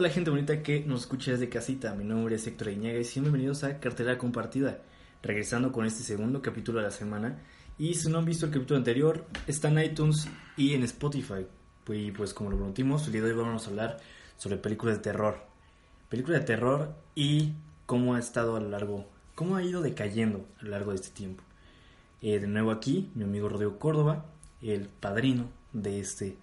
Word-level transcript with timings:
Hola 0.00 0.08
gente 0.08 0.30
bonita 0.30 0.62
que 0.62 0.80
nos 0.80 1.02
escucha 1.02 1.32
desde 1.32 1.50
casita, 1.50 1.94
mi 1.94 2.04
nombre 2.04 2.36
es 2.36 2.46
Héctor 2.46 2.70
Iñaga 2.70 2.98
y 2.98 3.20
bienvenidos 3.20 3.64
a 3.64 3.80
Cartera 3.80 4.16
Compartida, 4.16 4.78
regresando 5.22 5.72
con 5.72 5.84
este 5.84 6.02
segundo 6.02 6.40
capítulo 6.40 6.78
de 6.78 6.86
la 6.86 6.90
semana. 6.90 7.38
Y 7.76 7.92
si 7.92 8.08
no 8.08 8.16
han 8.16 8.24
visto 8.24 8.46
el 8.46 8.52
capítulo 8.52 8.78
anterior 8.78 9.26
está 9.46 9.68
en 9.68 9.78
iTunes 9.78 10.26
y 10.56 10.72
en 10.72 10.84
Spotify. 10.84 11.46
Y 11.86 12.12
pues 12.12 12.32
como 12.32 12.48
lo 12.48 12.56
prometimos, 12.56 13.04
el 13.04 13.12
día 13.12 13.20
de 13.20 13.32
hoy 13.32 13.36
vamos 13.36 13.66
a 13.66 13.68
hablar 13.68 13.98
sobre 14.38 14.56
películas 14.56 14.96
de 14.96 15.02
terror, 15.02 15.44
películas 16.08 16.40
de 16.40 16.46
terror 16.46 16.94
y 17.14 17.52
cómo 17.84 18.14
ha 18.14 18.18
estado 18.18 18.56
a 18.56 18.60
lo 18.60 18.70
largo, 18.70 19.06
cómo 19.34 19.56
ha 19.56 19.62
ido 19.62 19.82
decayendo 19.82 20.46
a 20.60 20.64
lo 20.64 20.70
largo 20.70 20.92
de 20.92 20.96
este 20.96 21.10
tiempo. 21.10 21.42
Eh, 22.22 22.38
de 22.38 22.46
nuevo 22.46 22.70
aquí, 22.70 23.10
mi 23.14 23.24
amigo 23.24 23.50
Rodrigo 23.50 23.78
Córdoba, 23.78 24.24
el 24.62 24.88
padrino 24.88 25.50
de 25.74 26.00
este 26.00 26.38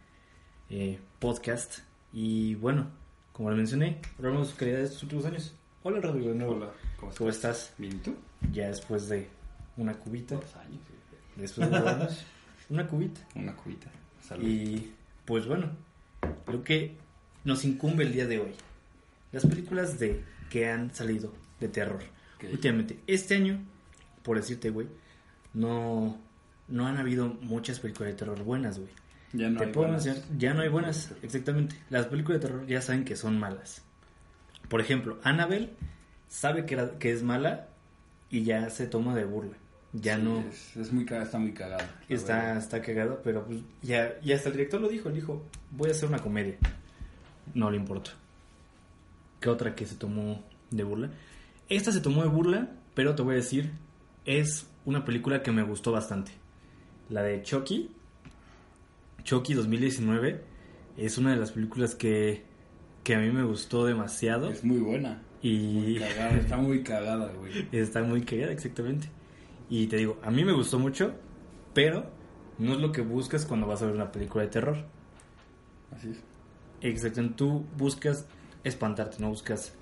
eh, 0.70 1.00
podcast. 1.18 1.80
Y 2.14 2.54
bueno, 2.54 2.92
como 3.38 3.52
le 3.52 3.56
mencioné, 3.56 4.00
hablamos 4.18 4.50
de 4.50 4.56
calidades 4.56 4.90
de 4.90 4.94
estos 4.96 5.04
últimos 5.04 5.26
años. 5.26 5.54
Hola, 5.84 6.02
Rodrigo, 6.02 6.30
de 6.30 6.36
nuevo. 6.36 6.54
Hola, 6.54 6.72
¿cómo 7.16 7.30
estás? 7.30 7.72
¿Bien 7.78 7.98
y 7.98 8.00
tú? 8.00 8.16
Ya 8.52 8.68
después 8.68 9.08
de 9.10 9.28
una 9.78 9.94
cubita. 9.94 10.34
Dos 10.34 10.56
años. 10.56 10.80
sí. 10.88 11.16
Después 11.36 11.70
de 11.70 11.80
dos 11.80 11.88
años, 11.88 12.26
una 12.72 12.88
cubita. 12.88 13.22
Una 13.36 13.56
cubita. 13.56 13.92
Salud. 14.28 14.44
Y 14.44 14.92
pues 15.26 15.46
bueno, 15.46 15.70
lo 16.48 16.64
que 16.64 16.96
nos 17.44 17.64
incumbe 17.64 18.06
el 18.06 18.12
día 18.12 18.26
de 18.26 18.40
hoy. 18.40 18.56
Las 19.32 19.46
películas 19.46 20.00
de 20.00 20.24
que 20.50 20.68
han 20.68 20.92
salido 20.96 21.32
de 21.60 21.68
terror. 21.68 22.02
Últimamente, 22.42 22.98
este 23.06 23.36
año, 23.36 23.60
por 24.24 24.38
decirte, 24.38 24.72
güey, 24.72 24.88
no, 25.54 26.18
no 26.70 26.88
han 26.88 26.98
habido 26.98 27.28
muchas 27.42 27.80
películas 27.82 28.14
de 28.14 28.18
terror 28.18 28.44
buenas, 28.44 28.80
güey. 28.80 28.90
Ya 29.34 29.50
no 29.50 29.60
Te 29.60 29.66
hay 29.66 29.72
puedo 29.72 29.88
buenas. 29.88 30.06
mencionar, 30.06 30.38
ya 30.40 30.54
no 30.54 30.62
hay 30.62 30.70
buenas, 30.70 31.14
exactamente. 31.22 31.76
Las 31.90 32.06
películas 32.08 32.42
de 32.42 32.48
terror 32.48 32.66
ya 32.68 32.82
saben 32.82 33.06
que 33.06 33.16
son 33.16 33.40
malas. 33.40 33.84
Por 34.70 34.82
ejemplo, 34.82 35.20
Annabelle 35.24 35.72
sabe 36.28 36.66
que, 36.66 36.74
era- 36.76 36.98
que 37.00 37.12
es 37.12 37.24
mala 37.24 37.68
y 38.30 38.44
ya 38.44 38.70
se 38.70 38.88
toma 38.88 39.16
de 39.16 39.26
burla. 39.26 39.54
Ya 39.94 40.18
Sí, 40.18 40.22
no 40.24 40.40
Es, 40.42 40.76
es 40.78 40.92
muy 40.92 41.06
cagada, 41.06 41.26
está 41.26 41.40
muy 41.40 41.54
cagada. 41.54 42.00
está, 42.10 42.36
verdad. 42.38 42.58
está 42.58 42.82
cagada, 42.82 43.22
pero 43.24 43.46
pues 43.46 43.60
ya, 43.82 44.16
y 44.22 44.34
hasta 44.34 44.50
el 44.50 44.56
director 44.56 44.82
lo 44.82 44.90
dijo, 44.90 45.10
dijo, 45.10 45.44
voy 45.72 45.90
a 45.90 45.92
hacer 45.94 46.10
una 46.10 46.20
comedia. 46.20 46.58
No 47.54 47.72
le 47.72 47.78
importa. 47.78 48.12
¿Qué 49.40 49.50
otra 49.50 49.76
que 49.76 49.86
se 49.86 49.96
tomó 49.96 50.44
de 50.72 50.84
burla? 50.84 51.10
Esta 51.70 51.92
se 51.92 52.02
tomó 52.02 52.24
de 52.24 52.30
burla, 52.30 52.70
pero 52.94 53.16
te 53.16 53.22
voy 53.22 53.34
a 53.34 53.38
decir, 53.38 53.72
es 54.26 54.68
una 54.86 55.06
película 55.06 55.42
que 55.44 55.52
me 55.52 55.64
gustó 55.64 55.92
bastante. 55.92 56.32
La 57.10 57.24
de 57.24 57.42
Chucky, 57.44 57.90
Chucky 59.28 59.56
2019, 59.56 60.42
es 60.96 61.18
una 61.18 61.32
de 61.32 61.36
las 61.36 61.52
películas 61.52 61.96
que, 61.96 62.46
que 63.04 63.14
a 63.14 63.20
mí 63.20 63.30
me 63.30 63.44
gustó 63.44 63.86
demasiado. 63.86 64.50
Es 64.50 64.64
muy 64.64 64.78
buena. 64.78 65.22
Muy 65.44 65.98
Y 65.98 66.00
cagada, 66.00 66.38
está 66.38 66.56
muy 66.56 66.82
cagada, 66.82 67.34
güey. 67.34 67.68
está 67.74 68.04
muy 68.04 68.22
cagada, 68.22 68.54
exactamente. 68.54 69.10
Y 69.70 69.88
te 69.88 69.98
digo, 69.98 70.18
a 70.24 70.32
mí 70.32 70.46
me 70.46 70.54
gustó 70.54 70.80
mucho, 70.80 71.14
pero 71.74 72.10
no 72.58 72.76
es 72.76 72.80
lo 72.80 72.94
que 72.94 73.02
buscas 73.02 73.46
cuando 73.46 73.68
vas 73.68 73.82
a 73.82 73.88
ver 73.88 73.96
una 73.96 74.14
película 74.14 74.46
de 74.46 74.50
terror. 74.50 74.86
Así 75.94 76.12
es. 76.12 76.24
Exactamente, 76.80 77.36
tú 77.36 77.66
buscas 77.78 78.28
espantarte, 78.64 79.18
no 79.20 79.28
buscas... 79.28 79.74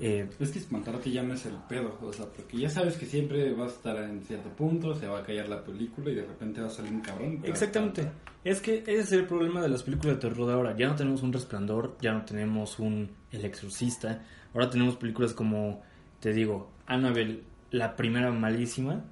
eh, 0.00 0.28
Es 0.40 0.50
que 0.50 0.58
espantarte 0.58 1.10
ya 1.10 1.22
no 1.22 1.34
es 1.34 1.44
el 1.46 1.54
pedo, 1.68 1.96
o 2.02 2.12
sea, 2.12 2.26
porque 2.26 2.56
ya 2.58 2.68
sabes 2.70 2.96
que 2.96 3.06
siempre 3.06 3.52
vas 3.52 3.72
a 3.72 3.76
estar 3.76 3.96
en 3.98 4.22
cierto 4.22 4.48
punto, 4.50 4.94
se 4.94 5.06
va 5.06 5.18
a 5.20 5.22
callar 5.22 5.48
la 5.48 5.62
película 5.62 6.10
y 6.10 6.14
de 6.14 6.24
repente 6.24 6.60
va 6.60 6.66
a 6.68 6.70
salir 6.70 6.92
un 6.92 7.00
cabrón. 7.00 7.40
exactamente. 7.44 8.10
Es 8.42 8.60
que 8.60 8.78
ese 8.78 9.00
es 9.00 9.12
el 9.12 9.26
problema 9.26 9.60
de 9.60 9.68
las 9.68 9.82
películas 9.82 10.16
de 10.16 10.20
terror 10.28 10.46
de 10.46 10.52
ahora. 10.54 10.74
Ya 10.76 10.88
no 10.88 10.94
tenemos 10.96 11.22
un 11.22 11.32
resplandor, 11.32 11.96
ya 12.00 12.12
no 12.12 12.24
tenemos 12.24 12.78
un 12.78 13.10
El 13.30 13.44
Exorcista. 13.44 14.24
Ahora 14.54 14.70
tenemos 14.70 14.96
películas 14.96 15.34
como, 15.34 15.82
te 16.20 16.32
digo, 16.32 16.70
Annabelle, 16.86 17.42
la 17.70 17.94
primera 17.96 18.32
malísima, 18.32 19.04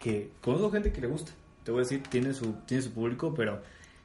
que 0.00 0.30
conozco 0.40 0.70
gente 0.70 0.92
que 0.92 1.00
le 1.00 1.08
gusta. 1.08 1.32
Te 1.64 1.72
voy 1.72 1.80
a 1.80 1.82
decir, 1.82 2.02
tiene 2.08 2.32
su, 2.32 2.52
tiene 2.64 2.82
su 2.84 2.92
público, 2.92 3.34
pero 3.34 3.60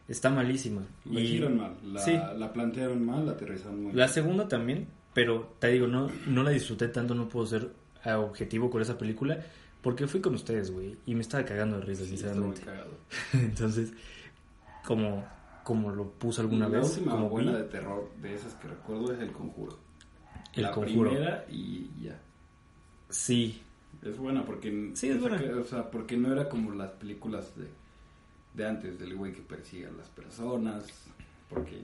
está 0.07 0.31
malísima. 0.31 0.81
La 1.05 1.19
hicieron 1.19 1.57
mal, 1.57 1.75
la, 1.83 1.99
Sí. 2.01 2.13
la 2.13 2.51
plantearon 2.51 3.05
mal, 3.05 3.25
la 3.27 3.33
aterrizaron 3.33 3.83
mal. 3.85 3.95
La 3.95 4.07
segunda 4.07 4.47
también, 4.47 4.87
pero 5.13 5.53
te 5.59 5.67
digo, 5.69 5.87
no, 5.87 6.09
no 6.27 6.43
la 6.43 6.51
disfruté 6.51 6.87
tanto, 6.89 7.13
no 7.15 7.27
puedo 7.27 7.45
ser 7.45 7.71
eh, 8.05 8.13
objetivo 8.13 8.69
con 8.69 8.81
esa 8.81 8.97
película, 8.97 9.37
porque 9.81 10.07
fui 10.07 10.21
con 10.21 10.35
ustedes, 10.35 10.71
güey, 10.71 10.95
y 11.05 11.15
me 11.15 11.21
estaba 11.21 11.43
cagando 11.45 11.77
de 11.77 11.83
risa, 11.85 12.03
Sí, 12.03 12.09
sinceramente. 12.11 12.61
cagado. 12.61 12.91
Entonces, 13.33 13.91
como, 14.85 15.25
como 15.63 15.91
lo 15.91 16.09
puse 16.11 16.41
alguna 16.41 16.67
la 16.67 16.79
vez, 16.79 16.89
última 16.97 17.11
como 17.13 17.29
buena 17.29 17.51
vi, 17.51 17.57
de 17.57 17.63
terror 17.65 18.09
de 18.21 18.35
esas 18.35 18.53
que 18.55 18.67
recuerdo 18.67 19.13
es 19.13 19.19
El 19.19 19.31
Conjuro. 19.31 19.77
El 20.53 20.63
la 20.63 20.71
Conjuro. 20.71 21.09
primera 21.11 21.45
y 21.49 21.89
ya. 22.01 22.19
Sí, 23.09 23.61
Es 24.03 24.17
buena 24.17 24.45
porque... 24.45 24.91
Sí, 24.95 25.09
es 25.09 25.19
buena. 25.19 25.37
que- 25.37 25.53
o 25.53 25.63
sea, 25.65 25.89
porque 25.91 26.15
no 26.17 26.31
era 26.31 26.47
como 26.49 26.71
las 26.71 26.91
películas 26.91 27.53
de, 27.57 27.67
de 28.53 28.67
antes, 28.69 28.97
del 28.99 29.15
güey 29.15 29.33
que 29.33 29.41
persigue 29.41 29.87
a 29.87 29.91
las 29.91 30.07
personas, 30.09 30.85
porque 31.49 31.81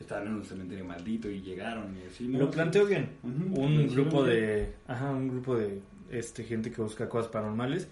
estaban 0.00 0.28
en 0.28 0.34
un 0.34 0.44
cementerio 0.44 0.84
maldito 0.84 1.30
y 1.30 1.40
llegaron 1.40 1.96
y 1.96 2.06
así, 2.06 2.26
¿no? 2.26 2.38
lo 2.38 2.50
planteo 2.50 2.86
bien. 2.86 3.10
Un 3.22 3.88
grupo 3.88 4.24
de, 4.24 4.74
ajá, 4.86 5.10
un 5.10 5.28
grupo 5.28 5.56
de 5.56 5.80
este 6.10 6.44
gente 6.44 6.70
que 6.70 6.82
busca 6.82 7.08
cosas 7.08 7.30
paranormales 7.30 7.88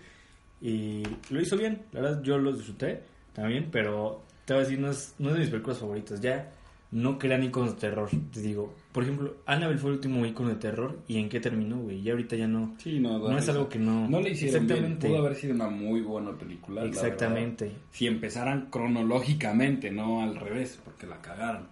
y 0.60 1.02
lo 1.30 1.41
hizo 1.41 1.56
bien. 1.56 1.82
La 1.92 2.00
verdad, 2.00 2.22
yo 2.22 2.38
lo 2.38 2.52
disfruté 2.52 3.02
también, 3.32 3.68
pero 3.70 4.22
te 4.44 4.54
voy 4.54 4.62
a 4.62 4.64
decir, 4.64 4.80
no 4.80 4.91
es, 4.91 5.14
no 5.18 5.28
es 5.28 5.34
de 5.34 5.41
mis 5.41 5.50
películas 5.50 5.78
favoritas. 5.78 6.20
Ya 6.20 6.50
no 6.91 7.18
crean 7.18 7.44
iconos 7.44 7.74
de 7.74 7.80
terror. 7.80 8.08
Te 8.32 8.41
digo, 8.41 8.74
por 8.93 9.03
ejemplo, 9.04 9.37
Annabelle 9.47 9.78
fue 9.78 9.91
el 9.91 9.97
último 9.97 10.25
icono 10.26 10.49
de 10.49 10.56
terror 10.56 10.99
y 11.06 11.19
en 11.19 11.28
qué 11.28 11.41
terminó, 11.41 11.76
güey. 11.78 12.03
Ya 12.03 12.12
ahorita 12.12 12.37
ya 12.37 12.49
no. 12.49 12.75
Sí, 12.78 12.99
no, 12.99 13.19
No 13.19 13.37
es 13.38 13.49
algo 13.49 13.69
que 13.69 13.78
no. 13.78 14.09
No 14.09 14.21
le 14.21 14.31
hicieron 14.31 14.66
bien. 14.66 14.72
Exactamente. 14.78 15.09
Pudo 15.09 15.19
haber 15.19 15.37
sido 15.37 15.54
una 15.54 15.69
muy 15.69 16.00
buena 16.00 16.32
película. 16.37 16.82
la 16.82 16.88
Exactamente. 16.88 17.72
Si 17.93 18.06
empezaran 18.06 18.69
cronológicamente, 18.71 19.91
no 19.91 20.22
al 20.22 20.37
revés, 20.37 20.81
porque 20.84 21.06
la 21.06 21.21
cagaron. 21.21 21.69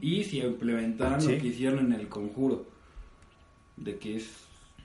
Y 0.00 0.24
si 0.24 0.38
implementaran 0.40 1.20
Sí. 1.20 1.32
lo 1.34 1.40
que 1.42 1.46
hicieron 1.48 1.86
en 1.86 1.92
el 2.00 2.08
conjuro, 2.08 2.66
de 3.76 3.96
que 3.98 4.16
es. 4.16 4.30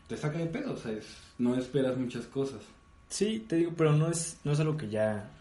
te 0.08 0.16
saca 0.18 0.38
de 0.38 0.46
pedo, 0.46 0.74
o 0.74 0.78
sea, 0.78 0.92
es- 0.92 1.18
no 1.40 1.56
esperas 1.56 1.98
muchas 1.98 2.26
cosas. 2.28 2.62
Sí, 3.10 3.44
te 3.48 3.56
digo, 3.56 3.74
pero 3.76 3.92
no 3.94 4.08
es, 4.10 4.40
no 4.44 4.52
es 4.52 4.60
algo 4.60 4.78
que 4.78 4.88
ya, 4.88 5.32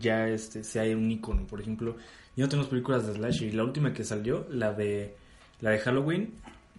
ya 0.00 0.28
este, 0.28 0.64
sea 0.64 0.82
un 0.96 1.08
icono. 1.10 1.46
Por 1.46 1.60
ejemplo, 1.60 1.96
ya 2.36 2.44
no 2.44 2.48
tenemos 2.48 2.68
películas 2.68 3.06
de 3.06 3.14
Slash 3.14 3.42
y 3.44 3.52
la 3.52 3.62
última 3.64 3.92
que 3.92 4.02
salió, 4.02 4.46
la 4.50 4.72
de, 4.72 5.14
la 5.60 5.70
de 5.70 5.78
Halloween, 5.78 6.34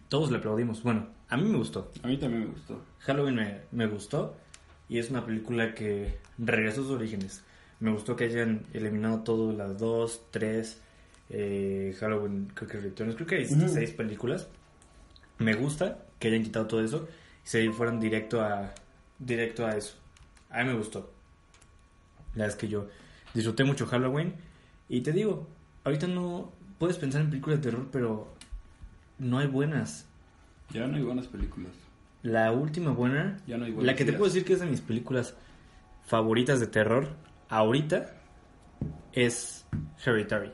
todos 0.08 0.32
le 0.32 0.38
aplaudimos. 0.38 0.84
Bueno, 0.84 1.08
a 1.28 1.38
mí 1.38 1.50
me 1.50 1.58
gustó. 1.58 1.92
A 2.04 2.08
mí 2.08 2.18
también 2.18 2.44
me 2.44 2.50
gustó. 2.52 2.82
Halloween 3.00 3.36
me, 3.36 3.58
me 3.72 3.88
gustó 3.88 4.36
y 4.88 4.98
es 4.98 5.10
una 5.10 5.26
película 5.26 5.76
que 5.76 6.18
regresó 6.38 6.82
a 6.82 6.84
sus 6.84 6.94
orígenes. 6.94 7.44
Me 7.80 7.92
gustó 7.92 8.16
que 8.16 8.26
hayan 8.26 8.66
eliminado 8.74 9.22
todo, 9.22 9.54
las 9.54 9.78
dos, 9.78 10.24
tres, 10.32 10.82
eh, 11.30 11.96
Halloween, 12.00 12.52
creo 12.54 12.70
que 12.70 12.80
Returns, 12.80 13.16
creo 13.16 13.28
que 13.28 13.36
hay 13.36 13.46
seis 13.46 13.92
películas. 13.92 14.48
Me 15.38 15.54
gusta 15.54 16.04
que 16.18 16.28
hayan 16.28 16.44
quitado 16.44 16.68
todo 16.68 16.84
eso 16.84 17.08
y 17.46 17.48
se 17.48 17.72
fueran 17.72 18.00
directo 18.00 18.42
a, 18.42 18.74
directo 19.20 19.66
a 19.66 19.78
eso. 19.78 19.96
A 20.50 20.64
mí 20.64 20.70
me 20.70 20.76
gustó. 20.76 21.12
La 22.34 22.44
verdad 22.44 22.50
es 22.50 22.56
que 22.56 22.68
yo 22.68 22.88
disfruté 23.34 23.64
mucho 23.64 23.86
Halloween 23.86 24.34
y 24.90 25.02
te 25.02 25.12
digo, 25.12 25.48
ahorita 25.84 26.08
no 26.08 26.52
puedes 26.80 26.98
pensar 26.98 27.22
en 27.22 27.30
películas 27.30 27.62
de 27.62 27.70
terror, 27.70 27.88
pero 27.92 28.34
no 29.20 29.40
hay 29.40 29.48
buenas. 29.48 30.08
Ya 30.72 30.88
no 30.88 30.98
hay 30.98 31.04
buenas 31.04 31.28
películas. 31.28 31.72
La 32.22 32.52
última 32.52 32.92
buena, 32.92 33.38
Ya 33.48 33.58
no 33.58 33.66
hay 33.66 33.72
buenas 33.72 33.86
la 33.86 33.96
que 33.96 34.06
te 34.06 34.14
puedo 34.14 34.26
decir 34.26 34.44
que 34.44 34.54
es 34.54 34.60
de 34.60 34.66
mis 34.66 34.82
películas 34.82 35.36
favoritas 36.06 36.60
de 36.60 36.68
terror 36.68 37.08
ahorita 37.50 38.14
es 39.14 39.66
Hereditary. 40.06 40.52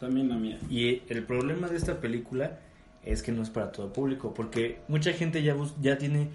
También 0.00 0.28
la 0.28 0.36
mía. 0.36 0.58
Y 0.68 1.02
el 1.08 1.22
problema 1.24 1.68
de 1.68 1.76
esta 1.76 2.00
película 2.00 2.60
es 3.02 3.22
que 3.22 3.32
no 3.32 3.42
es 3.42 3.50
para 3.50 3.70
todo 3.70 3.92
público, 3.92 4.34
porque 4.34 4.80
mucha 4.88 5.12
gente 5.12 5.42
ya 5.42 5.56
ya 5.80 5.98
tiene 5.98 6.30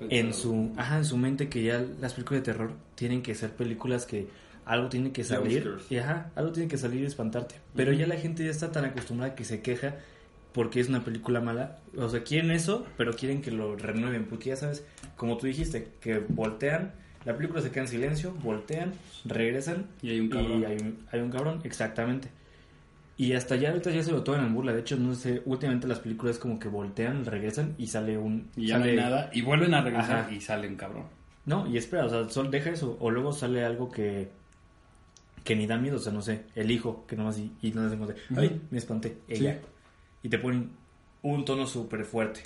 en 0.00 0.32
su, 0.32 0.72
ajá, 0.76 0.98
en 0.98 1.04
su 1.04 1.16
mente 1.16 1.48
que 1.48 1.62
ya 1.62 1.84
las 2.00 2.14
películas 2.14 2.42
de 2.42 2.52
terror 2.52 2.72
tienen 2.94 3.22
que 3.22 3.34
ser 3.34 3.50
películas 3.50 4.06
que 4.06 4.28
algo 4.64 4.88
tiene 4.88 5.12
que 5.12 5.24
salir. 5.24 5.78
Y 5.88 5.96
ajá, 5.96 6.30
algo 6.36 6.52
tiene 6.52 6.68
que 6.68 6.76
salir 6.76 7.02
y 7.02 7.06
espantarte. 7.06 7.56
Pero 7.74 7.92
ya 7.92 8.06
la 8.06 8.16
gente 8.16 8.44
ya 8.44 8.50
está 8.50 8.70
tan 8.70 8.84
acostumbrada 8.84 9.34
que 9.34 9.44
se 9.44 9.62
queja 9.62 9.96
porque 10.58 10.80
es 10.80 10.88
una 10.88 11.04
película 11.04 11.40
mala. 11.40 11.78
O 11.96 12.08
sea, 12.08 12.24
quieren 12.24 12.50
eso, 12.50 12.84
pero 12.96 13.12
quieren 13.12 13.42
que 13.42 13.52
lo 13.52 13.76
renueven. 13.76 14.24
Porque 14.24 14.48
ya 14.48 14.56
sabes, 14.56 14.84
como 15.16 15.36
tú 15.36 15.46
dijiste, 15.46 15.92
que 16.00 16.18
voltean, 16.18 16.94
la 17.24 17.36
película 17.36 17.60
se 17.62 17.70
queda 17.70 17.82
en 17.84 17.88
silencio, 17.88 18.32
voltean, 18.42 18.92
regresan 19.24 19.86
Y 20.02 20.10
hay 20.10 20.18
un 20.18 20.28
cabrón. 20.30 20.60
y 20.60 20.64
hay 20.64 20.76
un, 20.78 20.98
hay 21.12 21.20
un 21.20 21.30
cabrón, 21.30 21.60
exactamente. 21.62 22.30
Y 23.16 23.34
hasta 23.34 23.54
ya 23.54 23.68
ahorita 23.68 23.92
ya 23.92 24.02
se 24.02 24.10
lo 24.10 24.24
toman 24.24 24.46
en 24.46 24.54
burla. 24.54 24.72
De 24.72 24.80
hecho, 24.80 24.96
no 24.96 25.14
sé, 25.14 25.42
últimamente 25.44 25.86
las 25.86 26.00
películas 26.00 26.38
como 26.40 26.58
que 26.58 26.66
voltean, 26.66 27.24
regresan 27.24 27.76
y 27.78 27.86
sale 27.86 28.18
un... 28.18 28.48
Y 28.56 28.66
ya 28.66 28.78
no 28.78 28.80
sale- 28.80 28.90
hay 28.90 28.96
nada. 28.96 29.30
Y 29.32 29.42
vuelven 29.42 29.74
a 29.74 29.82
regresar 29.82 30.18
Ajá. 30.22 30.32
y 30.32 30.40
salen 30.40 30.74
cabrón. 30.74 31.04
No, 31.46 31.68
y 31.68 31.76
espera, 31.76 32.04
o 32.06 32.08
sea, 32.08 32.28
sol, 32.30 32.50
deja 32.50 32.70
eso. 32.70 32.96
O 32.98 33.12
luego 33.12 33.32
sale 33.32 33.64
algo 33.64 33.92
que 33.92 34.36
que 35.44 35.54
ni 35.56 35.66
da 35.68 35.78
miedo, 35.78 35.96
o 35.96 36.00
sea, 36.00 36.12
no 36.12 36.20
sé, 36.20 36.42
el 36.56 36.68
hijo, 36.72 37.06
que 37.06 37.14
nomás 37.16 37.38
y, 37.38 37.52
y 37.62 37.70
no 37.70 37.82
decimos 37.84 38.08
de, 38.08 38.16
ay, 38.36 38.60
me 38.72 38.76
espanté, 38.78 39.16
ella. 39.28 39.54
Sí. 39.54 39.66
Y 40.28 40.30
te 40.30 40.38
ponen 40.38 40.72
un 41.22 41.46
tono 41.46 41.66
súper 41.66 42.04
fuerte. 42.04 42.42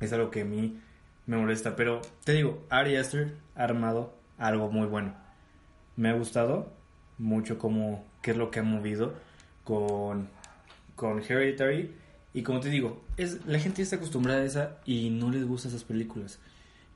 Es 0.00 0.12
algo 0.12 0.32
que 0.32 0.40
a 0.40 0.44
mí 0.44 0.80
me 1.26 1.36
molesta. 1.36 1.76
Pero 1.76 2.02
te 2.24 2.32
digo, 2.32 2.66
Ari 2.70 2.96
Aster 2.96 3.36
ha 3.54 3.62
armado 3.62 4.16
algo 4.36 4.68
muy 4.68 4.88
bueno. 4.88 5.14
Me 5.94 6.08
ha 6.08 6.14
gustado 6.14 6.72
mucho 7.18 7.56
como 7.56 8.04
qué 8.20 8.32
es 8.32 8.36
lo 8.36 8.50
que 8.50 8.58
ha 8.58 8.62
movido 8.64 9.14
con, 9.62 10.28
con 10.96 11.22
Hereditary. 11.22 11.94
Y 12.32 12.42
como 12.42 12.58
te 12.58 12.68
digo, 12.68 13.04
es, 13.16 13.46
la 13.46 13.60
gente 13.60 13.82
está 13.82 13.94
acostumbrada 13.94 14.40
a 14.40 14.44
esa 14.44 14.78
y 14.84 15.10
no 15.10 15.30
les 15.30 15.46
gustan 15.46 15.70
esas 15.70 15.84
películas. 15.84 16.40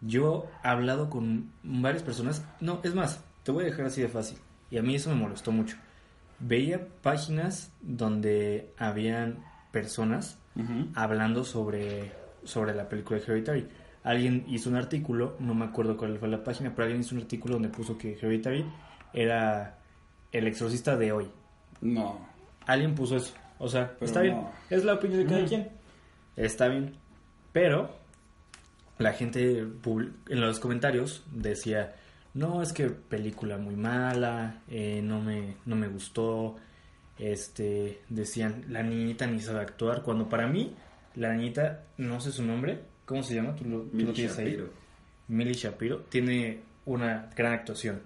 Yo 0.00 0.48
he 0.64 0.66
hablado 0.66 1.10
con 1.10 1.52
varias 1.62 2.02
personas. 2.02 2.44
No, 2.58 2.80
es 2.82 2.92
más, 2.92 3.22
te 3.44 3.52
voy 3.52 3.62
a 3.62 3.66
dejar 3.68 3.86
así 3.86 4.02
de 4.02 4.08
fácil. 4.08 4.38
Y 4.68 4.78
a 4.78 4.82
mí 4.82 4.96
eso 4.96 5.10
me 5.10 5.14
molestó 5.14 5.52
mucho. 5.52 5.76
Veía 6.40 6.86
páginas 7.02 7.72
donde 7.80 8.72
habían 8.76 9.44
personas 9.72 10.38
hablando 10.94 11.44
sobre, 11.44 12.12
sobre 12.44 12.74
la 12.74 12.88
película 12.88 13.18
de 13.18 13.24
Hereditary. 13.24 13.68
Alguien 14.02 14.44
hizo 14.48 14.70
un 14.70 14.76
artículo, 14.76 15.36
no 15.38 15.54
me 15.54 15.66
acuerdo 15.66 15.96
cuál 15.96 16.18
fue 16.18 16.28
la 16.28 16.42
página, 16.42 16.74
pero 16.74 16.84
alguien 16.84 17.00
hizo 17.00 17.14
un 17.14 17.22
artículo 17.22 17.54
donde 17.54 17.68
puso 17.68 17.96
que 17.96 18.12
Hereditary 18.12 18.64
era 19.12 19.78
el 20.32 20.46
exorcista 20.46 20.96
de 20.96 21.12
hoy. 21.12 21.30
No. 21.80 22.18
Alguien 22.66 22.94
puso 22.94 23.16
eso. 23.16 23.34
O 23.58 23.68
sea, 23.68 23.92
Pero 23.94 24.06
está 24.06 24.20
bien. 24.20 24.40
Es 24.70 24.84
la 24.84 24.94
opinión 24.94 25.24
de 25.24 25.26
cada 25.26 25.44
quien. 25.44 25.68
Está 26.36 26.68
bien. 26.68 26.94
Pero 27.52 27.90
la 28.98 29.12
gente 29.12 29.60
en 29.60 30.40
los 30.40 30.60
comentarios 30.60 31.24
decía, 31.32 31.94
no, 32.34 32.62
es 32.62 32.72
que 32.72 32.88
película 32.90 33.58
muy 33.58 33.76
mala, 33.76 34.62
eh, 34.68 35.00
no, 35.02 35.20
me, 35.20 35.56
no 35.66 35.76
me 35.76 35.88
gustó. 35.88 36.56
Este, 37.18 38.00
decían, 38.08 38.64
la 38.68 38.82
niñita 38.82 39.26
ni 39.26 39.40
sabe 39.40 39.60
actuar. 39.60 40.02
Cuando 40.02 40.28
para 40.28 40.46
mí, 40.46 40.74
la 41.16 41.34
niñita, 41.34 41.84
no 41.96 42.20
sé 42.20 42.30
su 42.30 42.44
nombre, 42.44 42.80
¿cómo 43.04 43.22
se 43.22 43.34
llama? 43.34 43.56
¿Tú 43.56 43.64
lo, 43.64 43.80
tú 43.82 43.98
lo 43.98 44.12
tienes 44.12 44.38
ahí? 44.38 44.50
Shapiro. 44.50 44.70
Millie 45.28 45.54
Shapiro 45.54 45.98
tiene 46.08 46.60
una 46.86 47.28
gran 47.36 47.52
actuación. 47.54 48.00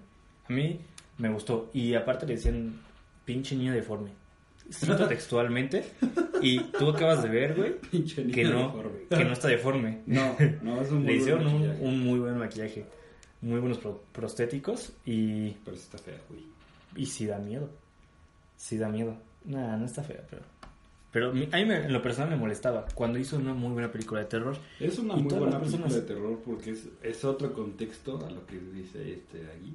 A 0.49 0.53
mí 0.53 0.79
me 1.17 1.29
gustó. 1.29 1.69
Y 1.73 1.93
aparte 1.93 2.25
le 2.25 2.35
decían 2.35 2.79
pinche 3.25 3.55
niño 3.55 3.73
deforme. 3.73 4.11
Cito 4.71 5.07
textualmente. 5.07 5.83
Y 6.41 6.59
tú 6.59 6.89
acabas 6.89 7.21
de 7.23 7.29
ver, 7.29 7.55
güey, 7.55 7.79
Pinche 7.91 8.25
que 8.27 8.43
no, 8.45 8.67
deforme. 8.67 8.99
que 9.09 9.23
no 9.25 9.33
está 9.33 9.47
deforme. 9.47 10.01
No, 10.05 10.35
no, 10.61 10.81
es 10.81 10.89
un 10.91 11.05
Le 11.05 11.15
hicieron 11.15 11.43
buen 11.43 11.53
un, 11.55 11.61
maquillaje. 11.61 11.85
un 11.85 11.99
muy 11.99 12.19
buen 12.19 12.37
maquillaje. 12.37 12.85
Muy 13.43 13.59
buenos 13.59 13.77
pro- 13.77 14.03
prostéticos. 14.11 14.93
Y, 15.05 15.51
Pero 15.65 15.77
sí 15.77 15.83
está 15.83 15.97
fea, 15.99 16.19
güey. 16.29 16.41
y 16.95 17.05
sí 17.05 17.25
da 17.25 17.37
miedo. 17.37 17.69
Sí 18.57 18.77
da 18.77 18.89
miedo. 18.89 19.15
Nada, 19.45 19.77
no 19.77 19.85
está 19.85 20.01
fea, 20.03 20.23
pero... 20.29 20.41
Pero 21.11 21.31
mi- 21.31 21.47
a 21.51 21.57
mí 21.57 21.65
me- 21.65 21.85
en 21.85 21.93
lo 21.93 22.01
personal 22.01 22.31
me 22.31 22.37
molestaba. 22.37 22.85
Cuando 22.95 23.19
hizo 23.19 23.37
una 23.37 23.53
muy 23.53 23.71
buena 23.73 23.91
película 23.91 24.21
de 24.21 24.25
terror, 24.27 24.57
Es 24.79 24.97
una 24.97 25.13
muy 25.15 25.23
buena 25.23 25.59
película 25.59 25.59
personas- 25.59 25.93
de 25.93 26.01
terror 26.01 26.41
porque 26.43 26.71
es, 26.71 26.87
es 27.03 27.23
otro 27.23 27.53
contexto 27.53 28.25
a 28.25 28.31
lo 28.31 28.45
que 28.47 28.57
dice 28.57 29.13
este 29.13 29.45
aquí. 29.55 29.73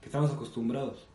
Que 0.00 0.06
estamos 0.06 0.30
acostumbrados. 0.32 1.06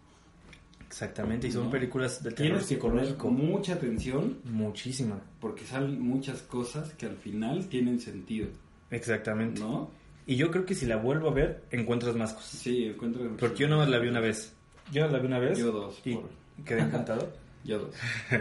exactamente, 0.86 1.48
y 1.48 1.52
son 1.52 1.66
No. 1.66 1.70
películas 1.72 2.24
de 2.24 2.32
terror 2.32 2.58
Tienes 2.60 2.68
que 2.68 2.78
poner 2.78 3.06
psicológico. 3.06 3.30
mucha 3.30 3.74
atención 3.74 4.40
Muchísima. 4.46 5.20
porque 5.40 5.64
salen 5.64 6.02
muchas 6.02 6.42
cosas 6.42 6.94
que 6.96 7.06
al 7.06 7.16
final 7.16 7.68
tienen 7.70 8.00
sentido, 8.00 8.48
Exactamente. 8.90 9.60
¿no? 9.62 9.92
Y 10.30 10.36
yo 10.36 10.52
creo 10.52 10.64
que 10.64 10.76
si 10.76 10.86
la 10.86 10.98
vuelvo 10.98 11.30
a 11.30 11.34
ver, 11.34 11.64
encuentras 11.72 12.16
más 12.16 12.34
cosas. 12.34 12.52
Sí, 12.52 12.86
encuentro... 12.86 13.36
Porque 13.40 13.58
yo 13.64 13.68
no 13.68 13.84
la 13.84 13.98
vi 13.98 14.10
una 14.10 14.20
vez. 14.20 14.54
Yo 14.92 15.08
la 15.08 15.18
vi 15.18 15.26
una 15.26 15.40
vez. 15.40 15.58
Yo 15.58 15.72
dos, 15.72 16.00
Y 16.06 16.14
por- 16.14 16.30
quedé 16.66 16.82
encantado. 16.82 17.34
Yo 17.64 17.80
dos. 17.80 17.96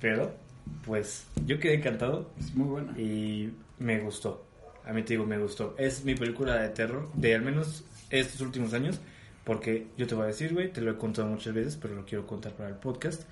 pero, 0.00 0.34
pues, 0.84 1.26
yo 1.46 1.58
quedé 1.58 1.74
encantado 1.74 2.30
Es 2.38 2.54
muy 2.54 2.68
buena. 2.68 2.92
y 3.00 3.50
me 3.78 3.98
gustó. 4.00 4.44
A 4.84 4.92
mí 4.92 5.02
te 5.02 5.14
digo, 5.14 5.24
me 5.24 5.38
gustó. 5.38 5.74
Es 5.78 6.04
mi 6.04 6.14
película 6.14 6.56
de 6.56 6.68
terror 6.68 7.08
de 7.14 7.34
al 7.34 7.42
menos 7.42 7.84
estos 8.10 8.40
últimos 8.42 8.74
años. 8.74 9.00
Porque 9.44 9.86
yo 9.96 10.06
te 10.06 10.14
voy 10.14 10.24
a 10.24 10.26
decir, 10.26 10.52
güey, 10.52 10.70
te 10.70 10.82
lo 10.82 10.90
he 10.90 10.96
contado 10.98 11.26
muchas 11.28 11.54
veces, 11.54 11.76
pero 11.80 11.94
lo 11.94 12.04
quiero 12.04 12.26
contar 12.26 12.52
para 12.52 12.68
el 12.68 12.74
podcast. 12.76 13.22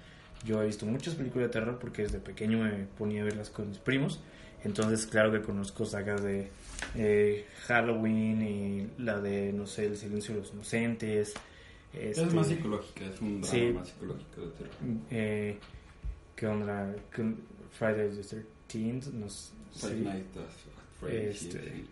Yo 0.47 0.63
he 0.63 0.67
visto 0.67 0.87
muchas 0.87 1.15
películas 1.15 1.49
de 1.49 1.53
terror 1.53 1.79
porque 1.79 2.03
desde 2.03 2.21
pequeño 2.21 2.59
me 2.59 2.87
ponía 2.99 3.21
a 3.21 3.25
verlas 3.27 3.51
con 3.51 3.69
mis 3.69 3.79
primos. 3.79 4.21
Entonces, 4.67 5.07
claro 5.07 5.33
que 5.33 5.41
conozco 5.43 5.85
sagas 5.87 6.23
de 6.23 6.51
eh, 6.95 7.47
Halloween 7.67 8.43
y 8.43 9.03
la 9.03 9.21
de, 9.21 9.53
no 9.53 9.67
sé, 9.67 9.87
El 9.87 9.97
silencio 9.97 10.35
de 10.35 10.41
los 10.41 10.53
inocentes. 10.53 11.35
Es 11.95 12.19
este, 12.19 12.35
más 12.35 12.49
psicológica, 12.49 13.07
es 13.07 13.21
un 13.23 13.41
drama 13.41 13.47
Sí. 13.57 13.73
más 13.73 13.89
psicológico 13.89 14.41
de 14.43 14.47
terror. 14.49 14.71
eh, 15.11 15.59
¿Qué 16.35 16.47
onda? 16.47 16.95
¿Qué- 17.15 17.35
Friday 17.73 18.11
the 18.11 18.23
13th, 18.69 19.13
no 19.13 19.29
sé. 19.31 19.53
Freddy's, 21.01 21.43
Este. 21.43 21.85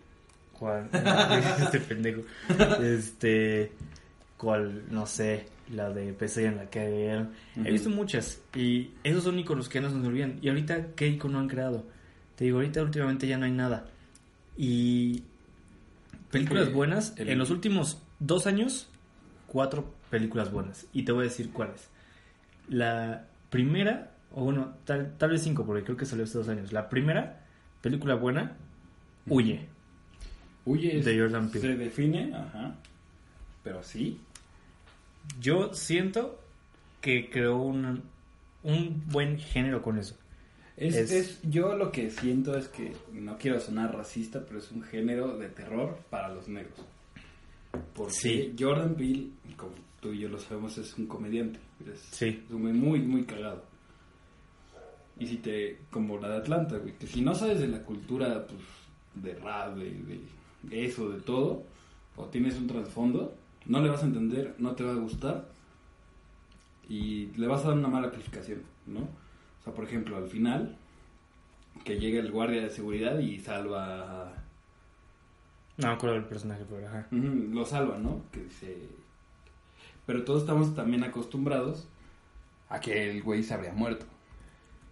¿Cuál? 0.57 0.89
este 1.63 1.79
pendejo. 1.79 2.21
Este. 2.81 3.71
¿Cuál? 4.37 4.83
No 4.91 5.05
sé. 5.05 5.45
La 5.71 5.89
de 5.89 6.13
PC 6.13 6.45
en 6.45 6.57
la 6.57 6.69
que 6.69 6.79
He 7.11 7.19
Ujú. 7.59 7.71
visto 7.71 7.89
muchas. 7.89 8.39
Y 8.55 8.91
esos 9.03 9.23
son 9.23 9.39
iconos 9.39 9.67
que 9.69 9.81
no 9.81 9.89
se 9.89 9.95
nos 9.95 10.05
olvidan. 10.07 10.37
Y 10.41 10.49
ahorita, 10.49 10.87
¿qué 10.95 11.07
icono 11.07 11.39
han 11.39 11.47
creado? 11.47 11.83
Te 12.35 12.45
digo, 12.45 12.57
ahorita 12.57 12.81
últimamente 12.83 13.27
ya 13.27 13.37
no 13.37 13.45
hay 13.45 13.51
nada. 13.51 13.85
Y. 14.57 15.23
Películas 16.31 16.67
que 16.67 16.73
buenas. 16.73 17.13
el- 17.17 17.29
En 17.29 17.37
los 17.39 17.49
últimos 17.49 18.01
dos 18.19 18.45
años, 18.47 18.87
cuatro 19.47 19.93
películas 20.09 20.51
buenas. 20.51 20.85
Y 20.93 21.03
te 21.03 21.11
voy 21.11 21.21
a 21.21 21.29
decir 21.29 21.51
cuáles. 21.51 21.89
La 22.67 23.25
primera, 23.49 24.11
o 24.33 24.43
bueno, 24.43 24.73
tal, 24.85 25.13
tal 25.17 25.29
vez 25.31 25.43
cinco, 25.43 25.65
porque 25.65 25.83
creo 25.83 25.97
que 25.97 26.05
salió 26.05 26.25
hace 26.25 26.37
dos 26.37 26.49
años. 26.49 26.73
La 26.73 26.89
primera 26.89 27.45
película 27.81 28.15
buena, 28.15 28.57
Huye. 29.27 29.67
Huye 30.65 30.97
es- 30.99 31.05
de 31.05 31.19
Jordan 31.19 31.49
Peele. 31.51 31.67
se 31.67 31.77
define, 31.77 32.33
ajá. 32.35 32.75
Pero 33.63 33.81
sí, 33.83 34.19
Yo 35.39 35.73
siento 35.73 36.39
que 37.01 37.29
creó 37.31 37.57
un, 37.57 38.03
un 38.61 39.03
buen 39.07 39.39
género 39.39 39.81
con 39.81 39.97
eso. 39.97 40.15
Es, 40.77 40.95
Es- 40.95 41.11
es- 41.11 41.41
yo 41.43 41.75
lo 41.77 41.91
que 41.91 42.09
siento 42.09 42.55
es 42.57 42.67
que, 42.67 42.93
no 43.13 43.37
quiero 43.37 43.59
sonar 43.59 43.95
racista, 43.95 44.43
pero 44.45 44.59
es 44.59 44.71
un 44.71 44.81
género 44.83 45.37
de 45.37 45.47
terror 45.49 45.97
para 46.09 46.33
los 46.33 46.47
negros. 46.49 46.79
Porque 47.93 48.11
Sí. 48.13 48.55
Jordan 48.59 48.95
Peele, 48.95 49.29
como 49.55 49.73
tú 50.01 50.11
y 50.13 50.19
yo 50.19 50.29
lo 50.29 50.37
sabemos, 50.39 50.77
es 50.77 50.97
un 50.97 51.07
comediante. 51.07 51.59
Es, 51.89 51.99
Sí. 52.11 52.43
es 52.45 52.51
un 52.51 52.77
muy, 52.77 52.99
muy 53.01 53.23
cagado. 53.25 53.63
Y 55.17 55.27
si 55.27 55.37
te, 55.37 55.79
como 55.91 56.17
la 56.17 56.27
de 56.29 56.37
Atlanta, 56.37 56.77
güey, 56.77 56.93
que 56.97 57.07
si 57.07 57.21
no 57.21 57.33
sabes 57.33 57.59
de 57.61 57.67
la 57.67 57.81
cultura, 57.83 58.45
pues, 58.45 58.61
de 59.15 59.33
rap, 59.39 59.75
de, 59.77 60.19
de 60.63 60.85
eso, 60.85 61.07
de 61.09 61.21
todo, 61.21 61.63
o 62.17 62.25
tienes 62.25 62.57
un 62.57 62.67
trasfondo, 62.67 63.33
no 63.65 63.81
le 63.81 63.89
vas 63.89 64.03
a 64.03 64.07
entender, 64.07 64.55
no 64.57 64.75
te 64.75 64.83
va 64.83 64.91
a 64.91 64.95
gustar 64.95 65.47
y 66.89 67.27
le 67.37 67.47
vas 67.47 67.63
a 67.63 67.69
dar 67.69 67.77
una 67.77 67.87
mala 67.87 68.11
calificación, 68.11 68.61
¿no? 68.85 69.07
O 69.65 69.69
sea, 69.69 69.73
por 69.73 69.85
ejemplo, 69.85 70.17
al 70.17 70.27
final, 70.27 70.77
que 71.83 71.99
llega 71.99 72.19
el 72.19 72.31
guardia 72.31 72.61
de 72.61 72.69
seguridad 72.69 73.17
y 73.19 73.39
salva 73.39 74.33
No 75.77 75.87
me 75.87 75.93
acuerdo 75.93 76.15
del 76.15 76.25
personaje, 76.25 76.63
pero 76.69 76.87
ajá. 76.87 77.07
Lo 77.11 77.65
salva, 77.65 77.97
¿no? 77.97 78.21
Que 78.31 78.41
dice... 78.43 78.77
Pero 80.05 80.23
todos 80.23 80.41
estamos 80.41 80.75
también 80.75 81.03
acostumbrados 81.03 81.87
a 82.69 82.79
que 82.79 83.09
el 83.11 83.23
güey 83.23 83.41
se 83.43 83.53
habría 83.55 83.73
muerto, 83.73 84.05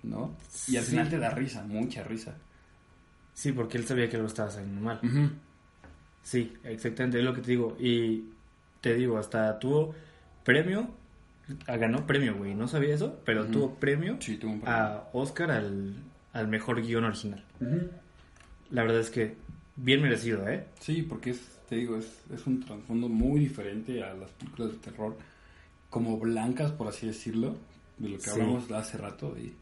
¿no? 0.02 0.36
Y 0.68 0.76
al 0.78 0.84
Sí. 0.84 0.92
final 0.92 1.10
te 1.10 1.20
da 1.20 1.30
risa, 1.30 1.64
mucha 1.64 2.04
risa. 2.04 2.36
Sí, 3.36 3.52
porque 3.52 3.78
él 3.78 3.86
sabía 3.86 4.10
que 4.10 4.18
lo 4.18 4.26
estaba 4.26 4.50
haciendo 4.50 4.82
mal. 4.82 5.00
Sí, 6.24 6.52
exactamente, 6.64 7.20
es 7.20 7.24
lo 7.26 7.34
que 7.34 7.42
te 7.42 7.52
digo. 7.52 7.78
Y 7.80 8.26
te 8.82 8.96
digo, 8.96 9.18
hasta 9.20 9.58
tuvo 9.60 9.94
premio, 10.44 10.90
ganó 11.68 12.06
premio, 12.08 12.36
güey. 12.36 12.54
No 12.56 12.68
sabía 12.68 12.96
eso, 12.96 13.20
pero 13.26 13.46
tuvo 13.46 13.76
premio 13.76 14.18
Sí, 14.20 14.38
tuvo 14.38 14.52
un 14.54 14.62
problema. 14.62 14.86
a 14.88 15.10
Oscar 15.14 15.52
al, 15.52 15.96
al 16.34 16.48
mejor 16.48 16.82
guion 16.82 17.04
original. 17.06 17.44
La 18.72 18.84
verdad 18.84 19.02
es 19.02 19.10
que 19.10 19.36
bien 19.76 20.02
merecido, 20.02 20.48
¿eh? 20.48 20.66
Sí, 20.80 21.02
porque 21.04 21.32
es 21.32 21.40
te 21.70 21.76
digo, 21.78 21.98
es, 21.98 22.22
es 22.32 22.46
un 22.46 22.64
trasfondo 22.64 23.08
muy 23.10 23.40
diferente 23.40 24.04
a 24.04 24.14
las 24.14 24.30
películas 24.32 24.74
de 24.74 24.78
terror, 24.78 25.18
como 25.90 26.20
blancas, 26.20 26.72
por 26.72 26.88
así 26.88 27.08
decirlo, 27.08 27.56
de 27.98 28.10
lo 28.10 28.18
que 28.18 28.24
Sí. 28.24 28.30
hablamos 28.32 28.70
hace 28.72 28.98
rato, 28.98 29.32
de, 29.34 29.54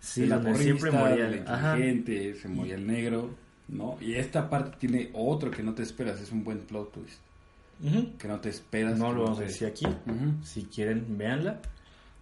Sí, 0.00 0.22
de 0.22 0.26
la 0.28 0.38
donde 0.38 0.58
siempre 0.62 0.90
moría 0.90 1.26
el... 1.28 1.36
inteligente, 1.36 2.34
se 2.34 2.48
moría 2.48 2.74
el 2.74 2.86
negro, 2.86 3.30
¿no? 3.68 3.96
Y 4.00 4.14
esta 4.14 4.50
parte 4.50 4.76
tiene 4.78 5.10
otro 5.14 5.50
que 5.50 5.62
no 5.62 5.74
te 5.74 5.82
esperas, 5.82 6.20
es 6.20 6.32
un 6.32 6.44
buen 6.44 6.58
plot 6.58 6.92
twist, 6.92 7.20
Ujú. 7.82 8.16
que 8.18 8.28
no 8.28 8.40
te 8.40 8.48
esperas. 8.48 8.98
No 8.98 9.12
lo 9.12 9.24
vamos 9.24 9.38
a 9.38 9.42
decir 9.42 9.66
aquí. 9.68 9.86
Ujú. 9.86 10.42
Si 10.44 10.64
quieren, 10.64 11.16
véanla. 11.18 11.60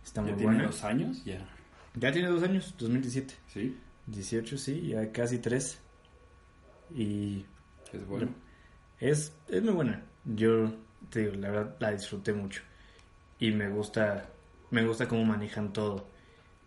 Está 0.05 0.21
Ya 0.23 0.29
muy 0.29 0.37
tiene 0.37 0.53
buena. 0.55 0.67
dos 0.69 0.85
años, 0.85 1.25
ya, 1.25 1.47
Ya 1.95 2.13
tiene 2.13 2.29
dos 2.29 2.43
años, 2.43 2.75
2017. 2.79 3.35
sí, 3.49 3.77
18, 4.07 4.57
sí, 4.59 4.89
ya 4.89 5.11
casi 5.13 5.39
tres. 5.39 5.79
Y 6.95 7.45
es 7.93 8.07
bueno. 8.07 8.29
es, 9.01 9.33
es 9.49 9.63
muy 9.63 9.73
buena. 9.73 10.03
Yo 10.25 10.73
te 11.11 11.21
digo, 11.21 11.35
la 11.37 11.51
verdad 11.51 11.77
la 11.81 11.93
disfruté 11.93 12.33
mucho. 12.33 12.63
Y 13.39 13.51
me 13.51 13.69
gusta, 13.69 14.29
me 14.71 14.87
gusta 14.87 15.09
cómo 15.09 15.25
manejan 15.25 15.73
todo. 15.73 16.07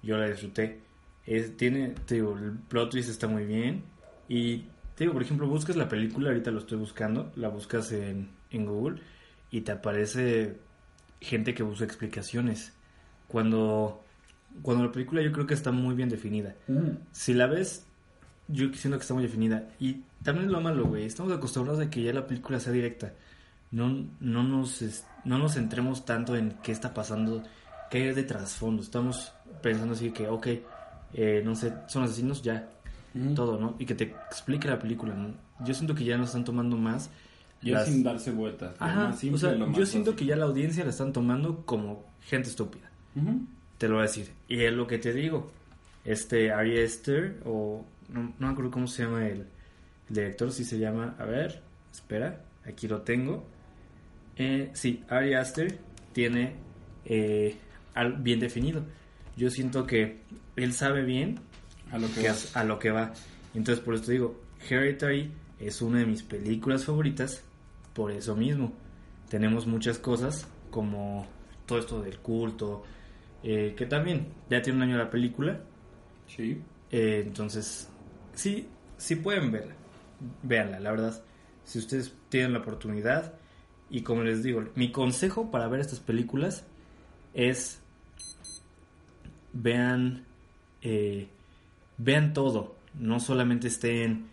Yo 0.03 0.17
la 0.17 0.27
disfruté. 0.29 0.81
Es, 1.25 1.55
tiene, 1.57 1.89
te 2.05 2.15
digo, 2.15 2.37
el 2.37 2.53
plot 2.53 2.91
twist 2.91 3.09
está 3.09 3.27
muy 3.27 3.45
bien. 3.45 3.83
Y 4.27 4.59
te 4.95 5.05
digo, 5.05 5.13
por 5.13 5.21
ejemplo, 5.23 5.47
buscas 5.47 5.75
la 5.75 5.87
película, 5.87 6.29
ahorita 6.29 6.51
lo 6.51 6.59
estoy 6.59 6.77
buscando, 6.77 7.31
la 7.35 7.47
buscas 7.49 7.91
en, 7.91 8.29
en 8.51 8.65
Google 8.65 9.01
y 9.51 9.61
te 9.61 9.71
aparece 9.71 10.57
gente 11.21 11.53
que 11.53 11.63
busca 11.63 11.85
explicaciones. 11.85 12.73
Cuando, 13.27 14.03
cuando 14.61 14.85
la 14.85 14.91
película 14.91 15.21
yo 15.21 15.31
creo 15.31 15.45
que 15.47 15.53
está 15.53 15.71
muy 15.71 15.95
bien 15.95 16.09
definida. 16.09 16.55
Ujú. 16.67 16.97
Si 17.11 17.33
la 17.33 17.47
ves, 17.47 17.85
yo 18.47 18.73
siento 18.73 18.97
que 18.97 19.01
está 19.03 19.13
muy 19.13 19.23
definida. 19.23 19.69
Y 19.79 20.01
también 20.23 20.47
es 20.47 20.51
lo 20.51 20.61
malo, 20.61 20.85
güey. 20.85 21.05
Estamos 21.05 21.31
acostumbrados 21.31 21.81
a 21.81 21.89
que 21.89 22.01
ya 22.01 22.13
la 22.13 22.25
película 22.25 22.59
sea 22.59 22.73
directa. 22.73 23.13
No, 23.71 24.07
no, 24.19 24.43
nos, 24.43 24.83
no 25.25 25.37
nos 25.37 25.53
centremos 25.53 26.05
tanto 26.05 26.35
en 26.35 26.55
qué 26.63 26.71
está 26.71 26.93
pasando, 26.93 27.43
qué 27.91 27.99
hay 28.09 28.13
de 28.15 28.23
trasfondo. 28.23 28.81
Estamos 28.81 29.31
pensando 29.61 29.93
así 29.93 30.09
que, 30.11 30.27
ok, 30.27 30.47
eh, 31.13 31.41
no 31.45 31.55
sé, 31.55 31.73
son 31.87 32.03
asesinos, 32.03 32.41
ya, 32.41 32.67
Ujú. 33.13 33.33
todo, 33.35 33.59
¿no? 33.59 33.75
Y 33.77 33.85
que 33.85 33.93
te 33.95 34.05
explique 34.05 34.67
la 34.67 34.79
película, 34.79 35.13
¿no? 35.13 35.33
Yo 35.63 35.73
siento 35.75 35.93
que 35.93 36.03
ya 36.03 36.17
nos 36.17 36.27
están 36.29 36.45
tomando 36.45 36.77
más. 36.77 37.11
Ya 37.61 37.73
las- 37.79 37.87
sin 37.87 38.03
darse 38.03 38.31
vueltas. 38.31 38.75
Ajá, 38.79 39.11
simple, 39.13 39.35
o 39.35 39.39
sea, 39.39 39.71
yo 39.73 39.85
siento 39.85 40.15
que 40.15 40.25
ya 40.25 40.35
la 40.35 40.45
audiencia 40.45 40.83
la 40.83 40.91
están 40.91 41.11
tomando 41.13 41.65
como 41.65 42.05
gente 42.21 42.49
estúpida. 42.49 42.89
Ujú. 43.15 43.41
Te 43.77 43.87
lo 43.87 43.95
voy 43.95 44.03
a 44.03 44.07
decir. 44.07 44.29
Y 44.47 44.61
es 44.63 44.73
lo 44.73 44.87
que 44.87 44.97
te 44.97 45.13
digo. 45.13 45.51
Este 46.05 46.51
Ari 46.51 46.81
Aster, 46.81 47.39
o 47.45 47.85
no, 48.09 48.33
no 48.39 48.47
me 48.47 48.53
acuerdo 48.53 48.71
cómo 48.71 48.87
se 48.87 49.03
llama 49.03 49.27
el, 49.27 49.39
el 50.09 50.15
director, 50.15 50.51
si 50.51 50.63
se 50.63 50.79
llama, 50.79 51.15
a 51.19 51.25
ver, 51.25 51.61
espera, 51.91 52.41
aquí 52.65 52.87
lo 52.87 53.01
tengo. 53.01 53.45
Eh, 54.37 54.69
sí, 54.73 55.03
Ari 55.09 55.33
Aster 55.33 55.77
tiene 56.13 56.55
eh, 57.05 57.55
al- 57.93 58.13
bien 58.21 58.39
definido. 58.39 58.83
Yo 59.35 59.49
siento 59.49 59.85
que 59.85 60.19
él 60.55 60.73
sabe 60.73 61.03
bien 61.03 61.39
A 61.91 61.97
lo 61.97 62.07
que 62.07 62.21
que 62.21 62.27
va. 62.29 62.33
es 62.33 62.55
a 62.55 62.63
lo 62.63 62.79
que 62.79 62.91
va. 62.91 63.13
Entonces, 63.53 63.83
por 63.83 63.95
eso 63.95 64.05
te 64.05 64.11
digo, 64.13 64.39
Hereditary 64.69 65.31
es 65.59 65.81
una 65.81 65.99
de 65.99 66.05
mis 66.05 66.23
películas 66.23 66.85
favoritas 66.85 67.43
por 67.93 68.11
eso 68.11 68.35
mismo. 68.35 68.73
Tenemos 69.29 69.67
muchas 69.67 69.99
cosas 69.99 70.47
como 70.71 71.27
todo 71.65 71.79
esto 71.79 72.01
del 72.01 72.19
culto, 72.19 72.83
eh, 73.43 73.73
que 73.77 73.85
también 73.85 74.27
ya 74.49 74.61
tiene 74.61 74.77
un 74.77 74.83
año 74.83 74.97
la 74.97 75.09
película. 75.09 75.61
Sí. 76.27 76.61
eh, 76.91 77.23
entonces, 77.25 77.89
sí, 78.33 78.67
sí 78.97 79.15
pueden 79.15 79.51
verla. 79.51 79.73
Véanla, 80.43 80.79
la 80.79 80.91
verdad. 80.91 81.23
Si 81.63 81.79
ustedes 81.79 82.13
tienen 82.29 82.53
la 82.53 82.59
oportunidad. 82.59 83.33
Y 83.91 84.01
como 84.01 84.23
les 84.23 84.43
digo, 84.43 84.63
mi 84.75 84.91
consejo 84.91 85.49
para 85.49 85.67
ver 85.67 85.79
estas 85.79 85.99
películas 85.99 86.63
es 87.33 87.81
vean 89.51 90.25
eh, 90.83 91.27
vean 91.97 92.33
todo 92.33 92.75
no 92.93 93.19
solamente 93.19 93.67
estén 93.67 94.27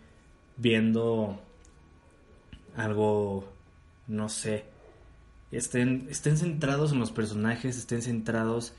viendo 0.57 1.41
algo 2.77 3.45
no 4.07 4.29
sé 4.29 4.65
estén 5.51 6.07
estén 6.09 6.37
centrados 6.37 6.93
en 6.93 6.99
los 6.99 7.11
personajes 7.11 7.77
estén 7.77 8.01
centrados 8.01 8.73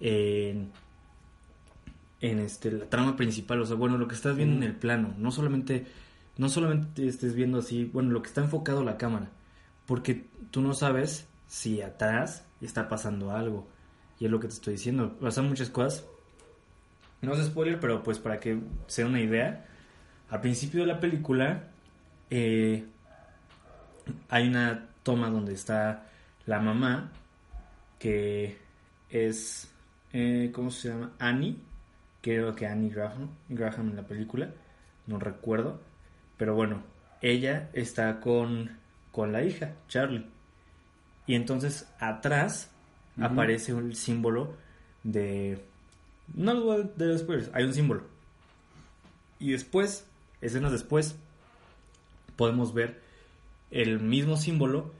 en 0.00 0.72
en 2.20 2.38
este 2.40 2.72
la 2.72 2.86
trama 2.86 3.16
principal 3.16 3.60
o 3.60 3.66
sea 3.66 3.76
bueno 3.76 3.98
lo 3.98 4.08
que 4.08 4.16
estás 4.16 4.36
viendo 4.36 4.56
en 4.56 4.62
el 4.64 4.74
plano 4.74 5.14
no 5.18 5.30
solamente 5.30 5.86
no 6.36 6.48
solamente 6.48 7.06
estés 7.06 7.34
viendo 7.34 7.58
así 7.58 7.84
bueno 7.84 8.10
lo 8.10 8.22
que 8.22 8.28
está 8.28 8.40
enfocado 8.40 8.82
la 8.82 8.98
cámara 8.98 9.30
porque 9.86 10.26
tú 10.50 10.60
no 10.60 10.74
sabes 10.74 11.26
si 11.46 11.82
atrás 11.82 12.44
está 12.60 12.88
pasando 12.88 13.30
algo 13.30 13.66
y 14.18 14.24
es 14.24 14.30
lo 14.30 14.40
que 14.40 14.48
te 14.48 14.54
estoy 14.54 14.74
diciendo 14.74 15.16
pasan 15.20 15.48
muchas 15.48 15.70
cosas. 15.70 16.04
No 17.20 17.32
es 17.34 17.46
spoiler 17.46 17.80
pero 17.80 18.02
pues 18.02 18.18
para 18.18 18.40
que 18.40 18.58
sea 18.86 19.06
una 19.06 19.20
idea 19.20 19.66
al 20.30 20.40
principio 20.40 20.80
de 20.80 20.86
la 20.86 21.00
película 21.00 21.68
eh, 22.30 22.84
hay 24.28 24.48
una 24.48 24.88
toma 25.02 25.30
donde 25.30 25.54
está 25.54 26.06
la 26.46 26.60
mamá 26.60 27.10
que 27.98 28.58
es 29.10 29.68
eh, 30.12 30.50
¿cómo 30.54 30.70
se 30.70 30.88
llama? 30.88 31.12
Annie. 31.18 31.56
Creo 32.20 32.54
que 32.54 32.66
Annie 32.66 32.90
Graham, 32.90 33.28
Graham 33.48 33.90
en 33.90 33.96
la 33.96 34.06
película. 34.06 34.50
No 35.06 35.18
recuerdo. 35.18 35.80
Pero 36.36 36.54
bueno 36.54 36.94
ella 37.24 37.70
está 37.72 38.20
con 38.20 38.76
con 39.10 39.32
la 39.32 39.42
hija 39.42 39.72
Charlie. 39.88 40.26
Y 41.26 41.34
entonces 41.34 41.88
atrás 41.98 42.70
aparece 43.18 43.72
un 43.72 43.94
símbolo 43.94 44.54
de 45.02 45.64
no 46.34 46.60
voy 46.60 46.82
a 46.82 46.90
dar 46.96 47.18
spoilers 47.18 47.50
hay 47.54 47.64
un 47.64 47.72
símbolo. 47.72 48.02
Y 49.38 49.52
después 49.52 50.06
escenas 50.42 50.72
después 50.72 51.16
podemos 52.36 52.74
ver 52.74 53.00
el 53.70 54.00
mismo 54.00 54.36
símbolo 54.36 54.92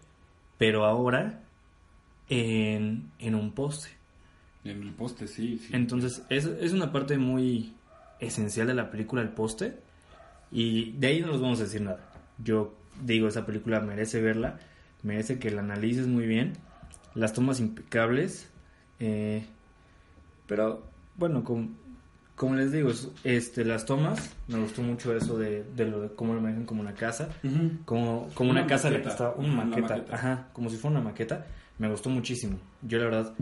pero 0.58 0.84
ahora 0.84 1.40
en, 2.28 3.10
en 3.18 3.34
un 3.34 3.52
poste 3.52 3.90
En 4.64 4.82
el 4.82 4.90
poste, 4.92 5.26
sí, 5.26 5.58
sí. 5.58 5.68
entonces, 5.72 6.22
es, 6.30 6.46
es 6.46 6.72
una 6.72 6.92
parte 6.92 7.18
muy 7.18 7.74
esencial 8.20 8.66
de 8.66 8.74
la 8.74 8.90
película, 8.90 9.22
el 9.22 9.28
poste. 9.28 9.78
Y 10.50 10.92
de 10.92 11.06
ahí 11.08 11.20
no 11.20 11.28
nos 11.28 11.40
vamos 11.40 11.60
a 11.60 11.64
decir 11.64 11.82
nada. 11.82 12.00
Yo 12.42 12.74
digo, 13.02 13.28
esa 13.28 13.44
película 13.44 13.80
merece 13.80 14.20
verla, 14.20 14.58
merece 15.02 15.38
que 15.38 15.50
la 15.50 15.60
analices 15.62 16.06
muy 16.06 16.26
bien. 16.26 16.54
Las 17.14 17.32
tomas 17.32 17.60
impecables. 17.60 18.48
eh, 19.00 19.44
pero, 20.46 20.84
bueno, 21.16 21.42
como, 21.44 21.68
como 22.36 22.54
les 22.56 22.72
digo, 22.72 22.90
es- 22.90 23.08
este, 23.24 23.64
las 23.64 23.84
tomas, 23.86 24.34
me 24.48 24.58
gustó 24.58 24.82
mucho 24.82 25.14
eso 25.16 25.38
de, 25.38 25.62
de 25.76 25.86
lo 25.86 26.00
de 26.02 26.08
cómo 26.14 26.34
lo 26.34 26.40
manejan 26.40 26.64
como 26.66 26.80
una 26.80 26.94
casa. 26.94 27.28
Ujú. 27.44 27.70
Como, 27.84 28.28
como 28.34 28.50
una, 28.50 28.60
Una 28.60 28.68
casa 28.68 28.90
la 28.90 28.96
que 28.98 29.04
maqueta. 29.04 29.12
estaba, 29.12 29.34
una 29.36 29.64
maqueta, 29.64 29.96
maqueta. 29.96 30.14
ajá, 30.14 30.48
como 30.52 30.68
si 30.70 30.76
fuera 30.76 30.96
una 30.98 31.04
maqueta, 31.10 31.46
me 31.78 31.88
gustó 31.88 32.10
muchísimo. 32.10 32.58
Yo 32.82 32.98
la 32.98 33.04
verdad 33.04 33.34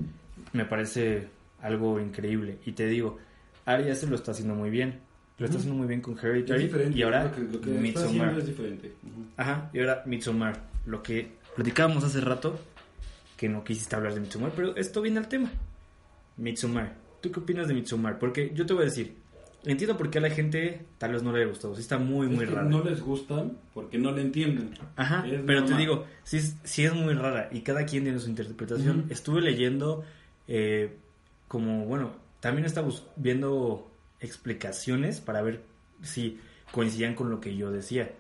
me 0.53 0.65
parece 0.65 1.29
algo 1.63 2.01
increíble 2.01 2.59
y 2.67 2.73
te 2.73 2.87
digo, 2.87 3.19
Ari 3.65 3.89
Aster 3.91 4.09
lo 4.09 4.17
está 4.17 4.33
haciendo 4.33 4.55
muy 4.55 4.69
bien. 4.71 5.01
Lo 5.39 5.47
está 5.47 5.59
haciendo 5.59 5.79
muy 5.79 5.89
bien 5.89 6.01
con 6.03 6.17
Hereditary 6.19 6.93
y 6.95 7.03
ahora 7.03 7.25
lo 7.25 7.33
que, 7.33 7.41
lo 7.41 7.61
que 7.61 7.71
Midsommar. 7.71 8.39
es 8.39 8.47
diferente. 8.47 8.93
Ujú. 9.03 9.25
Ajá, 9.37 9.71
y 9.73 9.81
ahora 9.81 10.03
Midsommar, 10.07 10.61
lo 10.87 11.03
que 11.03 11.33
platicábamos 11.57 12.05
hace 12.05 12.21
rato 12.21 12.61
que 13.37 13.49
no 13.49 13.65
quisiste 13.65 13.97
hablar 13.97 14.15
de 14.15 14.21
Midsommar, 14.21 14.53
pero 14.55 14.77
esto 14.77 15.01
viene 15.01 15.19
al 15.19 15.29
tema. 15.29 15.51
Midsommar. 16.37 16.93
¿Tú 17.23 17.31
qué 17.33 17.41
opinas 17.41 17.69
de 17.69 17.75
Midsommar? 17.75 18.19
Porque 18.19 18.53
yo 18.55 18.67
te 18.67 18.73
voy 18.75 18.83
a 18.83 18.87
decir, 18.87 19.15
entiendo 19.65 19.97
por 19.97 20.11
qué 20.11 20.19
a 20.19 20.21
la 20.23 20.31
gente 20.31 20.85
tal 20.99 21.13
vez 21.13 21.23
no 21.23 21.33
le 21.33 21.39
haya 21.39 21.49
gustado, 21.49 21.75
sí 21.75 21.81
está 21.81 21.99
muy 21.99 22.27
muy 22.29 22.45
Es 22.45 22.51
raro. 22.51 22.69
No 22.69 22.83
les 22.85 23.01
gustan 23.01 23.57
porque 23.73 23.97
no 23.99 24.11
le 24.13 24.23
entienden. 24.23 24.75
Ajá, 24.97 25.25
Es 25.27 25.41
pero 25.47 25.65
te 25.65 25.75
digo, 25.77 26.05
sí, 26.25 26.39
es- 26.39 26.57
sí 26.65 26.85
es 26.85 26.93
muy 26.95 27.15
rara 27.15 27.49
y 27.53 27.61
cada 27.61 27.87
quien 27.87 28.03
tiene 28.05 28.19
su 28.19 28.29
interpretación. 28.29 29.07
Estuve 29.09 29.41
leyendo 29.41 30.05
eh, 30.49 30.97
como, 31.49 31.85
bueno, 31.87 32.17
también 32.41 32.65
estaba 32.67 32.89
viendo 33.17 33.89
explicaciones 34.21 35.21
para 35.21 35.43
ver 35.43 35.63
si 36.03 36.41
coincidían 36.73 37.15
con 37.15 37.31
lo 37.31 37.41
que 37.41 37.55
yo 37.57 37.71
decía. 37.71 38.11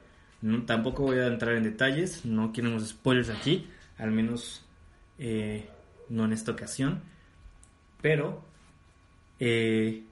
No, 0.43 0.65
tampoco 0.65 1.03
voy 1.05 1.19
a 1.19 1.27
entrar 1.27 1.55
en 1.57 1.65
detalles, 1.65 2.25
no 2.25 2.53
queremos 2.53 2.87
spoilers 2.89 3.31
aquí, 3.31 3.67
al 3.99 4.11
menos 4.13 4.65
eh, 5.19 5.67
no 6.09 6.25
en 6.25 6.33
esta 6.33 6.53
ocasión. 6.53 7.01
Pero 8.01 8.45
eh, 9.39 10.05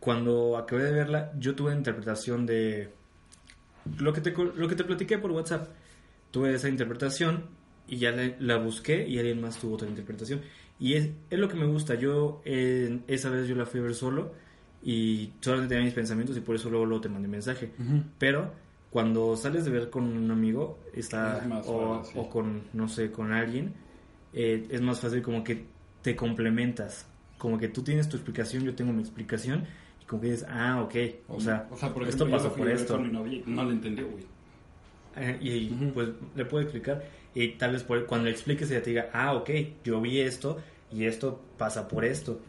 cuando 0.00 0.56
acabé 0.56 0.84
de 0.84 0.92
verla, 0.92 1.32
yo 1.38 1.54
tuve 1.54 1.74
interpretación 1.74 2.46
de 2.46 2.90
lo 3.98 4.12
que 4.12 4.20
te, 4.20 4.30
lo 4.32 4.68
que 4.68 4.76
te 4.76 4.84
platiqué 4.84 5.18
por 5.18 5.32
WhatsApp. 5.32 5.68
Tuve 6.30 6.54
esa 6.54 6.68
interpretación 6.68 7.44
y 7.86 7.96
ya 7.96 8.10
la, 8.10 8.34
la 8.38 8.56
busqué 8.58 9.06
y 9.08 9.18
alguien 9.18 9.40
más 9.40 9.58
tuvo 9.58 9.74
otra 9.74 9.88
interpretación. 9.88 10.40
Y 10.78 10.94
es, 10.94 11.10
es 11.30 11.38
lo 11.38 11.48
que 11.48 11.56
me 11.56 11.66
gusta. 11.66 11.94
Yo 11.94 12.42
eh, 12.44 13.00
esa 13.06 13.30
vez 13.30 13.48
yo 13.48 13.56
la 13.56 13.66
fui 13.66 13.80
a 13.80 13.84
ver 13.84 13.94
solo 13.94 14.32
y 14.82 15.32
solamente 15.40 15.74
tenía 15.74 15.86
mis 15.86 15.94
pensamientos 15.94 16.36
y 16.36 16.40
por 16.40 16.54
eso 16.54 16.70
luego, 16.70 16.86
luego 16.86 17.00
te 17.00 17.08
mandé 17.08 17.28
mensaje. 17.28 17.72
Ujú. 17.78 18.02
Pero 18.18 18.52
cuando 18.90 19.36
sales 19.36 19.64
de 19.64 19.70
ver 19.70 19.90
con 19.90 20.04
un 20.04 20.30
amigo, 20.30 20.78
está, 20.94 21.38
Es 21.38 21.48
fácil, 21.48 22.20
o 22.20 22.30
con, 22.30 22.62
no 22.72 22.88
sé, 22.88 23.10
con 23.10 23.32
alguien, 23.32 23.74
eh, 24.32 24.66
es 24.70 24.80
más 24.80 25.00
fácil 25.00 25.22
como 25.22 25.42
que 25.42 25.64
te 26.02 26.14
complementas. 26.14 27.06
Como 27.38 27.58
que 27.58 27.68
tú 27.68 27.82
tienes 27.82 28.08
tu 28.08 28.16
explicación, 28.16 28.64
yo 28.64 28.74
tengo 28.74 28.92
mi 28.92 29.00
explicación, 29.00 29.64
y 30.02 30.04
como 30.06 30.20
que 30.22 30.30
dices, 30.32 30.46
ah, 30.50 30.82
ok, 30.82 30.94
o 31.28 31.40
sea, 31.40 31.68
por 31.68 31.78
esto 31.78 32.24
ejemplo, 32.24 32.30
pasó 32.30 32.52
por 32.54 32.68
esto. 32.68 32.94
con 32.96 33.06
mi 33.06 33.12
novia 33.12 33.38
y 33.38 33.50
no 33.50 33.64
le 33.64 33.72
entendió, 33.72 34.08
güey. 34.08 34.24
Eh, 35.16 35.38
y 35.40 35.66
pues 35.94 36.08
le 36.36 36.44
puedo 36.44 36.62
explicar, 36.62 37.04
y 37.34 37.48
tal 37.52 37.72
vez 37.72 37.82
por- 37.84 38.06
cuando 38.06 38.26
le 38.26 38.32
expliques 38.32 38.70
ella 38.70 38.82
te 38.82 38.90
diga, 38.90 39.10
ah, 39.12 39.34
ok, 39.34 39.50
yo 39.84 40.00
vi 40.00 40.20
esto, 40.20 40.60
y 40.92 41.04
esto 41.04 41.40
pasa 41.56 41.86
por 41.88 42.04
esto. 42.04 42.40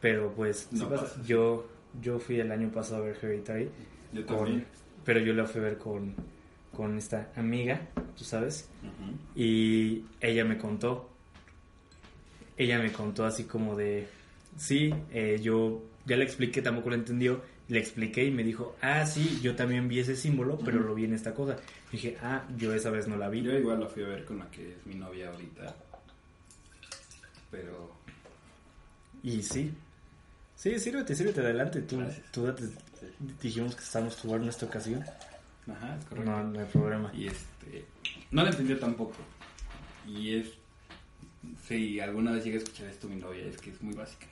Pero 0.00 0.32
pues, 0.34 0.68
No 0.72 0.88
pasa. 0.88 1.20
yo 1.26 1.66
yo 2.02 2.18
fui 2.18 2.40
el 2.40 2.50
año 2.50 2.70
pasado 2.70 3.02
a 3.02 3.06
ver 3.06 3.16
Hereditary, 3.22 3.70
Yo 4.12 4.26
con- 4.26 4.64
pero 5.04 5.20
yo 5.20 5.32
la 5.32 5.46
fui 5.46 5.60
a 5.60 5.64
ver 5.64 5.78
con, 5.78 6.14
con 6.76 6.98
esta 6.98 7.30
amiga, 7.36 7.82
tú 8.18 8.24
sabes, 8.24 8.68
y 9.36 10.02
ella 10.20 10.44
me 10.44 10.58
contó, 10.58 11.08
ella 12.56 12.78
me 12.78 12.92
contó 12.92 13.24
así 13.24 13.44
como 13.44 13.76
de, 13.76 14.06
sí, 14.56 14.92
eh, 15.12 15.38
yo 15.42 15.82
ya 16.06 16.16
le 16.16 16.24
expliqué, 16.24 16.62
tampoco 16.62 16.90
lo 16.90 16.96
entendió, 16.96 17.42
le 17.68 17.78
expliqué 17.78 18.24
y 18.24 18.30
me 18.30 18.44
dijo, 18.44 18.76
ah, 18.82 19.06
sí, 19.06 19.40
yo 19.42 19.56
también 19.56 19.88
vi 19.88 20.00
ese 20.00 20.16
símbolo, 20.16 20.58
pero 20.58 20.80
lo 20.80 20.94
vi 20.94 21.04
en 21.04 21.14
esta 21.14 21.32
cosa. 21.34 21.56
dije, 21.90 22.16
ah, 22.22 22.44
yo 22.56 22.74
esa 22.74 22.90
vez 22.90 23.08
no 23.08 23.16
la 23.16 23.28
vi. 23.28 23.42
Yo 23.42 23.52
igual 23.56 23.80
la 23.80 23.86
fui 23.86 24.02
a 24.02 24.08
ver 24.08 24.24
con 24.24 24.38
la 24.38 24.50
que 24.50 24.72
es 24.72 24.86
mi 24.86 24.94
novia 24.96 25.30
ahorita. 25.30 25.74
Pero 27.50 27.94
Y 29.22 29.42
sí, 29.42 29.72
sí, 30.56 30.78
sírvete, 30.78 31.14
sírvete 31.14 31.40
adelante, 31.40 31.80
tú, 31.82 31.98
Gracias. 31.98 32.30
tú 32.32 32.44
date- 32.44 32.68
dijimos 33.42 33.74
que 33.76 33.82
estábamos 33.82 34.16
jugando 34.16 34.44
en 34.44 34.50
esta 34.50 34.66
ocasión, 34.66 35.02
Ajá, 35.70 35.96
es 35.98 36.04
correcto. 36.04 36.30
no, 36.30 36.42
no 36.44 36.60
hay 36.60 36.66
problema. 36.66 37.10
Y 37.14 37.28
este. 37.28 37.84
No 38.30 38.42
la 38.42 38.50
entendió 38.50 38.78
tampoco. 38.78 39.14
Y 40.06 40.34
es. 40.34 40.48
Si 41.66 42.00
alguna 42.00 42.32
vez 42.32 42.44
llega 42.44 42.56
a 42.56 42.62
escuchar 42.62 42.88
esto 42.88 43.08
mi 43.08 43.16
novia, 43.16 43.46
es 43.46 43.56
que 43.58 43.70
es 43.70 43.82
muy 43.82 43.94
básica. 43.94 44.26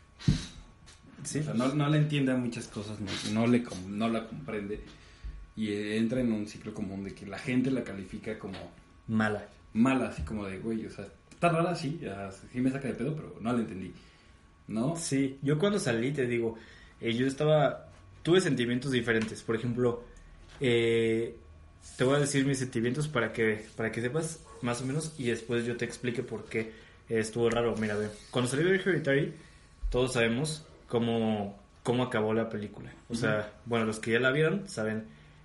Sí, 1.24 1.38
O 1.38 1.44
sea, 1.44 1.54
no, 1.54 1.74
no 1.74 1.88
le 1.88 1.98
entiende 1.98 2.32
a 2.32 2.36
muchas 2.36 2.66
cosas, 2.66 2.98
no, 3.00 3.10
no 3.32 3.46
le, 3.46 3.64
no 3.88 4.08
la 4.08 4.26
comprende. 4.26 4.80
Y 5.56 5.72
entra 5.72 6.20
en 6.20 6.32
un 6.32 6.46
ciclo 6.46 6.74
común 6.74 7.04
de 7.04 7.14
que 7.14 7.26
la 7.26 7.38
gente 7.38 7.70
la 7.70 7.84
califica 7.84 8.38
como 8.38 8.58
mala. 9.08 9.48
mala, 9.72 10.08
así 10.08 10.22
como 10.22 10.46
de, 10.46 10.58
güey, 10.58 10.86
o 10.86 10.90
sea, 10.90 11.06
está 11.30 11.50
rara, 11.50 11.74
sí, 11.74 12.00
sí 12.52 12.60
me 12.60 12.70
saca 12.70 12.88
de 12.88 12.94
pedo, 12.94 13.14
pero 13.14 13.36
no 13.40 13.52
la 13.52 13.60
entendí. 13.60 13.92
¿No? 14.68 14.96
Sí, 14.96 15.38
yo 15.42 15.58
cuando 15.58 15.78
salí, 15.78 16.12
te 16.12 16.26
digo, 16.26 16.56
eh, 17.00 17.14
yo 17.14 17.26
estaba, 17.26 17.88
tuve 18.22 18.40
sentimientos 18.40 18.92
diferentes. 18.92 19.42
Por 19.42 19.56
ejemplo, 19.56 20.04
eh, 20.60 21.36
te 21.96 22.04
voy 22.04 22.16
a 22.16 22.20
decir 22.20 22.46
mis 22.46 22.58
sentimientos 22.58 23.08
para 23.08 23.32
que, 23.32 23.66
para 23.76 23.92
que 23.92 24.00
sepas 24.00 24.40
más 24.62 24.80
o 24.80 24.86
menos 24.86 25.14
y 25.18 25.24
después 25.24 25.66
yo 25.66 25.76
te 25.76 25.84
explique 25.84 26.22
por 26.22 26.44
qué 26.44 26.72
estuvo 27.20 27.48
raro. 27.50 27.74
Mira, 27.78 27.96
ve, 27.96 28.08
cuando 28.30 28.50
salió 28.50 28.66
de 28.68 28.76
Hereditary, 28.76 29.34
todos 29.90 30.12
sabemos 30.14 30.66
cómo, 30.88 31.58
cómo 31.82 32.04
acabó 32.04 32.32
la 32.34 32.48
película. 32.48 32.90
O 33.08 33.14
sea, 33.14 33.50
bueno, 33.66 33.84
los 33.86 33.98
que 33.98 34.12
ya 34.12 34.20
la 34.20 34.30
vieron 34.30 34.68
saben. 34.68 35.04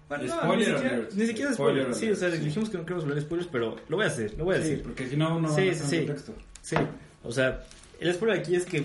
Bueno, 0.10 0.24
no, 0.24 0.36
Spoiler 0.42 0.68
ni 0.70 0.74
siquiera, 0.78 0.98
ni 1.16 1.26
siquiera 1.26 1.54
Spoiler 1.54 1.84
spoiler. 1.84 1.96
Sí, 1.96 2.10
o 2.12 2.16
sea, 2.16 2.32
sí. 2.32 2.38
dijimos 2.46 2.70
que 2.70 2.78
no 2.78 2.84
queremos 2.84 3.04
hablar 3.04 3.16
de 3.16 3.22
spoilers, 3.24 3.50
pero 3.52 3.76
lo 3.90 3.98
voy 3.98 4.06
a 4.06 4.08
hacer, 4.08 4.36
lo 4.38 4.46
voy 4.46 4.56
a 4.56 4.62
Sí, 4.62 4.70
decir. 4.70 4.84
porque 4.84 5.08
si 5.08 5.18
no, 5.18 5.40
no 5.42 5.50
Sí, 5.54 5.66
va 5.68 5.72
a 5.72 5.76
sí, 5.76 5.84
sí. 5.86 5.98
contexto. 5.98 6.34
Sí, 6.62 6.76
o 7.24 7.32
sea, 7.34 7.64
el 8.00 8.14
spoiler 8.14 8.40
aquí 8.40 8.56
es 8.56 8.66
que 8.66 8.84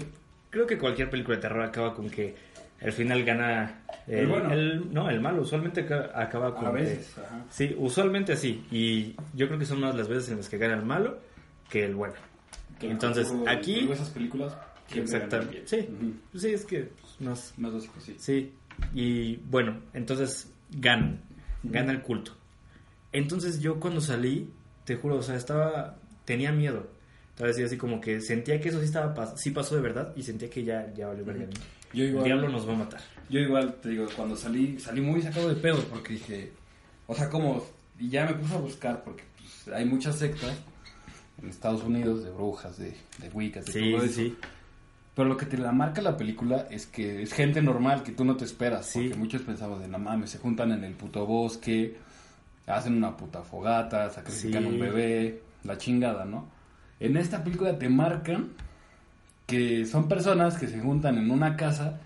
creo 0.51 0.67
que 0.67 0.79
cualquier 0.79 1.09
película 1.11 1.37
de 1.37 1.43
terror 1.43 1.63
acaba 1.63 1.95
con 1.95 2.11
que 2.11 2.35
al 2.81 2.91
final 2.93 3.23
gana 3.25 3.83
El 4.09 4.27
bueno. 4.27 4.53
el- 4.53 4.93
no, 4.93 5.09
el 5.09 5.21
malo. 5.21 5.43
Usualmente 5.43 5.83
aca- 5.83 6.11
acaba 6.13 6.57
con 6.57 6.67
A 6.67 6.73
que- 6.73 6.79
veces, 6.83 7.17
ajá. 7.19 7.45
sí, 7.51 7.73
usualmente 7.79 8.33
así. 8.33 8.67
Y 8.73 9.15
yo 9.35 9.47
creo 9.47 9.61
que 9.61 9.65
son 9.67 9.79
más 9.79 9.95
las 9.95 10.09
veces 10.09 10.31
en 10.31 10.39
las 10.39 10.49
que 10.49 10.59
gana 10.59 10.75
el 10.75 10.83
malo 10.85 11.19
que 11.71 11.85
el 11.85 11.95
bueno. 11.95 12.15
Entonces, 12.81 13.29
Luego- 13.31 13.49
aquí- 13.49 13.89
esas 13.91 14.11
películas. 14.11 14.57
Exactamente. 14.95 15.63
Sí, 15.67 15.77
bien. 15.77 16.21
Ujú. 16.33 16.39
sí, 16.39 16.49
es 16.49 16.65
que 16.67 16.81
pues, 17.01 17.21
más 17.21 17.55
Más 17.57 17.73
básico, 17.73 17.95
sí. 18.01 18.17
Sí, 18.19 18.53
y 18.95 19.37
bueno, 19.37 19.81
entonces 19.95 20.51
ganan, 20.71 21.21
gana 21.63 21.93
el 21.93 22.03
culto. 22.03 22.33
Entonces 23.13 23.61
yo 23.61 23.79
cuando 23.81 24.01
salí, 24.01 24.51
te 24.85 24.97
juro, 24.97 25.17
o 25.17 25.23
sea, 25.23 25.37
estaba, 25.37 25.97
tenía 26.25 26.53
miedo. 26.53 26.87
Estaba 27.31 27.51
así, 27.51 27.63
así 27.63 27.77
como 27.77 28.01
que 28.01 28.21
sentía 28.21 28.61
que 28.61 28.69
eso 28.69 28.79
sí 28.81 28.87
estaba, 28.87 29.15
pas- 29.15 29.37
sí 29.37 29.51
pasó 29.51 29.75
de 29.77 29.81
verdad 29.83 30.13
y 30.17 30.23
sentía 30.23 30.51
que 30.51 30.65
ya, 30.65 30.93
ya 30.95 31.07
valió 31.09 31.25
verga. 31.25 31.47
Yo 31.95 32.05
El 32.05 32.11
igual, 32.11 32.25
diablo 32.25 32.49
nos 32.49 32.69
va 32.69 32.73
a 32.75 32.77
matar. 32.77 33.01
yo 33.31 33.41
igual, 33.41 33.75
te 33.81 33.91
digo, 33.91 34.07
cuando 34.17 34.37
salí, 34.37 34.79
salí 34.79 35.01
muy 35.01 35.23
sacado 35.23 35.49
de 35.49 35.55
pedo 35.57 35.83
porque 35.85 36.15
dije, 36.15 36.53
o 37.07 37.15
sea, 37.15 37.29
como, 37.31 37.65
y 37.99 38.09
ya 38.11 38.27
me 38.27 38.35
puse 38.35 38.55
a 38.55 38.59
buscar 38.59 39.05
porque 39.05 39.25
pues, 39.39 39.75
hay 39.75 39.85
muchas 39.87 40.19
sectas 40.19 40.53
en 41.43 41.49
Estados 41.49 41.83
Unidos 41.83 42.23
de 42.25 42.31
brujas, 42.31 42.79
de, 42.79 42.97
de 43.19 43.29
wiccas, 43.33 43.67
de 43.67 43.73
Sí, 43.73 43.93
todo 43.93 44.03
eso. 44.05 44.15
sí. 44.15 44.37
Pero 45.15 45.29
lo 45.29 45.37
que 45.37 45.45
te 45.47 45.59
la 45.59 45.73
marca 45.73 46.01
la 46.01 46.17
película 46.17 46.67
es 46.71 46.87
que 46.87 47.21
es 47.23 47.33
gente 47.35 47.61
normal 47.61 48.03
que 48.03 48.13
tú 48.13 48.25
no 48.25 48.37
te 48.37 48.45
esperas. 48.45 48.87
Sí. 48.87 49.01
Porque 49.01 49.17
muchos 49.19 49.43
pensamos 49.43 49.81
de, 49.81 49.89
no 49.89 49.99
mames, 49.99 50.31
se 50.31 50.39
juntan 50.39 50.73
en 50.73 50.85
el 50.85 50.95
puto 50.95 51.27
bosque, 51.27 51.97
hacen 52.67 52.97
una 52.97 53.17
puta 53.17 53.43
fogata, 53.43 54.09
sacrifican 54.11 54.63
Sí. 54.63 54.69
un 54.71 54.79
bebé, 54.81 55.43
la 55.65 55.77
chingada, 55.77 56.25
¿no? 56.25 56.49
En 57.01 57.17
esta 57.17 57.43
película 57.45 57.79
te 57.79 57.89
marcan 57.89 58.51
que 59.47 59.85
son 59.85 60.09
personas 60.09 60.57
que 60.57 60.69
se 60.69 60.81
juntan 60.81 61.19
en 61.19 61.31
una 61.31 61.57
casa 61.57 62.01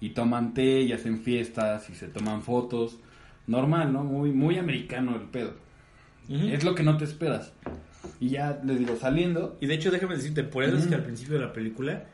y 0.00 0.10
toman 0.10 0.54
té 0.54 0.82
y 0.82 0.92
hacen 0.92 1.20
fiestas 1.20 1.88
y 1.90 1.94
se 1.94 2.08
toman 2.08 2.42
fotos. 2.42 2.98
Normal, 3.46 3.92
¿no? 3.92 4.04
Muy, 4.04 4.30
muy 4.32 4.58
americano 4.58 5.16
el 5.16 5.22
pedo. 5.22 5.54
Ujú. 6.28 6.48
Es 6.48 6.62
lo 6.62 6.74
que 6.74 6.82
no 6.82 6.96
te 6.96 7.04
esperas. 7.04 7.52
Y 8.20 8.30
ya 8.30 8.60
les 8.64 8.78
digo, 8.78 8.96
saliendo, 8.96 9.56
Y 9.60 9.66
de 9.66 9.74
hecho, 9.74 9.90
déjame 9.90 10.16
decirte, 10.16 10.44
por 10.44 10.64
eso 10.64 10.76
es 10.76 10.86
que 10.86 10.94
al 10.94 11.04
principio 11.04 11.34
de 11.34 11.44
la 11.46 11.52
película 11.52 12.04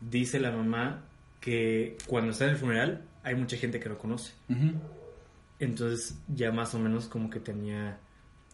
dice 0.00 0.40
la 0.40 0.50
mamá 0.50 1.02
que 1.40 1.96
cuando 2.06 2.32
está 2.32 2.44
en 2.44 2.50
el 2.50 2.56
funeral 2.56 3.02
hay 3.22 3.34
mucha 3.34 3.56
gente 3.56 3.80
que 3.80 3.88
lo 3.88 3.98
conoce. 3.98 4.32
Entonces 5.58 6.18
ya 6.34 6.50
más 6.52 6.74
o 6.74 6.78
menos 6.78 7.06
como 7.06 7.30
que 7.30 7.40
tenía... 7.40 7.98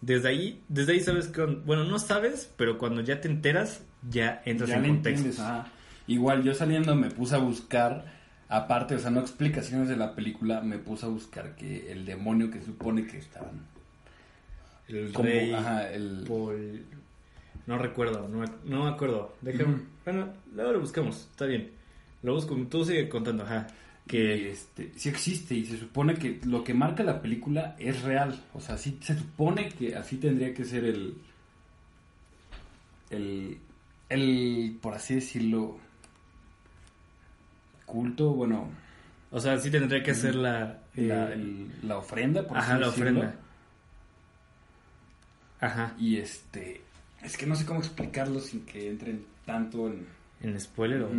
Desde 0.00 0.28
ahí, 0.28 0.62
desde 0.68 0.92
ahí 0.92 1.00
sabes 1.00 1.28
que... 1.28 1.42
Bueno, 1.44 1.84
no 1.84 1.98
sabes, 1.98 2.52
pero 2.56 2.78
cuando 2.78 3.00
ya 3.00 3.20
te 3.20 3.28
enteras, 3.28 3.82
ya 4.08 4.42
entras 4.44 4.70
ya 4.70 4.76
en 4.76 4.86
contexto. 4.86 5.42
ajá. 5.42 5.66
Igual 6.06 6.42
yo 6.42 6.54
saliendo 6.54 6.94
me 6.96 7.10
puse 7.10 7.34
a 7.34 7.38
buscar, 7.38 8.06
aparte, 8.48 8.94
o 8.94 8.98
sea, 8.98 9.10
no 9.10 9.20
explicaciones 9.20 9.88
de 9.88 9.96
la 9.96 10.14
película, 10.14 10.62
me 10.62 10.78
puse 10.78 11.04
a 11.04 11.08
buscar 11.10 11.54
que 11.54 11.92
el 11.92 12.06
demonio 12.06 12.50
que 12.50 12.62
supone 12.62 13.06
que 13.06 13.18
estaban. 13.18 13.66
El 14.88 15.12
Como, 15.12 15.28
rey 15.28 15.52
ajá, 15.52 15.90
el... 15.92 16.24
Paul- 16.26 16.82
No 17.66 17.78
recuerdo, 17.78 18.26
no 18.28 18.38
me, 18.38 18.46
no 18.64 18.84
me 18.84 18.90
acuerdo. 18.90 19.36
Déjame... 19.42 19.76
Bueno, 20.04 20.32
luego 20.54 20.72
lo 20.72 20.80
buscamos, 20.80 21.28
está 21.30 21.44
bien. 21.46 21.70
Lo 22.22 22.34
busco, 22.34 22.56
tú 22.70 22.84
sigue 22.84 23.08
contando, 23.08 23.44
ajá. 23.44 23.66
que 24.06 24.50
este, 24.50 24.90
sí 24.96 25.08
existe 25.10 25.54
y 25.54 25.66
se 25.66 25.76
supone 25.78 26.14
que 26.14 26.40
lo 26.46 26.64
que 26.64 26.72
marca 26.74 27.02
la 27.04 27.20
película 27.20 27.76
es 27.78 28.02
real. 28.02 28.42
O 28.54 28.60
sea, 28.60 28.78
sí 28.78 28.98
se 29.02 29.16
supone 29.18 29.68
que 29.68 29.94
así 29.94 30.16
tendría 30.16 30.54
que 30.54 30.64
ser 30.64 30.84
el. 30.84 31.14
El. 33.10 33.58
El. 34.08 34.78
Por 34.80 34.94
así 34.94 35.16
decirlo. 35.16 35.78
Culto, 37.86 38.30
bueno. 38.32 38.68
O 39.30 39.40
sea, 39.40 39.58
sí 39.58 39.70
tendría 39.70 40.02
que 40.02 40.12
hacer 40.12 40.34
la... 40.34 40.78
La, 40.94 41.32
el- 41.32 41.68
la 41.82 41.98
ofrenda, 41.98 42.46
por 42.46 42.56
Ajá, 42.56 42.72
así 42.72 42.80
la 42.80 42.86
decirlo. 42.88 43.10
ofrenda. 43.20 43.36
Ajá. 45.60 45.94
Y 45.98 46.16
este. 46.16 46.80
Es 47.22 47.36
que 47.36 47.46
no 47.46 47.56
sé 47.56 47.64
cómo 47.66 47.80
explicarlo 47.80 48.38
sin 48.40 48.64
que 48.64 48.88
entren 48.88 49.24
tanto 49.44 49.88
en. 49.88 50.06
En 50.40 50.60
spoiler 50.60 51.02
o... 51.02 51.10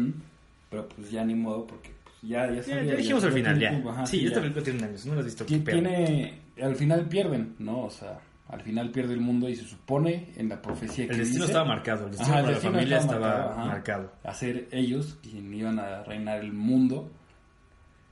Pero 0.70 0.88
pues 0.88 1.12
ya 1.12 1.26
ni 1.26 1.36
modo, 1.36 1.66
porque 1.68 1.92
pues, 2.04 2.16
ya, 2.22 2.48
ya 2.48 2.54
Ya, 2.56 2.64
sabía, 2.64 2.84
ya 2.84 2.92
ya 2.92 2.96
dijimos 2.98 3.24
al 3.24 3.32
final, 3.34 3.60
ya. 3.60 3.72
ajá, 3.90 4.06
sí, 4.06 4.26
esta 4.26 4.40
película 4.40 4.64
tiene 4.64 4.84
años, 4.86 5.06
no 5.06 5.14
la 5.16 5.20
has 5.22 5.26
visto. 5.26 5.46
Tiene 5.46 6.40
al 6.62 6.76
final 6.76 7.08
pierden 7.08 7.56
no 7.60 7.84
o 7.86 7.90
sea 7.90 8.20
al 8.50 8.62
final 8.62 8.92
pierde 8.92 9.14
el 9.14 9.22
mundo 9.22 9.48
y 9.48 9.56
se 9.56 9.64
supone 9.64 10.30
en 10.36 10.50
la 10.50 10.62
profecía 10.62 11.06
que 11.08 11.14
El 11.14 11.20
destino 11.20 11.46
dice, 11.46 11.52
estaba 11.54 11.66
marcado, 11.68 12.06
el 12.06 12.12
destino 12.12 12.30
Ajá, 12.32 12.40
el 12.40 12.44
para 12.46 12.54
destino 12.54 12.72
la 12.74 12.78
familia 12.80 12.98
estaba 12.98 13.20
marcado, 13.28 13.50
ajá. 13.52 13.66
marcado. 13.66 14.12
a 14.24 14.34
ser 14.34 14.68
ellos 14.72 15.18
quien 15.24 15.54
iban 15.54 15.80
a 15.80 16.04
reinar 16.04 16.40
el 16.40 16.52
mundo 16.54 17.10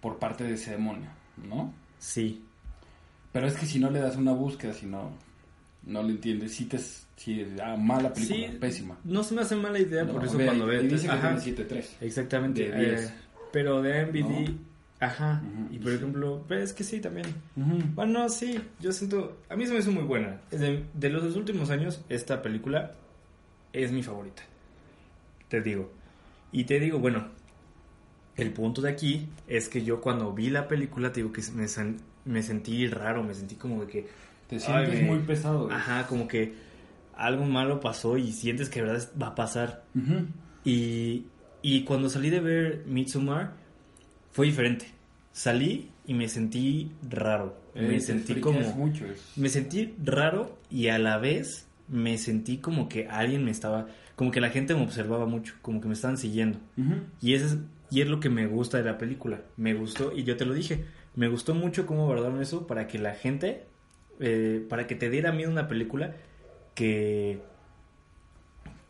por 0.01 0.17
parte 0.19 0.43
de 0.45 0.53
ese 0.53 0.71
demonio 0.71 1.09
no 1.37 1.73
Sí. 1.99 2.43
pero 3.33 3.47
es 3.47 3.55
que 3.57 3.65
si 3.65 3.79
no 3.79 3.89
le 3.91 3.99
das 3.99 4.15
una 4.15 4.31
búsqueda 4.31 4.73
si 4.73 4.85
no 4.85 5.11
no 5.87 6.03
le 6.03 6.11
entiendes 6.11 6.53
si 6.53 6.65
te 6.65 6.77
si 6.77 7.45
ah, 7.63 7.75
mala 7.77 8.13
película 8.13 8.51
Sí, 8.51 8.57
pésima 8.59 8.97
No 9.03 9.23
se 9.23 9.33
me 9.33 9.41
hace 9.41 9.55
mala 9.55 9.79
idea, 9.79 10.05
por 10.05 10.21
No, 10.21 10.27
eso 10.27 10.37
ve, 10.37 10.45
cuando 10.45 10.65
y 10.65 10.75
ves... 10.77 10.91
dice 10.91 11.07
que 11.07 11.11
Ajá, 11.13 11.35
tiene 11.39 11.57
7.3 11.57 11.85
exactamente. 12.01 12.69
de 12.71 12.79
10. 12.79 13.01
eh, 13.01 13.13
pero 13.51 13.81
de 13.81 14.05
MVD, 14.05 14.53
ajá. 14.99 15.41
Ujú, 15.43 15.73
y 15.73 15.79
por 15.79 15.91
sí. 15.91 15.97
ejemplo, 15.97 16.45
pero 16.47 16.61
es 16.61 16.73
que 16.73 16.83
sí 16.83 16.99
también. 16.99 17.27
Ujú. 17.55 17.79
Bueno, 17.95 18.29
sí, 18.29 18.59
yo 18.79 18.91
siento... 18.91 19.37
A 19.49 19.55
mí 19.55 19.65
se 19.65 19.73
me 19.73 19.79
hizo 19.79 19.91
muy 19.91 20.03
buena. 20.03 20.41
De, 20.51 20.83
de 20.93 21.09
los 21.09 21.35
últimos 21.35 21.69
años, 21.69 22.01
esta 22.09 22.41
película 22.41 22.91
es 23.73 23.91
mi 23.91 24.03
favorita. 24.03 24.43
Te 25.49 25.61
digo. 25.61 25.91
Y 26.51 26.65
te 26.65 26.79
digo, 26.79 26.99
bueno, 26.99 27.27
el 28.35 28.51
punto 28.51 28.81
de 28.81 28.89
aquí 28.91 29.27
es 29.47 29.69
que 29.69 29.83
yo 29.83 30.01
cuando 30.01 30.33
vi 30.33 30.49
la 30.49 30.67
película, 30.67 31.11
te 31.11 31.21
digo 31.21 31.31
que 31.31 31.41
me, 31.55 31.65
me 32.25 32.43
sentí 32.43 32.87
raro, 32.87 33.23
me 33.23 33.33
sentí 33.33 33.55
como 33.55 33.81
de 33.85 33.87
que... 33.87 34.07
Te 34.47 34.59
sientes 34.59 34.99
Ay, 34.99 35.03
muy 35.03 35.19
pesado. 35.19 35.65
güey. 35.65 35.75
Ajá, 35.75 36.07
como 36.07 36.27
que 36.27 36.53
algo 37.15 37.45
malo 37.45 37.79
pasó 37.79 38.17
y 38.17 38.31
sientes 38.31 38.69
que 38.69 38.81
de 38.81 38.87
verdad 38.87 39.09
va 39.21 39.27
a 39.27 39.35
pasar. 39.35 39.83
Ujú. 39.95 40.25
Y, 40.63 41.25
y 41.61 41.83
cuando 41.83 42.09
salí 42.09 42.29
de 42.29 42.39
ver 42.39 42.83
Midsommar, 42.85 43.53
fue 44.31 44.45
diferente. 44.45 44.87
Salí 45.31 45.89
y 46.05 46.13
me 46.13 46.29
sentí 46.29 46.91
raro. 47.09 47.57
Eh, 47.75 47.87
me 47.87 47.99
sentí 47.99 48.35
como... 48.35 48.59
mucho. 48.73 49.05
Me 49.35 49.49
sentí 49.49 49.93
raro 50.03 50.57
y 50.69 50.87
a 50.87 50.97
la 50.97 51.17
vez 51.17 51.67
me 51.87 52.17
sentí 52.17 52.57
como 52.57 52.89
que 52.89 53.07
alguien 53.07 53.43
me 53.43 53.51
estaba... 53.51 53.87
Como 54.15 54.31
que 54.31 54.41
la 54.41 54.49
gente 54.49 54.73
me 54.73 54.81
observaba 54.81 55.25
mucho, 55.25 55.53
como 55.61 55.79
que 55.79 55.87
me 55.87 55.93
estaban 55.93 56.17
siguiendo. 56.17 56.59
Ujú. 56.77 56.95
Y, 57.21 57.35
ese 57.35 57.45
es, 57.45 57.57
y 57.91 58.01
es 58.01 58.07
lo 58.07 58.19
que 58.19 58.29
me 58.29 58.47
gusta 58.47 58.77
de 58.77 58.83
la 58.83 58.97
película. 58.97 59.41
Me 59.57 59.73
gustó, 59.75 60.11
y 60.11 60.23
yo 60.23 60.37
te 60.37 60.45
lo 60.45 60.53
dije, 60.55 60.85
me 61.15 61.27
gustó 61.27 61.53
mucho 61.53 61.85
cómo 61.85 62.03
abordaron 62.03 62.41
eso 62.41 62.65
para 62.65 62.87
que 62.87 62.97
la 62.97 63.13
gente, 63.13 63.65
eh, 64.19 64.65
para 64.67 64.87
que 64.87 64.95
te 64.95 65.09
diera 65.09 65.31
miedo 65.31 65.51
una 65.51 65.67
película 65.67 66.15
que, 66.75 67.41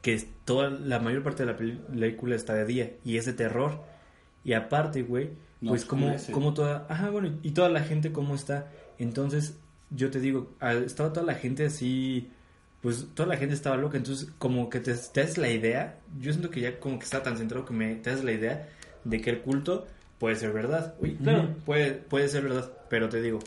que 0.01 0.23
toda 0.45 0.69
la 0.69 0.99
mayor 0.99 1.23
parte 1.23 1.45
de 1.45 1.51
la 1.51 1.57
película 1.57 2.35
está 2.35 2.53
de 2.53 2.65
día 2.65 2.91
y 3.03 3.17
es 3.17 3.25
de 3.25 3.33
terror. 3.33 3.83
Y 4.43 4.53
aparte, 4.53 5.03
güey, 5.03 5.31
No 5.61 5.71
pues 5.71 5.85
como, 5.85 6.15
como 6.31 6.53
toda, 6.53 6.85
ajá, 6.89 7.09
bueno, 7.09 7.37
y 7.43 7.51
toda 7.51 7.69
la 7.69 7.81
gente 7.81 8.11
cómo 8.11 8.35
está. 8.35 8.71
Entonces, 8.97 9.57
yo 9.89 10.09
te 10.09 10.19
digo, 10.19 10.53
estaba 10.85 11.13
toda 11.13 11.25
la 11.25 11.35
gente 11.35 11.65
así, 11.65 12.29
pues 12.81 13.07
toda 13.13 13.27
la 13.27 13.37
gente 13.37 13.55
estaba 13.55 13.77
loca, 13.77 13.97
entonces 13.97 14.29
como 14.37 14.69
que 14.69 14.79
te, 14.79 14.93
te 14.93 15.21
haces 15.21 15.37
la 15.37 15.49
idea, 15.49 15.99
yo 16.19 16.31
siento 16.31 16.49
que 16.49 16.61
ya 16.61 16.79
como 16.79 16.99
que 16.99 17.05
está 17.05 17.23
tan 17.23 17.37
centrado 17.37 17.65
que 17.65 17.73
me 17.73 17.95
te 17.95 18.09
haces 18.09 18.23
la 18.23 18.31
idea 18.31 18.69
de 19.03 19.21
que 19.21 19.29
el 19.29 19.41
culto 19.41 19.87
puede 20.19 20.35
ser 20.35 20.51
verdad. 20.51 20.95
Uy, 20.99 21.15
claro, 21.15 21.55
puede, 21.65 21.93
puede 21.93 22.27
ser 22.27 22.43
verdad, 22.43 22.71
pero 22.89 23.09
te 23.09 23.21
digo, 23.21 23.39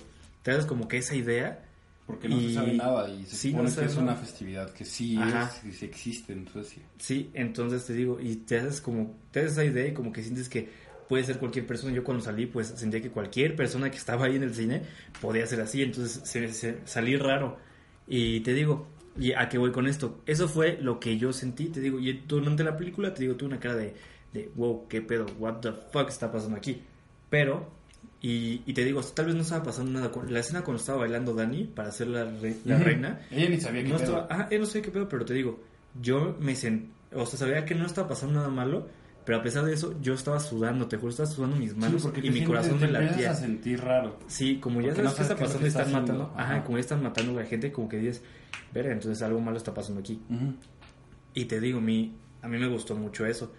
te 0.42 0.50
haces 0.50 0.66
como 0.66 0.88
que 0.88 0.98
esa 0.98 1.14
idea 1.14 1.64
Porque 2.10 2.28
no 2.28 2.36
Y- 2.40 2.48
se 2.48 2.54
sabe 2.54 2.72
nada 2.74 3.08
y 3.08 3.24
se 3.24 3.36
sí, 3.36 3.50
supone 3.50 3.70
no 3.70 3.76
que 3.76 3.84
es 3.84 3.96
una 3.96 4.14
festividad 4.16 4.70
que 4.72 4.84
sí 4.84 5.18
es, 5.20 5.76
sí 5.76 5.84
existe 5.86 6.32
en 6.32 6.48
Suecia. 6.48 6.82
Sí, 6.98 7.30
entonces 7.34 7.84
te 7.86 7.92
digo, 7.94 8.18
y 8.20 8.36
te 8.36 8.58
haces 8.58 8.80
como, 8.80 9.16
te 9.30 9.40
haces 9.40 9.52
esa 9.52 9.64
idea 9.64 9.86
y 9.86 9.92
como 9.94 10.12
que 10.12 10.22
sientes 10.22 10.48
que 10.48 10.68
puede 11.08 11.24
ser 11.24 11.38
cualquier 11.38 11.66
persona. 11.66 11.92
Yo 11.92 12.04
cuando 12.04 12.22
salí, 12.24 12.46
pues 12.46 12.68
sentía 12.68 13.00
que 13.02 13.10
cualquier 13.10 13.56
persona 13.56 13.90
que 13.90 13.96
estaba 13.96 14.26
ahí 14.26 14.36
en 14.36 14.42
el 14.44 14.54
cine 14.54 14.82
podía 15.20 15.46
ser 15.46 15.60
así, 15.60 15.82
entonces 15.82 16.20
se, 16.24 16.52
se- 16.52 16.78
salí 16.84 17.16
raro. 17.16 17.58
Y 18.06 18.40
te 18.40 18.54
digo, 18.54 18.86
¿y 19.18 19.32
a 19.32 19.48
qué 19.48 19.58
voy 19.58 19.72
con 19.72 19.86
esto? 19.86 20.20
Eso 20.26 20.48
fue 20.48 20.78
lo 20.80 20.98
que 21.00 21.18
yo 21.18 21.32
sentí, 21.32 21.66
te 21.66 21.80
digo, 21.80 21.98
y 22.00 22.12
durante 22.26 22.64
la 22.64 22.76
película, 22.76 23.12
te 23.14 23.22
digo, 23.22 23.36
tuve 23.36 23.48
una 23.48 23.60
cara 23.60 23.76
de, 23.76 23.94
de 24.32 24.50
wow, 24.54 24.86
qué 24.88 25.00
pedo, 25.02 25.26
what 25.38 25.56
the 25.60 25.72
fuck 25.92 26.08
está 26.08 26.30
pasando 26.30 26.56
aquí. 26.56 26.82
Pero, 27.28 27.70
y, 28.22 28.62
y 28.66 28.72
te 28.74 28.85
digo, 28.85 29.00
tal 29.02 29.26
vez 29.26 29.35
no 29.35 29.42
estaba 29.42 29.62
pasando 29.64 29.92
nada. 29.92 30.11
con- 30.11 30.33
La 30.33 30.40
escena 30.40 30.62
cuando 30.62 30.80
estaba 30.80 30.98
bailando 31.00 31.35
Dani 31.35 31.64
para 31.64 31.90
ser 31.90 32.09
la, 32.09 32.24
re- 32.24 32.56
la 32.64 32.76
Ujú. 32.76 32.85
reina, 32.85 33.20
Ella 33.30 33.48
ni 33.48 33.61
sabía 33.61 33.83
que 33.83 33.88
no 33.88 33.96
estaba, 33.96 34.26
ajá, 34.30 34.48
eh, 34.50 34.59
no 34.59 34.66
sé 34.66 34.83
qué 34.83 34.90
pedo, 34.90 35.09
pero 35.09 35.24
te 35.24 35.35
digo, 35.35 35.61
yo 36.00 36.37
me 36.40 36.54
sentí, 36.54 36.90
o 37.14 37.24
sea, 37.26 37.38
sabía 37.38 37.64
que 37.64 37.74
no 37.74 37.87
estaba 37.87 38.09
pasando 38.09 38.35
nada 38.35 38.48
malo, 38.50 38.88
pero 39.24 39.38
a 39.38 39.42
pesar 39.42 39.64
de 39.64 39.72
eso, 39.74 39.94
yo 40.00 40.14
estaba 40.14 40.38
sudando, 40.40 40.87
te 40.88 40.96
juro, 40.96 41.11
estaba 41.11 41.28
sudando 41.28 41.56
mis 41.56 41.76
manos 41.76 42.09
y 42.22 42.30
mi 42.30 42.44
corazón 42.44 42.78
me 42.80 42.87
te 42.87 42.92
latía. 42.92 43.30
a 43.30 43.35
sentir 43.35 43.80
raro. 43.80 44.18
Sí, 44.28 44.56
como 44.59 44.80
ya 44.80 44.94
sabes 44.94 45.04
no 45.11 45.14
qué 45.16 45.22
está 45.22 45.24
sabes 45.24 45.28
qué 45.28 45.33
es 45.35 45.40
lo 45.40 45.46
pasando, 45.46 45.66
están 45.68 45.87
está 45.87 45.98
haciendo. 45.98 46.12
matando, 46.24 46.40
ajá, 46.40 46.54
Ajá. 46.56 46.64
como 46.64 46.76
ya 46.78 46.80
están 46.80 47.02
matando 47.02 47.33
a 47.38 47.42
la 47.42 47.48
gente, 47.48 47.72
como 47.72 47.88
que 47.88 47.96
dices, 47.98 48.22
verga, 48.72 48.92
entonces 48.92 49.22
algo 49.22 49.40
malo 49.40 49.56
está 49.56 49.72
pasando 49.74 50.00
aquí. 50.00 50.20
Ujú. 50.28 50.54
Y 51.35 51.44
te 51.46 51.61
digo, 51.61 51.80
mi, 51.80 52.16
a 52.42 52.48
mí 52.48 52.59
me 52.59 52.66
gustó 52.68 52.94
mucho 52.96 53.24
eso. 53.26 53.52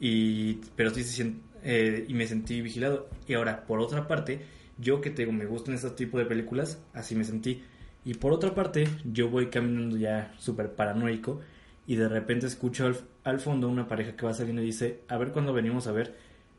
Y, 0.00 0.54
pero 0.76 0.90
sí 0.90 1.02
se 1.04 1.22
sien- 1.22 1.40
eh, 1.64 2.04
y 2.08 2.14
me 2.14 2.26
sentí 2.26 2.60
vigilado. 2.60 3.08
Y 3.26 3.34
ahora, 3.34 3.66
por 3.66 3.80
otra 3.80 4.06
parte, 4.06 4.40
yo 4.78 5.00
que 5.00 5.10
te 5.10 5.22
digo, 5.22 5.32
me 5.32 5.46
gustan 5.46 5.74
este 5.74 5.90
tipo 5.90 6.18
de 6.18 6.26
películas, 6.26 6.78
así 6.92 7.14
me 7.14 7.24
sentí. 7.24 7.62
Y 8.04 8.14
por 8.14 8.32
otra 8.32 8.54
parte, 8.54 8.86
yo 9.04 9.30
voy 9.30 9.46
caminando 9.46 9.96
ya 9.96 10.34
súper 10.38 10.74
paranoico 10.74 11.40
y 11.86 11.96
de 11.96 12.08
repente 12.08 12.46
escucho 12.46 12.86
al, 12.86 12.96
al 13.24 13.40
fondo 13.40 13.68
una 13.68 13.88
pareja 13.88 14.14
que 14.14 14.26
va 14.26 14.34
saliendo 14.34 14.62
y 14.62 14.66
dice, 14.66 15.00
a 15.08 15.16
ver 15.16 15.32
cuándo 15.32 15.52
venimos 15.52 15.86
a 15.86 15.92
ver 15.92 16.14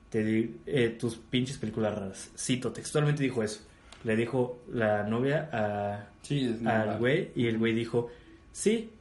te 0.10 0.54
eh, 0.66 0.90
tus 1.00 1.16
pinches 1.16 1.58
películas 1.58 1.96
raras. 1.96 2.32
Cito, 2.38 2.72
textualmente 2.72 3.24
dijo 3.24 3.44
eso. 3.44 3.62
Le 4.04 4.16
dijo 4.16 4.62
la 4.72 5.04
novia 5.04 5.50
a, 5.52 6.10
Sí, 6.22 6.58
al 6.66 7.00
güey 7.00 7.32
y 7.36 7.48
el 7.48 7.58
güey 7.58 7.74
dijo, 7.74 8.10
sí, 8.52 8.92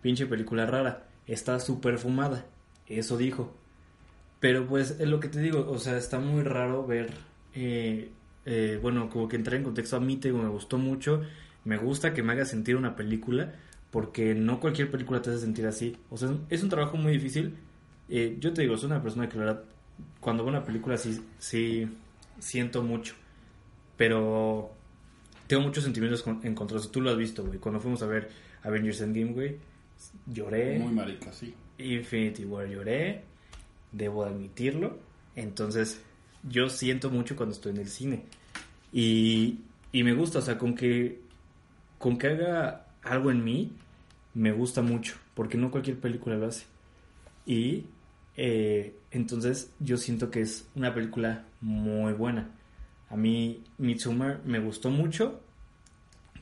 pinche 0.00 0.26
película 0.26 0.66
rara, 0.66 1.04
está 1.26 1.58
súper 1.58 1.98
fumada, 1.98 2.46
eso 2.86 3.16
dijo. 3.16 3.54
Pero 4.42 4.66
pues 4.66 4.96
es 4.98 5.08
lo 5.08 5.20
que 5.20 5.28
te 5.28 5.40
digo, 5.40 5.66
o 5.70 5.78
sea, 5.78 5.96
está 5.96 6.18
muy 6.18 6.42
raro 6.42 6.84
ver, 6.86 7.10
eh, 7.54 8.10
eh, 8.44 8.78
bueno, 8.82 9.08
como 9.08 9.26
que 9.28 9.36
entrar 9.36 9.56
en 9.56 9.62
contexto 9.62 9.96
a 9.96 10.00
mí, 10.00 10.16
te 10.16 10.28
digo, 10.28 10.42
me 10.42 10.48
gustó 10.50 10.76
mucho, 10.78 11.22
me 11.64 11.76
gusta 11.76 12.12
que 12.12 12.22
me 12.24 12.32
haga 12.32 12.44
sentir 12.44 12.74
una 12.76 12.96
película, 12.96 13.54
porque 13.92 14.34
no 14.34 14.58
cualquier 14.58 14.90
película 14.90 15.22
te 15.22 15.30
hace 15.30 15.38
sentir 15.38 15.64
así, 15.66 15.96
o 16.10 16.16
sea, 16.16 16.34
es 16.50 16.62
un 16.62 16.68
trabajo 16.68 16.96
muy 16.96 17.12
difícil. 17.12 17.54
Eh, 18.08 18.36
yo 18.40 18.52
te 18.52 18.62
digo, 18.62 18.76
soy 18.76 18.86
una 18.90 19.00
persona 19.02 19.28
que 19.28 19.38
la 19.38 19.44
verdad, 19.44 19.62
cuando 20.20 20.42
veo 20.42 20.50
una 20.50 20.64
película 20.64 20.98
sí, 20.98 21.22
sí 21.38 21.88
siento 22.40 22.82
mucho, 22.82 23.14
pero 23.96 24.72
tengo 25.46 25.62
muchos 25.62 25.84
sentimientos 25.84 26.22
con- 26.22 26.40
encontrados. 26.44 26.90
Tú 26.90 27.00
lo 27.00 27.10
has 27.10 27.16
visto, 27.16 27.44
güey. 27.44 27.58
Cuando 27.58 27.80
fuimos 27.80 28.02
a 28.02 28.06
ver 28.06 28.28
Avengers 28.64 29.00
Endgame, 29.02 29.32
güey, 29.32 29.56
lloré. 30.26 30.78
Muy 30.78 30.92
marica, 30.92 31.32
sí. 31.32 31.54
Infinity 31.78 32.44
War 32.44 32.66
lloré. 32.68 33.22
Debo 33.92 34.24
admitirlo. 34.24 34.98
Entonces, 35.36 36.00
yo 36.42 36.68
siento 36.68 37.10
mucho 37.10 37.36
cuando 37.36 37.54
estoy 37.54 37.72
en 37.72 37.78
el 37.78 37.88
cine. 37.88 38.24
Y, 38.92 39.60
y 39.92 40.02
me 40.02 40.12
gusta, 40.14 40.38
o 40.40 40.42
sea, 40.42 40.58
con 40.58 40.74
que, 40.74 41.20
con 41.98 42.18
que 42.18 42.28
haga 42.28 42.86
algo 43.02 43.30
en 43.30 43.44
mí, 43.44 43.72
me 44.34 44.52
gusta 44.52 44.82
mucho. 44.82 45.16
Porque 45.34 45.56
no 45.56 45.70
cualquier 45.70 45.98
película 45.98 46.36
lo 46.36 46.46
hace. 46.46 46.64
Y 47.46 47.86
eh, 48.36 48.94
entonces 49.10 49.70
yo 49.80 49.96
siento 49.96 50.30
que 50.30 50.40
es 50.42 50.68
una 50.74 50.94
película 50.94 51.44
muy 51.60 52.12
buena. 52.12 52.50
A 53.10 53.16
mí 53.16 53.62
Midsommar 53.78 54.40
me 54.44 54.58
gustó 54.58 54.90
mucho. 54.90 55.40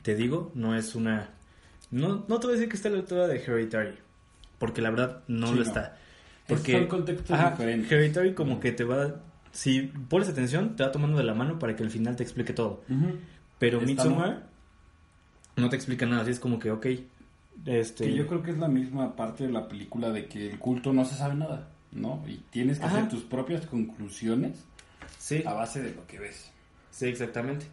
Te 0.03 0.15
digo, 0.15 0.51
no 0.55 0.75
es 0.75 0.95
una... 0.95 1.29
No, 1.91 2.25
no 2.27 2.39
te 2.39 2.47
voy 2.47 2.55
a 2.55 2.59
decir 2.59 2.69
que 2.69 2.75
está 2.77 2.87
a 2.89 2.91
la 2.93 2.99
altura 2.99 3.27
de 3.27 3.37
Hereditary. 3.43 3.95
Porque 4.57 4.81
la 4.81 4.89
verdad 4.91 5.23
no 5.27 5.47
Sí, 5.47 5.53
lo 5.55 5.59
no. 5.61 5.67
está. 5.67 5.97
Porque 6.55 6.73
son 6.73 6.87
contextos 6.87 7.31
ajá, 7.31 7.51
diferentes. 7.51 7.91
Hereditary 7.91 8.33
como 8.33 8.59
que 8.59 8.71
te 8.71 8.83
va... 8.83 9.15
Si 9.51 9.81
pones 9.81 10.29
atención, 10.29 10.75
te 10.75 10.83
va 10.83 10.91
tomando 10.91 11.17
de 11.17 11.23
la 11.23 11.33
mano 11.33 11.59
para 11.59 11.75
que 11.75 11.83
al 11.83 11.89
final 11.89 12.15
te 12.15 12.23
explique 12.23 12.53
todo. 12.53 12.83
Pero 13.59 13.79
Está 13.79 13.87
Midsommar 13.87 14.47
no 15.57 15.69
te 15.69 15.75
explica 15.75 16.05
nada. 16.05 16.21
Así 16.21 16.31
es 16.31 16.39
como 16.39 16.57
que, 16.59 16.71
ok. 16.71 16.85
Este... 17.65 18.05
Que 18.05 18.13
yo 18.15 18.27
creo 18.27 18.41
que 18.41 18.51
es 18.51 18.57
la 18.57 18.67
misma 18.67 19.15
parte 19.15 19.45
de 19.45 19.51
la 19.51 19.67
película 19.67 20.09
de 20.11 20.25
que 20.25 20.49
el 20.49 20.59
culto 20.59 20.93
no 20.93 21.05
se 21.05 21.15
sabe 21.15 21.35
nada, 21.35 21.67
¿no? 21.91 22.23
Y 22.27 22.37
tienes 22.49 22.79
que 22.79 22.85
Ajá. 22.85 22.97
hacer 22.97 23.09
tus 23.09 23.23
propias 23.23 23.65
conclusiones 23.65 24.63
Sí. 25.17 25.43
a 25.45 25.53
base 25.53 25.81
de 25.81 25.93
lo 25.93 26.07
que 26.07 26.19
ves. 26.19 26.51
Sí, 26.89 27.05
exactamente. 27.07 27.65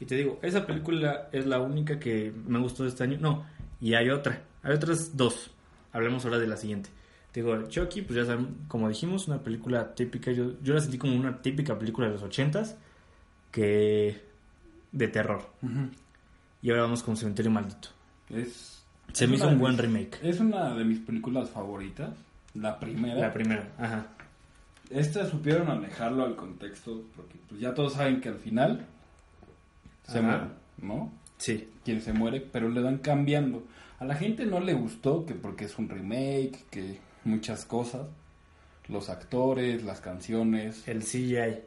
Y 0.00 0.06
te 0.06 0.16
digo, 0.16 0.38
esa 0.42 0.66
película 0.66 1.28
es 1.32 1.46
la 1.46 1.60
única 1.60 1.98
que 1.98 2.32
me 2.46 2.58
gustó 2.58 2.84
de 2.84 2.88
este 2.90 3.04
año. 3.04 3.18
No, 3.20 3.44
y 3.80 3.94
hay 3.94 4.10
otra. 4.10 4.42
Hay 4.62 4.74
otras 4.74 5.16
dos. 5.16 5.50
Hablemos 5.92 6.24
ahora 6.24 6.38
de 6.38 6.46
la 6.46 6.56
siguiente. 6.56 6.90
Digo, 7.34 7.62
Chucky, 7.68 8.02
pues 8.02 8.16
ya 8.16 8.24
saben, 8.24 8.56
como 8.68 8.88
dijimos, 8.88 9.26
una 9.28 9.42
película 9.42 9.94
típica. 9.94 10.30
Yo, 10.32 10.52
yo 10.62 10.72
la 10.74 10.80
sentí 10.80 10.98
como 10.98 11.14
una 11.16 11.42
típica 11.42 11.76
película 11.78 12.06
de 12.06 12.14
los 12.14 12.22
ochentas 12.22 12.76
que 13.50 14.20
de 14.92 15.08
terror. 15.08 15.42
Y 16.62 16.70
ahora 16.70 16.82
vamos 16.82 17.02
con 17.02 17.16
Cementerio 17.16 17.50
Maldito. 17.50 17.88
Es, 18.30 18.84
Se 19.12 19.24
es 19.24 19.30
me 19.30 19.36
hizo 19.36 19.48
un 19.48 19.58
buen 19.58 19.72
mis- 19.72 19.80
remake. 19.82 20.18
Es 20.22 20.38
una 20.40 20.74
de 20.74 20.84
mis 20.84 21.00
películas 21.00 21.50
favoritas. 21.50 22.10
La 22.54 22.78
primera. 22.78 23.16
La 23.20 23.32
primera, 23.32 23.68
ajá. 23.78 24.06
Esta 24.90 25.26
supieron 25.28 25.66
manejarlo 25.66 26.24
al 26.24 26.36
contexto, 26.36 27.02
porque 27.16 27.34
pues 27.48 27.60
ya 27.60 27.74
todos 27.74 27.94
saben 27.94 28.20
que 28.20 28.28
al 28.28 28.38
final 28.38 28.86
se 30.06 30.18
Ajá. 30.18 30.28
muere, 30.28 30.44
¿no? 30.82 31.12
Sí, 31.38 31.68
Quien 31.84 32.00
se 32.00 32.12
muere, 32.12 32.40
pero 32.40 32.68
le 32.68 32.80
dan 32.80 32.98
cambiando. 32.98 33.64
A 33.98 34.04
la 34.04 34.14
gente 34.14 34.46
no 34.46 34.60
le 34.60 34.74
gustó 34.74 35.26
que 35.26 35.34
porque 35.34 35.64
es 35.64 35.76
un 35.78 35.88
remake, 35.88 36.64
que 36.70 37.00
muchas 37.24 37.64
cosas. 37.64 38.06
Los 38.88 39.08
actores, 39.08 39.82
las 39.84 40.00
canciones. 40.00 40.86
el 40.86 41.02
CGI 41.02 41.60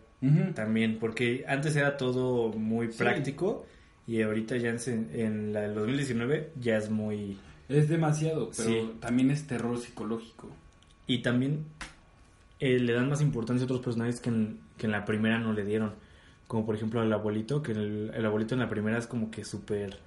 también, 0.55 0.97
porque 0.99 1.45
antes 1.47 1.75
era 1.75 1.95
todo 1.97 2.51
muy 2.53 2.91
Sí. 2.91 2.97
práctico 2.99 3.65
y 4.07 4.21
ahorita 4.21 4.57
ya 4.57 4.69
en, 4.69 5.09
en 5.13 5.53
la 5.53 5.61
del 5.61 5.75
2019 5.75 6.51
ya 6.59 6.77
es 6.77 6.89
muy... 6.89 7.37
Es 7.69 7.89
demasiado, 7.89 8.49
pero 8.55 8.69
Sí. 8.69 8.91
también 8.99 9.29
es 9.31 9.45
terror 9.45 9.77
psicológico. 9.77 10.49
Y 11.05 11.19
también 11.21 11.65
eh, 12.59 12.79
le 12.79 12.93
dan 12.93 13.09
más 13.09 13.21
importancia 13.21 13.63
a 13.63 13.65
otros 13.65 13.81
personajes 13.81 14.19
que 14.19 14.29
en, 14.29 14.59
que 14.77 14.85
en 14.87 14.91
la 14.91 15.05
primera 15.05 15.37
no 15.39 15.53
le 15.53 15.63
dieron. 15.65 15.93
Como 16.47 16.65
por 16.65 16.75
ejemplo 16.75 17.03
el 17.03 17.11
abuelito, 17.13 17.61
que 17.61 17.73
el, 17.73 18.11
el 18.15 18.25
abuelito 18.25 18.53
en 18.55 18.61
la 18.61 18.69
primera 18.69 18.97
es 18.97 19.05
como 19.07 19.29
que 19.29 19.43
súper 19.45 19.97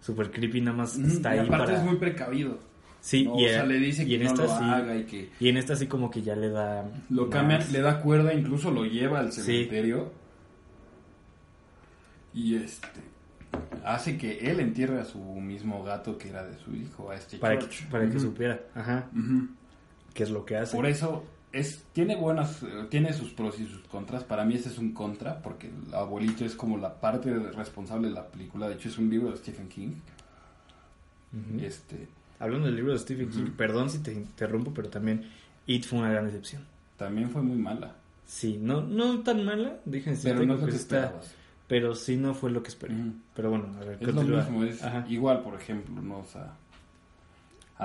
súper 0.00 0.30
creepy, 0.30 0.60
nada 0.60 0.76
más 0.78 0.96
está 0.98 1.36
y 1.36 1.38
ahí 1.40 1.46
aparte 1.46 1.66
para... 1.66 1.78
es 1.78 1.84
muy 1.84 1.96
precavido. 1.96 2.58
Sí, 3.04 3.24
¿no? 3.24 3.36
y, 3.38 3.46
o 3.46 3.48
sea, 3.48 3.64
le 3.66 3.78
dice 3.80 4.06
que 4.06 4.14
en 4.14 4.22
no 4.22 4.28
esta 4.28 4.42
lo 4.44 4.48
sí, 4.48 4.64
haga 4.64 4.96
y 4.96 5.04
que 5.04 5.28
y 5.40 5.48
en 5.48 5.56
esta 5.56 5.74
sí 5.74 5.88
como 5.88 6.08
que 6.08 6.22
ya 6.22 6.36
le 6.36 6.48
da... 6.50 6.84
lo 7.10 7.28
cambia, 7.28 7.58
le 7.58 7.80
da 7.80 8.00
cuerda, 8.00 8.32
incluso 8.32 8.70
lo 8.70 8.84
lleva 8.86 9.18
al 9.18 9.32
Sí. 9.32 9.42
cementerio. 9.42 10.12
Y 12.32 12.54
este 12.56 12.88
hace 13.84 14.16
que 14.16 14.38
él 14.50 14.60
entierre 14.60 15.00
a 15.00 15.04
su 15.04 15.18
mismo 15.18 15.82
gato 15.82 16.16
que 16.16 16.28
era 16.28 16.44
de 16.44 16.56
su 16.58 16.74
hijo, 16.74 17.10
a 17.10 17.16
este 17.16 17.38
Para 17.38 17.58
que, 17.58 17.66
para 17.90 18.08
que 18.08 18.18
supiera, 18.20 18.60
ajá, 18.74 19.08
Ujú. 19.12 19.48
qué 20.14 20.22
es 20.22 20.30
lo 20.30 20.44
que 20.46 20.56
hace. 20.56 20.74
Por 20.76 20.86
eso 20.86 21.24
es 21.52 21.84
tiene 21.92 22.16
buenas 22.16 22.62
eh, 22.62 22.86
tiene 22.88 23.12
sus 23.12 23.32
pros 23.32 23.58
y 23.58 23.66
sus 23.66 23.80
contras. 23.88 24.22
Para 24.24 24.44
mí 24.44 24.54
ese 24.54 24.68
es 24.68 24.78
un 24.78 24.92
contra 24.94 25.42
porque 25.42 25.66
el 25.66 25.92
abuelito 25.92 26.44
es 26.44 26.54
como 26.54 26.78
la 26.78 27.00
parte 27.00 27.34
responsable 27.34 28.08
de 28.08 28.14
la 28.14 28.26
película. 28.28 28.68
De 28.68 28.74
hecho 28.76 28.88
es 28.88 28.96
un 28.96 29.10
libro 29.10 29.30
de 29.32 29.36
Stephen 29.38 29.68
King. 29.68 29.90
Este 31.60 32.08
Hablando 32.42 32.66
del 32.66 32.76
libro 32.76 32.92
de 32.92 32.98
Stephen 32.98 33.28
King, 33.30 33.42
Ujú. 33.44 33.52
perdón 33.52 33.88
si 33.90 33.98
te 34.00 34.12
interrumpo, 34.12 34.72
pero 34.74 34.88
también 34.88 35.22
It 35.66 35.84
fue 35.84 36.00
una 36.00 36.10
gran 36.10 36.26
decepción. 36.26 36.64
también 36.96 37.30
fue 37.30 37.42
muy 37.42 37.56
mala, 37.56 37.94
Sí, 38.26 38.58
no, 38.60 38.80
no 38.82 39.20
tan 39.20 39.44
mala, 39.44 39.76
déjenme 39.84 40.18
pero 40.22 40.44
no 40.46 40.54
es 40.54 40.60
lo 40.60 40.66
que 40.66 40.72
que 40.72 40.76
está, 40.78 41.12
pero 41.68 41.94
sí 41.94 42.16
no 42.16 42.34
fue 42.34 42.50
lo 42.50 42.62
que 42.62 42.68
esperé. 42.68 42.94
Ujú. 42.94 43.12
Pero 43.34 43.50
bueno, 43.50 43.66
a 43.80 43.84
ver, 43.84 43.98
Es 44.00 44.14
lo 44.14 44.22
mismo, 44.22 44.64
es 44.64 44.80
igual, 45.08 45.42
por 45.42 45.54
ejemplo, 45.54 46.00
no, 46.02 46.18
o 46.18 46.24
sea, 46.24 46.52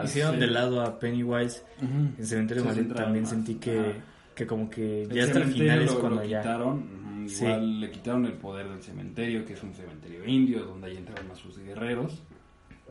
Hicieron 0.04 0.32
ser- 0.34 0.40
de 0.42 0.48
lado 0.48 0.82
a 0.82 1.00
Pennywise 1.00 1.64
Ujú. 1.82 2.20
en 2.20 2.26
Cementerio 2.26 2.64
Se 2.64 2.70
Maldito, 2.70 2.96
también 2.96 3.24
más. 3.24 3.30
sentí 3.32 3.56
que, 3.56 3.96
que 4.36 4.46
como 4.46 4.70
que 4.70 5.04
El 5.04 5.10
ya 5.12 5.24
hasta 5.24 5.40
el 5.40 5.52
final 5.52 5.82
es 5.82 5.92
cuando 5.94 6.22
lo 6.22 6.26
ya... 6.28 6.42
quitaron, 6.42 6.78
ujú, 6.78 7.30
Sí. 7.30 7.44
igual 7.44 7.80
le 7.82 7.92
quitaron 7.92 8.26
el 8.26 8.34
poder 8.34 8.70
del 8.70 8.82
cementerio, 8.82 9.44
que 9.46 9.54
es 9.54 9.64
un 9.64 9.74
cementerio 9.74 10.26
indio, 10.26 10.64
donde 10.66 10.88
ahí 10.88 10.98
entraron 10.98 11.30
a 11.32 11.36
sus 11.36 11.58
guerreros 11.60 12.22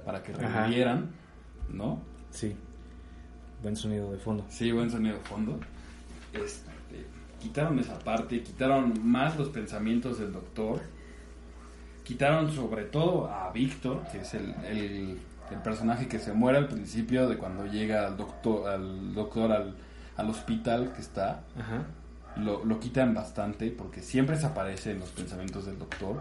para 0.05 0.23
que 0.23 0.33
Ajá. 0.33 0.67
¿No? 1.73 2.01
Sí, 2.31 2.55
buen 3.63 3.77
sonido 3.77 4.13
de 4.13 4.19
fondo. 4.19 4.45
Sí, 4.49 4.71
buen 4.73 4.91
sonido 4.91 5.17
de 5.17 5.23
fondo. 5.23 5.59
Este, 6.33 7.07
quitaron 7.41 7.79
esa 7.79 7.99
parte, 7.99 8.43
quitaron 8.43 8.95
más 9.03 9.37
los 9.39 9.49
pensamientos 9.49 10.19
del 10.19 10.33
doctor, 10.33 10.81
quitaron 12.05 12.51
sobre 12.53 12.85
todo 12.85 13.29
a 13.29 13.51
Víctor, 13.53 14.03
que 14.13 14.21
es 14.21 14.35
el, 14.35 14.55
el- 14.65 15.19
el 15.51 15.59
personaje 15.63 16.09
que 16.09 16.19
se 16.19 16.33
muere 16.33 16.59
al 16.59 16.67
principio 16.67 17.29
de 17.29 17.37
cuando 17.39 17.67
llega 17.67 18.05
al 18.05 18.17
doctor, 18.17 18.69
al, 18.69 19.15
doctor 19.15 19.53
al, 19.53 19.77
al 20.17 20.29
hospital 20.31 20.93
que 20.93 21.01
está. 21.01 21.45
Ajá. 21.57 21.85
Lo, 22.37 22.65
lo 22.65 22.81
quitan 22.81 23.15
bastante 23.15 23.71
porque 23.71 24.03
siempre 24.03 24.37
se 24.37 24.47
aparece 24.47 24.91
en 24.91 24.99
los 24.99 25.11
pensamientos 25.11 25.65
del 25.67 25.79
doctor. 25.79 26.21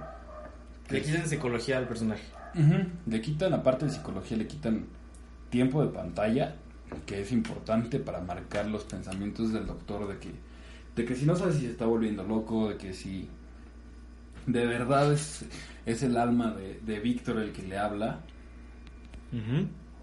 Le 0.92 1.02
quitan 1.02 1.28
psicología 1.28 1.80
al 1.80 1.88
personaje. 1.88 2.22
Le 3.08 3.20
quitan, 3.20 3.54
aparte 3.56 3.86
de 3.86 3.92
psicología, 3.92 4.38
le 4.38 4.46
quitan 4.46 4.86
tiempo 5.50 5.82
de 5.86 5.92
pantalla, 5.92 6.56
que 7.06 7.22
es 7.22 7.32
importante 7.32 8.00
para 8.00 8.22
marcar 8.22 8.68
los 8.68 8.84
pensamientos 8.84 9.52
del 9.54 9.66
doctor 9.66 10.08
de 10.08 10.18
que, 10.20 10.32
de 10.96 11.06
que 11.06 11.16
si 11.16 11.26
no 11.26 11.36
sabes 11.36 11.56
si 11.56 11.62
se 11.62 11.72
está 11.72 11.86
volviendo 11.86 12.24
loco, 12.24 12.70
de 12.70 12.78
que 12.78 12.94
si 12.94 13.28
de 14.48 14.66
verdad 14.66 15.12
es, 15.12 15.46
es 15.86 16.04
el 16.04 16.18
alma 16.18 16.54
de, 16.54 16.80
de 16.86 17.00
Víctor 17.00 17.40
el 17.40 17.52
que 17.52 17.64
le 17.64 17.78
habla, 17.78 18.20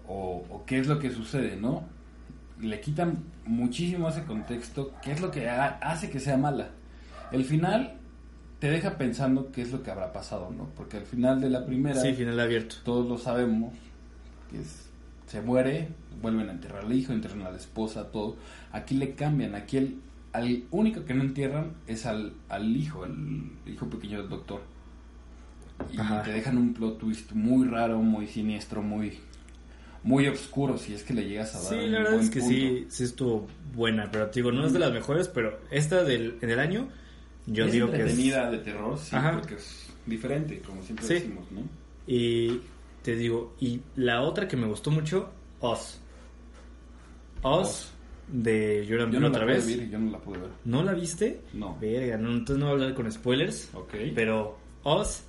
o, 0.07 0.45
o 0.49 0.63
qué 0.65 0.79
es 0.79 0.87
lo 0.87 0.99
que 0.99 1.09
sucede, 1.11 1.55
¿no? 1.55 1.83
Le 2.61 2.79
quitan 2.81 3.23
muchísimo 3.45 4.09
ese 4.09 4.23
contexto, 4.25 4.93
qué 5.01 5.11
es 5.11 5.21
lo 5.21 5.31
que 5.31 5.49
ha- 5.49 5.79
hace 5.81 6.09
que 6.09 6.19
sea 6.19 6.37
mala. 6.37 6.69
El 7.31 7.43
final 7.45 7.95
te 8.59 8.69
deja 8.69 8.97
pensando 8.97 9.51
qué 9.51 9.61
es 9.63 9.71
lo 9.71 9.81
que 9.81 9.91
habrá 9.91 10.13
pasado, 10.13 10.51
¿no? 10.55 10.65
Porque 10.75 10.97
al 10.97 11.05
final 11.05 11.41
de 11.41 11.49
la 11.49 11.65
primera 11.65 11.99
Sí, 11.99 12.13
final 12.13 12.39
abierto. 12.39 12.75
todos 12.83 13.07
lo 13.07 13.17
sabemos, 13.17 13.73
que 14.51 14.59
es, 14.61 14.82
se 15.33 15.41
muere, 15.41 15.87
vuelven 16.21 16.47
a 16.47 16.51
enterrar 16.51 16.85
al 16.85 16.93
hijo, 16.93 17.11
entierran 17.11 17.41
a 17.41 17.49
la 17.49 17.57
esposa, 17.57 18.11
todo. 18.11 18.35
Aquí 18.71 18.93
le 18.93 19.15
cambian, 19.15 19.55
aquí 19.55 19.77
el, 19.77 19.95
al 20.31 20.63
único 20.69 21.03
que 21.05 21.15
no 21.15 21.23
entierran 21.23 21.71
es 21.87 22.05
al, 22.05 22.33
al 22.49 22.77
hijo, 22.77 23.03
al 23.03 23.15
hijo 23.65 23.89
pequeño 23.89 24.19
del 24.19 24.29
doctor. 24.29 24.61
Y 25.91 25.99
Ajá. 25.99 26.21
te 26.21 26.31
dejan 26.33 26.57
un 26.59 26.75
plot 26.75 26.99
twist 26.99 27.31
muy 27.31 27.67
raro, 27.67 27.97
muy 27.97 28.27
siniestro, 28.27 28.83
muy 28.83 29.17
muy 30.03 30.27
oscuro 30.27 30.77
si 30.77 30.93
es 30.93 31.01
que 31.03 31.13
le 31.15 31.27
llegas 31.27 31.55
a 31.55 31.61
dar 31.61 31.69
Sí, 31.69 31.75
un 31.85 31.91
la 31.93 31.97
verdad 31.99 32.11
buen 32.11 32.23
es 32.25 32.29
que 32.29 32.39
punto. 32.41 32.53
sí, 32.55 32.85
sí 32.89 33.03
estuvo 33.05 33.47
buena, 33.73 34.11
pero 34.11 34.27
te 34.27 34.39
digo, 34.41 34.51
no 34.51 34.67
es 34.67 34.73
de 34.73 34.79
las 34.79 34.91
mejores, 34.93 35.29
pero 35.29 35.59
esta 35.71 36.03
del, 36.03 36.37
en 36.41 36.49
el 36.51 36.59
año, 36.59 36.89
yo 37.47 37.65
es 37.65 37.71
digo 37.71 37.89
que 37.89 38.03
es... 38.03 38.17
de 38.17 38.57
terror, 38.59 38.99
sí, 38.99 39.15
Ajá. 39.15 39.31
porque 39.39 39.55
es 39.55 39.87
diferente, 40.05 40.59
como 40.59 40.83
siempre 40.83 41.07
Sí. 41.07 41.13
decimos, 41.15 41.51
¿no? 41.51 41.61
Y 42.05 42.59
te 43.03 43.15
digo, 43.15 43.55
y 43.59 43.81
la 43.95 44.21
otra 44.21 44.47
que 44.47 44.57
me 44.57 44.65
gustó 44.67 44.89
mucho, 44.91 45.29
Oz. 45.59 45.99
Oz, 47.41 47.67
Oz. 47.67 47.91
de 48.29 48.85
Jordan 48.89 49.11
Peele 49.11 49.19
no 49.21 49.29
la 49.29 49.35
otra 49.35 49.45
vez. 49.45 49.67
ver, 49.67 49.89
yo 49.89 49.99
no 49.99 50.11
la 50.11 50.17
pude 50.19 50.39
ver. 50.39 50.49
¿No 50.65 50.81
la 50.83 50.93
viste? 50.93 51.41
No. 51.53 51.77
Verga, 51.79 52.17
no, 52.17 52.31
entonces 52.31 52.57
no 52.57 52.65
voy 52.65 52.71
a 52.71 52.73
hablar 52.83 52.93
con 52.95 53.11
spoilers. 53.11 53.69
Ok. 53.73 53.93
Pero 54.15 54.57
Oz 54.83 55.23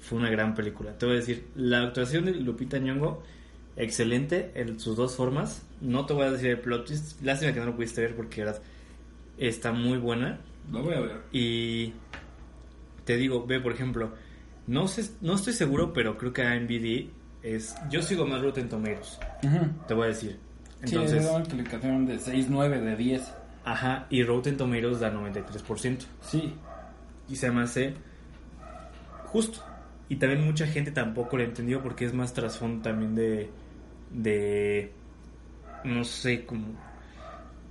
fue 0.00 0.18
una 0.18 0.30
gran 0.30 0.54
película. 0.54 0.96
Te 0.96 1.06
voy 1.06 1.16
a 1.16 1.18
decir, 1.18 1.46
la 1.56 1.82
actuación 1.82 2.24
de 2.24 2.32
Lupita 2.32 2.78
Nyong'o, 2.78 3.22
excelente 3.76 4.50
en 4.54 4.80
sus 4.80 4.96
dos 4.96 5.14
formas. 5.14 5.62
No 5.82 6.06
te 6.06 6.14
voy 6.14 6.24
a 6.24 6.30
decir 6.32 6.50
el 6.50 6.60
plot 6.60 6.86
twist. 6.86 7.20
Lástima 7.22 7.52
que 7.52 7.60
no 7.60 7.66
lo 7.66 7.76
pudiste 7.76 8.00
ver 8.00 8.16
porque 8.16 8.40
era- 8.40 8.56
está 9.38 9.72
muy 9.72 9.98
buena. 9.98 10.40
Lo 10.72 10.82
voy 10.82 10.94
a 10.94 11.00
ver. 11.00 11.20
Y 11.32 11.92
te 13.04 13.16
digo, 13.16 13.46
ve, 13.46 13.60
por 13.60 13.72
ejemplo, 13.72 14.12
no 14.70 14.86
sé, 14.86 15.10
no 15.20 15.34
estoy 15.34 15.52
seguro, 15.52 15.92
pero 15.92 16.16
creo 16.16 16.32
que 16.32 16.42
IMDb 16.42 17.10
es... 17.42 17.74
Yo 17.90 18.02
sigo 18.02 18.24
más 18.24 18.40
Rotten 18.40 18.68
Tomatoes, 18.68 19.18
te 19.88 19.94
voy 19.94 20.04
a 20.04 20.08
decir. 20.08 20.38
Entonces, 20.80 21.24
sí, 21.24 21.28
una 21.34 21.44
calificación 21.44 22.06
de 22.06 22.18
6, 22.20 22.46
9, 22.48 22.80
de 22.80 22.96
10. 22.96 23.34
ajá, 23.64 24.06
y 24.10 24.22
Rotten 24.22 24.56
Tomatoes 24.56 25.00
da 25.00 25.12
93%. 25.12 25.98
Sí. 26.22 26.54
Y 27.28 27.34
se 27.34 27.50
me 27.50 27.62
hace 27.62 27.94
justo. 29.26 29.60
Y 30.08 30.16
también 30.16 30.44
mucha 30.44 30.66
gente 30.66 30.92
tampoco 30.92 31.36
lo 31.36 31.42
entendió 31.42 31.82
porque 31.82 32.04
es 32.04 32.12
más 32.12 32.32
trasfondo 32.32 32.82
también 32.82 33.16
de. 33.16 33.50
de. 34.12 34.92
no 35.84 36.04
sé, 36.04 36.44
como. 36.44 36.74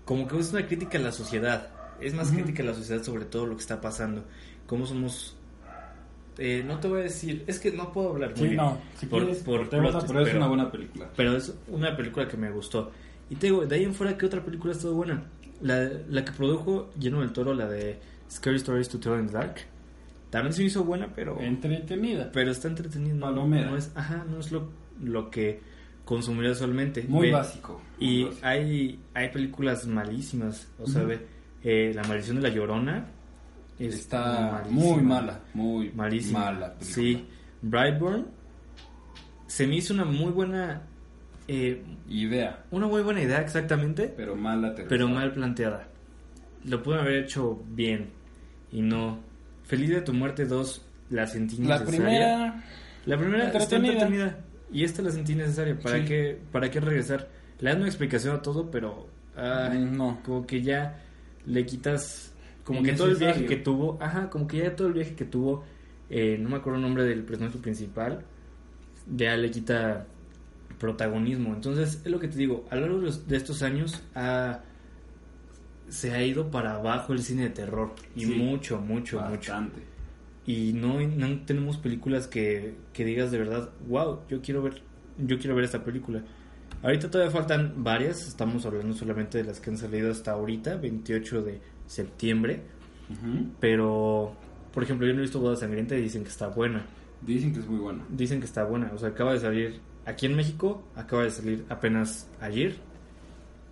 como 0.03 0.27
que 0.27 0.37
es 0.37 0.51
una 0.51 0.67
crítica 0.67 0.97
a 0.97 1.01
la 1.01 1.11
sociedad. 1.13 1.69
Es 2.01 2.13
más 2.13 2.31
crítica 2.31 2.63
a 2.63 2.67
la 2.67 2.73
sociedad 2.73 3.03
sobre 3.03 3.23
todo 3.25 3.45
lo 3.45 3.55
que 3.55 3.61
está 3.61 3.79
pasando. 3.79 4.25
Cómo 4.67 4.85
somos. 4.85 5.35
Eh, 6.39 6.63
no 6.65 6.79
te 6.79 6.87
voy 6.87 7.01
a 7.01 7.03
decir, 7.03 7.43
es 7.47 7.59
que 7.59 7.71
no 7.71 7.91
puedo 7.93 8.09
hablar 8.11 8.29
muy 8.31 8.37
Sí, 8.39 8.43
bien. 8.45 8.57
no. 8.57 8.77
Si 8.97 9.05
por, 9.05 9.23
quieres, 9.23 9.43
por 9.43 9.69
te 9.69 9.77
vas 9.77 9.95
a- 9.95 9.99
plot 9.99 10.07
pero 10.07 10.25
es 10.27 10.33
una 10.35 10.47
buena 10.47 10.71
película. 10.71 11.09
pero 11.15 11.35
es 11.35 11.53
una 11.67 11.95
película 11.95 12.27
que 12.27 12.37
me 12.37 12.49
gustó. 12.51 12.91
Y 13.29 13.35
te 13.35 13.47
digo, 13.47 13.65
de 13.65 13.75
ahí 13.75 13.83
en 13.83 13.93
fuera, 13.93 14.17
¿qué 14.17 14.25
otra 14.25 14.43
película 14.43 14.73
ha 14.73 14.75
estado 14.75 14.95
buena? 14.95 15.23
La, 15.61 15.87
la 16.09 16.23
que 16.25 16.31
produjo 16.31 16.89
Lleno 16.99 17.19
del 17.21 17.31
Toro, 17.33 17.53
la 17.53 17.67
de 17.67 17.99
Scary 18.31 18.55
Stories 18.57 18.89
to 18.89 18.99
Tell 18.99 19.19
in 19.19 19.27
the 19.27 19.33
Dark. 19.33 19.55
También 20.29 20.53
se 20.53 20.63
hizo 20.63 20.83
buena, 20.83 21.11
pero, 21.15 21.39
Entretenida. 21.39 22.31
pero 22.31 22.51
está 22.51 22.67
entretenida. 22.67 23.15
No, 23.15 23.21
Palomera. 23.27 23.69
no 23.71 23.77
es, 23.77 23.91
ajá, 23.95 24.25
no 24.29 24.39
es 24.39 24.51
lo, 24.51 24.69
lo 25.03 25.29
que 25.31 25.59
consumiría 26.05 26.51
usualmente. 26.51 27.03
Muy 27.07 27.27
Ve, 27.27 27.33
básico. 27.33 27.81
muy 27.99 28.07
Y 28.07 28.23
básico. 28.25 28.45
hay, 28.47 28.99
hay 29.13 29.29
películas 29.29 29.85
malísimas. 29.87 30.67
O 30.79 30.87
sea, 30.87 31.01
Ujú. 31.01 31.09
ve, 31.09 31.19
eh, 31.63 31.91
La 31.95 32.03
Maldición 32.03 32.37
de 32.37 32.43
la 32.43 32.49
Llorona. 32.55 33.07
Es 33.79 33.95
Está 33.95 34.63
muy 34.69 35.01
mala. 35.01 35.39
Muy 35.53 35.91
Malísima. 35.91 36.45
mala. 36.51 36.75
Sí. 36.79 37.25
Brightburn. 37.61 38.27
Se 39.47 39.65
me 39.67 39.75
hizo 39.77 39.93
una 39.93 40.05
muy 40.05 40.31
buena. 40.31 40.81
eh, 41.47 41.81
Idea, 42.07 42.63
una 42.71 42.87
muy 42.87 43.01
buena 43.01 43.21
idea, 43.21 43.41
exactamente. 43.41 44.13
pero 44.15 44.35
mal 44.35 44.59
aterrizada. 44.65 44.89
Pero 44.89 45.07
mal 45.07 45.31
planteada. 45.33 45.87
Lo 46.65 46.83
pueden 46.83 47.01
haber 47.01 47.23
hecho 47.23 47.63
bien. 47.69 48.09
Y 48.71 48.81
no. 48.81 49.19
Feliz 49.63 49.89
de 49.89 50.01
tu 50.01 50.13
muerte 50.13 50.45
2. 50.45 50.85
La 51.11 51.25
sentí 51.25 51.57
La 51.57 51.79
necesaria. 51.79 51.85
primera... 51.87 52.63
La 53.05 53.17
primera 53.17 53.45
está 53.51 53.75
Entretenida. 53.77 54.37
Y 54.71 54.83
esta 54.83 55.01
la 55.01 55.09
sentí 55.09 55.33
necesaria. 55.33 55.79
¿Para, 55.79 55.97
Sí. 55.99 56.05
qué, 56.05 56.39
¿Para 56.51 56.69
qué 56.69 56.79
regresar? 56.79 57.27
Le 57.59 57.69
dan 57.69 57.79
una 57.79 57.87
explicación 57.87 58.35
a 58.35 58.41
todo, 58.41 58.69
pero. 58.69 59.07
ah, 59.35 59.71
Mm, 59.73 59.97
no. 59.97 60.19
Como 60.23 60.45
que 60.45 60.61
ya 60.61 60.99
le 61.47 61.65
quitas. 61.65 62.28
Como 62.69 62.83
que 62.83 62.93
todo 62.93 63.07
el 63.07 63.15
viaje 63.15 63.45
que 63.45 63.55
tuvo. 63.57 63.97
Ajá, 64.01 64.29
como 64.29 64.47
que 64.47 64.57
ya 64.59 64.75
todo 64.75 64.87
el 64.87 64.93
viaje 64.93 65.15
que 65.15 65.25
tuvo. 65.25 65.63
eh, 66.11 66.37
no 66.41 66.49
me 66.49 66.55
acuerdo 66.55 66.77
el 66.77 66.81
nombre 66.83 67.03
del 67.03 67.23
personaje 67.23 67.57
principal. 67.59 68.23
Ya 69.15 69.35
le 69.37 69.51
quita 69.51 70.07
protagonismo. 70.79 71.53
Entonces, 71.53 72.01
es 72.03 72.11
lo 72.11 72.19
que 72.19 72.27
te 72.27 72.37
digo. 72.37 72.65
A 72.71 72.75
lo 72.75 72.81
largo 72.81 72.97
de 72.99 73.05
los- 73.05 73.27
de 73.27 73.37
estos 73.37 73.61
años 73.61 74.01
ha- 74.15 74.61
se 75.87 76.11
ha 76.11 76.23
ido 76.23 76.49
para 76.51 76.75
abajo 76.75 77.13
el 77.13 77.21
cine 77.21 77.43
de 77.43 77.49
terror. 77.49 77.93
Y 78.15 78.21
Sí. 78.25 78.33
mucho, 78.33 78.79
mucho, 78.79 79.19
mucho 79.21 79.51
Bastante. 79.51 79.81
y 80.45 80.73
no, 80.73 80.99
no 81.01 81.39
tenemos 81.45 81.77
películas 81.77 82.27
que, 82.27 82.75
que 82.93 83.05
digas 83.05 83.31
de 83.31 83.37
verdad, 83.39 83.69
wow, 83.87 84.19
yo 84.29 84.41
quiero 84.41 84.61
ver, 84.61 84.81
yo 85.17 85.37
quiero 85.37 85.55
ver 85.55 85.65
esta 85.65 85.83
película. 85.83 86.23
Ahorita 86.81 87.09
todavía 87.11 87.31
faltan 87.31 87.83
varias, 87.83 88.27
estamos 88.27 88.65
hablando 88.65 88.93
solamente 88.95 89.37
de 89.39 89.43
las 89.43 89.59
que 89.59 89.69
han 89.69 89.77
salido 89.77 90.11
hasta 90.11 90.31
ahorita, 90.31 90.75
28 90.77 91.41
de 91.41 91.59
septiembre, 91.89 92.61
Ujú. 93.09 93.47
pero 93.59 94.35
por 94.73 94.83
ejemplo 94.83 95.07
yo 95.07 95.13
no 95.13 95.19
he 95.19 95.23
visto 95.23 95.39
Boda 95.39 95.55
Sangrienta 95.55 95.95
y 95.97 96.01
dicen 96.01 96.23
que 96.23 96.29
está 96.29 96.47
buena, 96.47 96.85
Dicen 97.21 97.51
que 97.53 97.59
es 97.59 97.67
muy 97.67 97.79
buena. 97.79 98.05
dicen 98.09 98.39
que 98.39 98.45
está 98.45 98.63
buena, 98.63 98.91
o 98.93 98.97
sea, 98.97 99.09
acaba 99.09 99.33
de 99.33 99.39
salir 99.39 99.79
aquí 100.05 100.25
en 100.27 100.35
México, 100.35 100.83
acaba 100.95 101.23
de 101.23 101.31
salir 101.31 101.65
apenas 101.69 102.29
ayer 102.39 102.75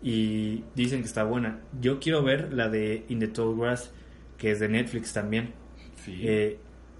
y 0.02 0.64
dicen 0.76 1.02
que 1.02 1.08
está 1.08 1.24
buena. 1.24 1.60
Yo 1.82 2.00
quiero 2.00 2.24
ver 2.24 2.54
la 2.54 2.70
de 2.70 3.06
In 3.10 3.20
the 3.20 3.28
Tall 3.28 3.58
Grass, 3.58 3.92
que 4.38 4.52
es 4.52 4.60
de 4.60 4.70
Netflix 4.70 5.14
también. 5.14 5.54
Sí. 6.04 6.20
Eh, 6.24 6.60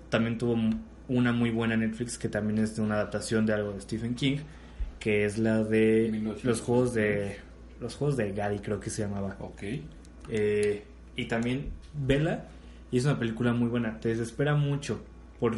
también 0.10 0.38
tuvo 0.38 0.56
una 1.08 1.32
muy 1.34 1.52
buena 1.52 1.76
en 1.76 1.82
Netflix 1.82 2.18
que 2.18 2.30
también 2.30 2.60
es 2.60 2.76
de 2.76 2.82
una 2.82 2.96
adaptación 2.96 3.46
de 3.46 3.54
algo 3.54 3.74
de 3.74 3.82
Stephen 3.82 4.16
King, 4.16 4.38
que 5.00 5.26
es 5.26 5.38
la 5.38 5.64
de 5.64 6.10
1900. 6.12 6.44
los 6.46 6.62
juegos 6.62 6.94
de 6.94 7.38
los 7.80 7.96
juegos 7.96 8.18
de 8.18 8.32
Gary 8.32 8.60
creo 8.60 8.80
que 8.80 8.90
se 8.90 9.04
llamaba. 9.04 9.36
Ok. 9.40 9.64
Eh, 10.30 10.84
y 11.18 11.26
también 11.26 11.72
vela 11.94 12.46
y 12.92 12.98
es 12.98 13.04
una 13.06 13.20
película 13.20 13.52
muy 13.52 13.68
buena. 13.68 14.00
Te 14.00 14.08
desespera 14.10 14.56
mucho 14.56 15.02
por 15.40 15.56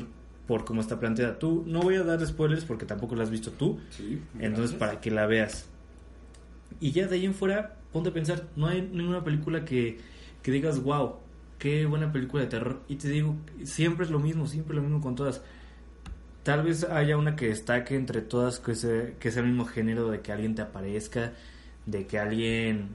por 0.47 0.65
cómo 0.65 0.81
está 0.81 0.99
planteada. 0.99 1.37
Tú 1.37 1.63
no 1.67 1.81
voy 1.81 1.93
a 1.93 2.03
dar 2.03 2.25
spoilers 2.25 2.65
porque 2.65 2.83
tampoco 2.87 3.15
la 3.15 3.21
has 3.21 3.29
visto 3.29 3.51
tú, 3.51 3.79
Sí. 3.91 4.19
entonces 4.39 4.71
gracias. 4.71 4.79
para 4.79 4.99
que 4.99 5.11
la 5.11 5.27
veas. 5.27 5.69
Y 6.79 6.91
ya 6.91 7.05
de 7.05 7.17
ahí 7.17 7.25
en 7.27 7.35
fuera, 7.35 7.75
ponte 7.93 8.09
a 8.09 8.13
pensar, 8.13 8.47
no 8.55 8.65
hay 8.65 8.81
ninguna 8.81 9.23
película 9.23 9.63
que, 9.63 9.99
que 10.41 10.51
digas, 10.51 10.81
wow, 10.81 11.17
qué 11.59 11.85
buena 11.85 12.11
película 12.11 12.41
de 12.41 12.49
terror. 12.49 12.81
Y 12.87 12.95
te 12.95 13.09
digo, 13.09 13.35
siempre 13.63 14.05
es 14.05 14.11
lo 14.11 14.17
mismo, 14.17 14.47
siempre 14.47 14.75
lo 14.75 14.81
mismo 14.81 15.01
con 15.01 15.13
todas. 15.13 15.43
Tal 16.41 16.63
vez 16.63 16.83
haya 16.83 17.15
una 17.15 17.35
que 17.35 17.49
destaque 17.49 17.95
entre 17.95 18.21
todas, 18.21 18.59
que 18.59 18.73
sea, 18.73 19.11
que 19.19 19.29
sea 19.31 19.43
el 19.43 19.49
mismo 19.49 19.65
género 19.65 20.09
de 20.09 20.21
que 20.21 20.31
alguien 20.31 20.55
te 20.55 20.63
aparezca, 20.63 21.33
de 21.85 22.07
que 22.07 22.17
alguien, 22.17 22.87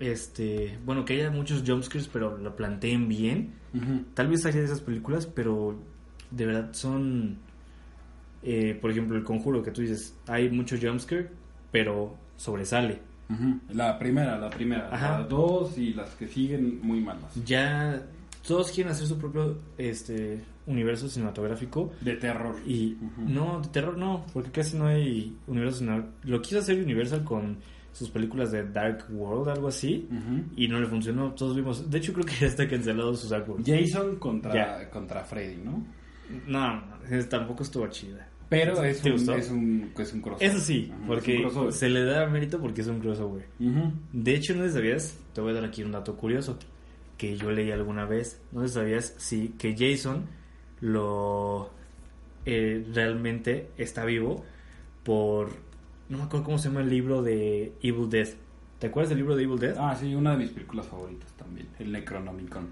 este, 0.00 0.78
bueno, 0.84 1.04
que 1.04 1.14
haya 1.14 1.30
muchos 1.30 1.62
jumpscares, 1.66 2.08
pero 2.08 2.36
lo 2.38 2.54
planteen 2.56 3.08
bien. 3.08 3.54
Tal 4.14 4.28
vez 4.28 4.44
haya 4.46 4.58
de 4.58 4.64
esas 4.64 4.80
películas, 4.80 5.26
pero 5.26 5.78
de 6.30 6.46
verdad 6.46 6.72
son, 6.72 7.38
eh, 8.42 8.76
por 8.80 8.90
ejemplo, 8.90 9.16
El 9.16 9.24
Conjuro, 9.24 9.62
que 9.62 9.70
tú 9.70 9.82
dices, 9.82 10.16
hay 10.26 10.50
mucho 10.50 10.76
jumpscare, 10.80 11.28
pero 11.70 12.16
sobresale. 12.36 13.00
La 13.74 13.98
primera, 13.98 14.38
la 14.38 14.48
primera. 14.48 14.88
Ajá. 14.92 15.18
La 15.20 15.24
dos 15.26 15.76
y 15.76 15.92
las 15.92 16.14
que 16.14 16.26
siguen 16.26 16.80
muy 16.82 17.00
malas. 17.00 17.34
Ya 17.44 18.02
todos 18.46 18.70
quieren 18.70 18.92
hacer 18.92 19.06
su 19.06 19.18
propio 19.18 19.58
este 19.76 20.40
universo 20.66 21.08
cinematográfico 21.08 21.92
De 22.00 22.16
terror. 22.16 22.56
y 22.66 22.96
no, 23.18 23.60
de 23.60 23.68
terror 23.68 23.96
no, 23.98 24.24
porque 24.32 24.50
casi 24.50 24.76
no 24.78 24.86
hay 24.86 25.36
universo. 25.46 25.84
Lo 26.24 26.40
quiso 26.40 26.60
hacer 26.60 26.82
Universal 26.82 27.22
con 27.24 27.58
sus 27.98 28.10
películas 28.10 28.52
de 28.52 28.64
Dark 28.68 29.06
World, 29.10 29.48
algo 29.48 29.68
así, 29.68 30.08
y 30.56 30.68
no 30.68 30.78
le 30.80 30.86
funcionó. 30.86 31.32
Todos 31.32 31.56
vimos, 31.56 31.90
de 31.90 31.98
hecho 31.98 32.12
creo 32.12 32.24
que 32.24 32.34
ya 32.40 32.46
está 32.46 32.68
cancelado 32.68 33.14
su 33.16 33.28
Dark 33.28 33.48
World. 33.48 33.66
Jason 33.66 34.16
contra, 34.16 34.88
contra 34.90 35.24
Freddy, 35.24 35.56
¿no? 35.62 35.84
No, 36.46 36.82
es- 37.10 37.28
tampoco 37.28 37.62
estuvo 37.62 37.86
chida. 37.88 38.28
Pero 38.48 38.82
es 38.82 39.02
¿Te 39.02 39.10
un, 39.12 39.16
es, 39.16 39.50
un, 39.50 39.92
es 39.98 40.12
un 40.14 40.20
crossover. 40.22 40.48
Eso 40.50 40.60
sí, 40.60 40.88
Ajá, 40.90 41.00
es 41.02 41.06
porque 41.06 41.46
un 41.46 41.72
se 41.72 41.88
le 41.90 42.04
da 42.04 42.26
mérito 42.28 42.58
porque 42.60 42.80
es 42.80 42.86
un 42.86 42.98
crossover. 43.00 43.46
De 44.12 44.34
hecho, 44.34 44.54
no 44.54 44.66
sabías, 44.70 45.18
te 45.34 45.40
voy 45.42 45.50
a 45.50 45.54
dar 45.54 45.64
aquí 45.66 45.82
un 45.82 45.92
dato 45.92 46.16
curioso 46.16 46.58
que 47.18 47.36
yo 47.36 47.50
leí 47.50 47.70
alguna 47.72 48.06
vez. 48.06 48.40
No 48.52 48.66
si 48.66 48.72
sabías 48.72 49.14
si 49.18 49.48
que 49.58 49.74
Jason 49.76 50.24
lo 50.80 51.70
eh, 52.46 52.86
realmente 52.94 53.70
está 53.76 54.04
vivo 54.04 54.44
por 55.02 55.50
no 56.08 56.18
me 56.18 56.24
acuerdo 56.24 56.44
cómo 56.44 56.58
se 56.58 56.68
llama 56.68 56.80
el 56.80 56.90
libro 56.90 57.22
de 57.22 57.72
Evil 57.82 58.08
Dead. 58.08 58.28
¿Te 58.78 58.86
acuerdas 58.86 59.10
del 59.10 59.18
libro 59.18 59.36
de 59.36 59.42
Evil 59.42 59.58
Dead? 59.58 59.74
Ah, 59.78 59.96
sí, 59.98 60.14
una 60.14 60.32
de 60.32 60.38
mis 60.38 60.50
películas 60.50 60.86
favoritas 60.86 61.30
también. 61.32 61.66
El 61.78 61.92
Necronomicon. 61.92 62.68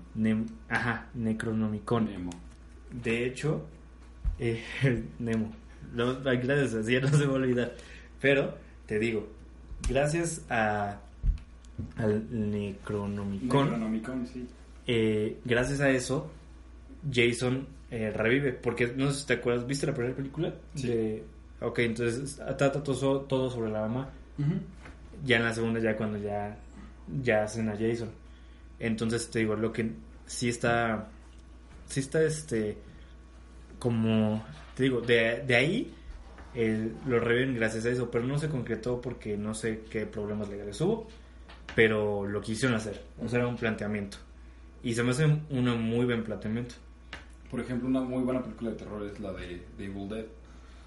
Ajá, 0.69 1.09
Necronomicon. 1.15 2.07
Nemo. 2.07 2.31
De 3.03 3.27
hecho, 3.27 3.67
eh, 4.39 4.63
Nemo. 5.19 5.51
Ay, 6.25 6.39
gracias, 6.39 6.75
así 6.75 6.93
ya 6.93 7.01
no 7.01 7.09
se 7.09 7.19
me 7.19 7.27
va 7.27 7.33
a 7.33 7.37
olvidar. 7.37 7.75
Pero, 8.21 8.55
te 8.87 8.99
digo, 8.99 9.29
gracias 9.89 10.45
a 10.49 11.01
al 11.97 12.25
Necronomicon, 12.31 13.65
Necronomicon, 13.65 14.27
sí. 14.27 14.47
eh, 14.87 15.39
gracias 15.45 15.81
a 15.81 15.91
eso, 15.91 16.31
Jason 17.13 17.67
eh, 17.91 18.11
revive. 18.15 18.53
Porque 18.53 18.93
no 18.97 19.11
sé 19.13 19.21
si 19.21 19.27
te 19.27 19.35
acuerdas, 19.35 19.67
¿viste 19.67 19.87
la 19.87 19.95
primera 19.95 20.17
película? 20.17 20.55
Sí. 20.75 20.87
De, 20.89 21.25
ok, 21.61 21.79
entonces 21.81 22.37
trata 22.37 22.83
todo, 22.83 23.21
todo 23.23 23.51
sobre 23.51 23.71
la 23.71 23.81
mamá. 23.83 24.11
Ya 25.25 25.37
en 25.37 25.45
la 25.45 25.55
segunda, 25.55 25.81
ya 25.81 25.97
cuando 25.97 26.19
ya, 26.19 26.59
ya 27.23 27.45
hacen 27.45 27.69
a 27.69 27.77
Jason. 27.77 28.11
Entonces 28.79 29.31
te 29.31 29.41
digo, 29.41 29.57
lo 29.57 29.73
que 29.73 29.91
sí 30.27 30.49
está. 30.49 31.09
Sí 31.87 32.01
está 32.01 32.23
este. 32.23 32.77
Como. 33.79 34.45
Te 34.75 34.85
digo, 34.85 35.01
de, 35.01 35.43
de 35.47 35.55
ahí 35.55 35.95
lo 37.07 37.21
reviven 37.21 37.55
gracias 37.55 37.87
a 37.87 37.91
eso. 37.91 38.11
Pero 38.11 38.27
no 38.27 38.39
se 38.39 38.49
concretó 38.49 39.01
porque 39.01 39.37
no 39.37 39.55
sé 39.55 39.85
qué 39.91 40.07
problemas 40.07 40.49
legales 40.49 40.81
hubo. 40.81 41.07
Pero 41.75 42.27
lo 42.27 42.41
quisieron 42.41 42.77
hacer. 42.77 43.03
O 43.23 43.29
sea, 43.29 43.41
era 43.41 43.49
un 43.49 43.57
planteamiento. 43.57 44.19
Y 44.83 44.95
se 44.95 45.03
me 45.03 45.11
hace 45.11 45.25
un 45.25 45.83
muy 45.83 46.05
buen 46.05 46.23
planteamiento. 46.23 46.75
Por 47.51 47.61
ejemplo, 47.61 47.89
una 47.89 48.01
muy 48.01 48.23
buena 48.23 48.43
película 48.43 48.71
de 48.71 48.77
terror 48.77 49.07
es 49.07 49.19
la 49.21 49.33
de, 49.33 49.63
de 49.79 49.85
Evil 49.85 50.09
Dead. 50.09 50.27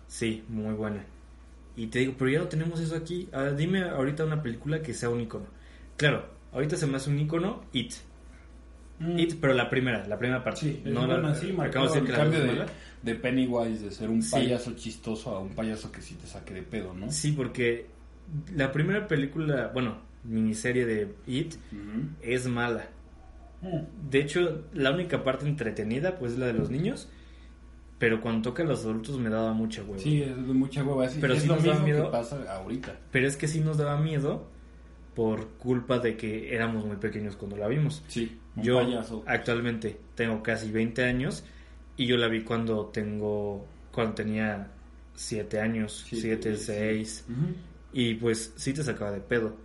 Sí, 0.10 0.44
muy 0.50 0.74
buena. 0.74 1.06
Y 1.78 1.88
te 1.88 2.00
digo, 2.00 2.16
pero 2.18 2.30
ya 2.30 2.40
no 2.40 2.48
tenemos 2.48 2.80
eso 2.82 2.96
aquí. 2.96 3.30
Dime 3.56 3.84
ahorita 3.84 4.26
una 4.26 4.42
película 4.44 4.82
que 4.82 4.94
sea 4.94 5.10
un 5.10 5.22
icono. 5.22 5.46
Claro, 5.96 6.26
ahorita 6.52 6.76
se 6.76 6.88
me 6.88 6.98
hace 6.98 7.10
un 7.10 7.20
icono 7.20 7.64
It. 7.72 7.94
It, 9.16 9.36
pero 9.40 9.54
la 9.54 9.70
primera, 9.70 10.06
la 10.08 10.18
primera 10.18 10.44
parte. 10.44 10.66
Mm. 10.66 10.70
Sí, 10.70 10.82
no 10.86 11.08
la, 11.08 11.14
buena, 11.20 11.36
sí, 11.36 11.56
acabo 11.58 11.88
de 11.88 11.94
decir 11.94 12.04
el 12.04 12.12
la 12.12 12.18
cambio 12.18 12.66
de, 13.02 13.16
Pennywise 13.16 13.86
de 13.86 13.92
ser 13.92 14.10
un 14.10 14.22
Sí. 14.22 14.32
payaso 14.32 14.74
chistoso 14.74 15.36
a 15.36 15.40
un 15.40 15.52
payaso 15.52 15.90
que 15.90 16.02
sí 16.02 16.16
te 16.16 16.28
saque 16.28 16.54
de 16.54 16.64
pedo, 16.64 16.94
¿no? 16.94 17.10
Sí, 17.10 17.32
porque 17.32 17.86
la 18.54 18.74
primera 18.74 19.08
película, 19.08 19.72
bueno, 19.74 20.00
miniserie 20.26 20.86
de 20.86 21.16
It 21.28 21.56
es 22.22 22.48
mala. 22.48 22.90
De 24.10 24.20
hecho, 24.20 24.64
la 24.74 24.92
única 24.92 25.24
parte 25.24 25.48
entretenida 25.48 26.18
pues 26.18 26.34
es 26.34 26.40
la 26.40 26.48
de 26.48 26.54
los 26.54 26.70
niños. 26.70 27.10
Pero 28.00 28.22
cuando 28.22 28.50
toca 28.50 28.64
a 28.64 28.66
los 28.66 28.84
adultos 28.86 29.20
me 29.20 29.30
daba 29.30 29.52
mucha 29.54 29.84
hueva. 29.84 30.00
Sí, 30.02 30.22
es 30.24 30.36
mucha 30.38 30.84
hueva. 30.84 31.06
Es, 31.06 31.18
Pero 31.20 31.34
es 31.34 31.42
sí 31.44 31.48
lo 31.50 31.56
nos 31.56 31.64
da 31.66 31.72
mismo 31.74 31.86
miedo. 31.86 32.06
que 32.06 32.12
pasa 32.12 32.56
ahorita. 32.56 32.96
Pero 33.12 33.28
es 33.28 33.36
que 33.38 33.48
sí 33.48 33.60
nos 33.60 33.78
daba 33.78 33.98
miedo 34.00 34.48
por 35.16 35.48
culpa 35.58 36.00
de 36.00 36.16
que 36.16 36.56
éramos 36.56 36.86
muy 36.86 36.96
pequeños 36.96 37.36
cuando 37.36 37.58
la 37.58 37.68
vimos. 37.68 38.04
Sí, 38.08 38.38
un 38.56 38.64
Yo 38.64 38.78
payaso. 38.78 39.24
actualmente 39.28 39.98
tengo 40.16 40.42
casi 40.42 40.72
20 40.72 41.04
años 41.04 41.44
y 41.98 42.06
yo 42.06 42.16
la 42.18 42.28
vi 42.30 42.42
cuando 42.44 42.86
tengo 42.86 43.66
cuando 43.92 44.14
tenía 44.16 44.68
7 45.16 45.60
años, 45.60 46.06
Sí, 46.08 46.16
7, 46.22 46.56
sí. 46.56 46.64
6 46.68 47.26
Ujú. 47.30 47.54
y 47.92 48.14
pues 48.14 48.54
sí 48.56 48.72
te 48.74 48.82
sacaba 48.84 49.12
de 49.12 49.20
pedo. 49.20 49.58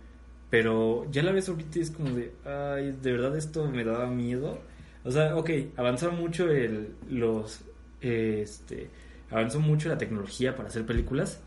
Pero 0.49 1.09
ya 1.11 1.23
la 1.23 1.31
ves 1.31 1.47
ahorita 1.47 1.79
y 1.79 1.81
es 1.83 1.91
como 1.91 2.09
de, 2.09 2.33
ay, 2.45 2.95
de 3.01 3.11
verdad 3.13 3.37
esto 3.37 3.69
me 3.69 3.83
daba 3.85 4.07
miedo. 4.07 4.59
O 5.05 5.11
sea, 5.11 5.35
ok, 5.37 5.49
avanzó 5.77 6.11
mucho 6.11 6.49
el 6.51 6.89
los 7.09 7.61
este 8.07 8.89
avanzó 9.31 9.59
mucho 9.59 9.89
la 9.89 9.97
tecnología 9.97 10.55
para 10.55 10.69
hacer 10.69 10.85
películas, 10.85 11.39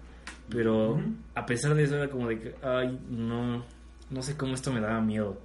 pero 0.48 1.00
a 1.34 1.46
pesar 1.46 1.74
de 1.74 1.84
eso 1.84 1.96
era 1.96 2.08
como 2.10 2.28
de 2.28 2.38
que, 2.38 2.54
ay, 2.62 2.98
no 3.08 3.64
no 4.10 4.22
sé 4.22 4.36
cómo 4.36 4.54
esto 4.54 4.72
me 4.72 4.80
daba 4.80 5.00
miedo. 5.00 5.38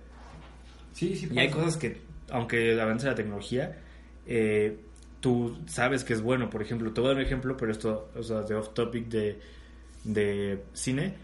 Sí, 0.93 1.15
sí. 1.15 1.27
Y 1.31 1.39
hay 1.39 1.49
cosas 1.49 1.77
que, 1.77 2.01
aunque 2.29 2.79
avance 2.79 3.07
la 3.07 3.15
tecnología, 3.15 3.77
eh, 4.25 4.79
tú 5.19 5.57
sabes 5.65 6.03
que 6.03 6.13
es 6.13 6.21
bueno. 6.21 6.49
Por 6.49 6.61
ejemplo, 6.61 6.91
te 6.93 7.01
voy 7.01 7.09
a 7.09 7.13
dar 7.13 7.21
un 7.21 7.25
ejemplo, 7.25 7.57
pero 7.57 7.71
esto, 7.71 8.09
o 8.15 8.23
sea, 8.23 8.41
de 8.41 8.55
off 8.55 8.73
topic 8.73 9.07
de, 9.07 9.39
de 10.03 10.63
cine. 10.73 11.15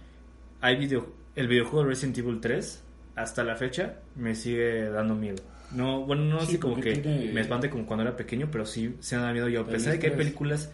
Hay 0.62 0.76
video, 0.76 1.14
el 1.36 1.48
videojuego 1.48 1.86
Resident 1.86 2.18
Evil 2.18 2.42
3, 2.42 2.84
hasta 3.16 3.44
la 3.44 3.56
fecha, 3.56 4.00
me 4.16 4.36
sigue 4.36 4.90
dando 4.90 5.16
miedo. 5.16 5.42
No, 5.72 6.04
bueno, 6.06 6.24
no 6.26 6.40
Sí, 6.42 6.46
así 6.48 6.58
como 6.58 6.76
que 6.82 6.96
tiene- 6.98 7.32
me 7.32 7.42
espante 7.42 7.70
como 7.70 7.86
cuando 7.86 8.04
era 8.04 8.16
pequeño, 8.16 8.50
pero 8.52 8.66
sí 8.66 8.96
se 9.00 9.16
me 9.18 9.22
da 9.24 9.32
miedo. 9.34 9.48
Y 9.50 9.56
a 9.56 9.64
pesar 9.66 9.94
de 9.94 10.00
que 10.00 10.08
hay 10.08 10.14
películas 10.18 10.72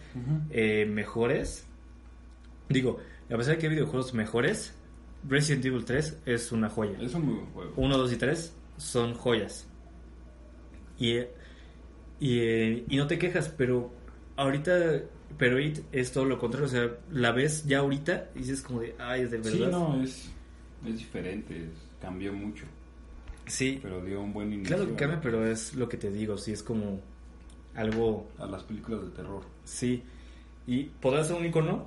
eh, 0.50 0.86
mejores, 0.86 1.66
digo, 2.68 2.98
a 3.30 3.36
pesar 3.36 3.54
de 3.54 3.58
que 3.58 3.66
hay 3.66 3.72
videojuegos 3.72 4.14
mejores, 4.14 4.74
Resident 5.28 5.64
Evil 5.66 5.84
3 5.84 6.18
es 6.24 6.52
una 6.52 6.68
joya. 6.70 6.96
Es 7.00 7.14
un 7.14 7.26
muy 7.26 7.34
buen 7.34 7.46
juego. 7.48 7.72
1, 7.76 7.98
2 7.98 8.12
y 8.12 8.16
3 8.16 8.54
son 8.78 9.14
joyas. 9.14 9.66
Y, 10.98 11.16
y, 12.20 12.38
eh, 12.38 12.84
y 12.88 12.96
no 12.96 13.06
te 13.06 13.18
quejas, 13.18 13.48
pero 13.48 13.92
ahorita, 14.36 15.02
pero 15.36 15.58
It 15.60 15.80
es 15.92 16.12
todo 16.12 16.24
lo 16.24 16.38
contrario. 16.38 16.66
O 16.66 16.70
sea, 16.70 16.90
la 17.10 17.32
ves 17.32 17.64
ya 17.66 17.78
ahorita 17.80 18.30
y 18.34 18.38
dices 18.40 18.62
como 18.62 18.80
de, 18.80 18.94
ay, 18.98 19.24
de 19.24 19.36
verdad. 19.38 19.50
Sí, 19.52 19.66
no, 19.70 20.02
es, 20.02 20.30
es 20.86 20.98
diferente. 20.98 21.54
es- 21.56 21.86
cambió 22.00 22.32
mucho. 22.32 22.64
Sí, 23.46 23.78
Pero 23.82 24.04
dio 24.04 24.20
un 24.20 24.32
buen 24.32 24.52
inicio. 24.52 24.76
claro 24.76 24.90
que 24.90 24.96
cambia, 24.96 25.20
pero 25.20 25.46
es 25.46 25.74
lo 25.74 25.88
que 25.88 25.96
te 25.96 26.10
digo. 26.10 26.36
Sí, 26.36 26.52
es 26.52 26.62
como 26.62 27.00
algo, 27.74 28.28
A 28.38 28.46
las 28.46 28.62
películas 28.64 29.02
de 29.02 29.10
terror. 29.10 29.42
sí. 29.64 30.02
Y 30.68 30.84
podrá 30.84 31.22
ser 31.22 31.36
un 31.36 31.44
icono, 31.46 31.86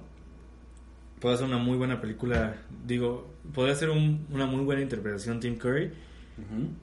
podrá 1.20 1.36
ser 1.38 1.48
una 1.48 1.58
muy 1.58 1.78
buena 1.78 2.00
película. 2.00 2.56
Digo, 2.86 3.34
podrá 3.54 3.76
ser 3.76 3.90
un- 3.90 4.26
una 4.32 4.46
muy 4.46 4.64
buena 4.64 4.82
interpretación 4.82 5.40
Tim 5.42 5.58
Curry. 5.58 5.92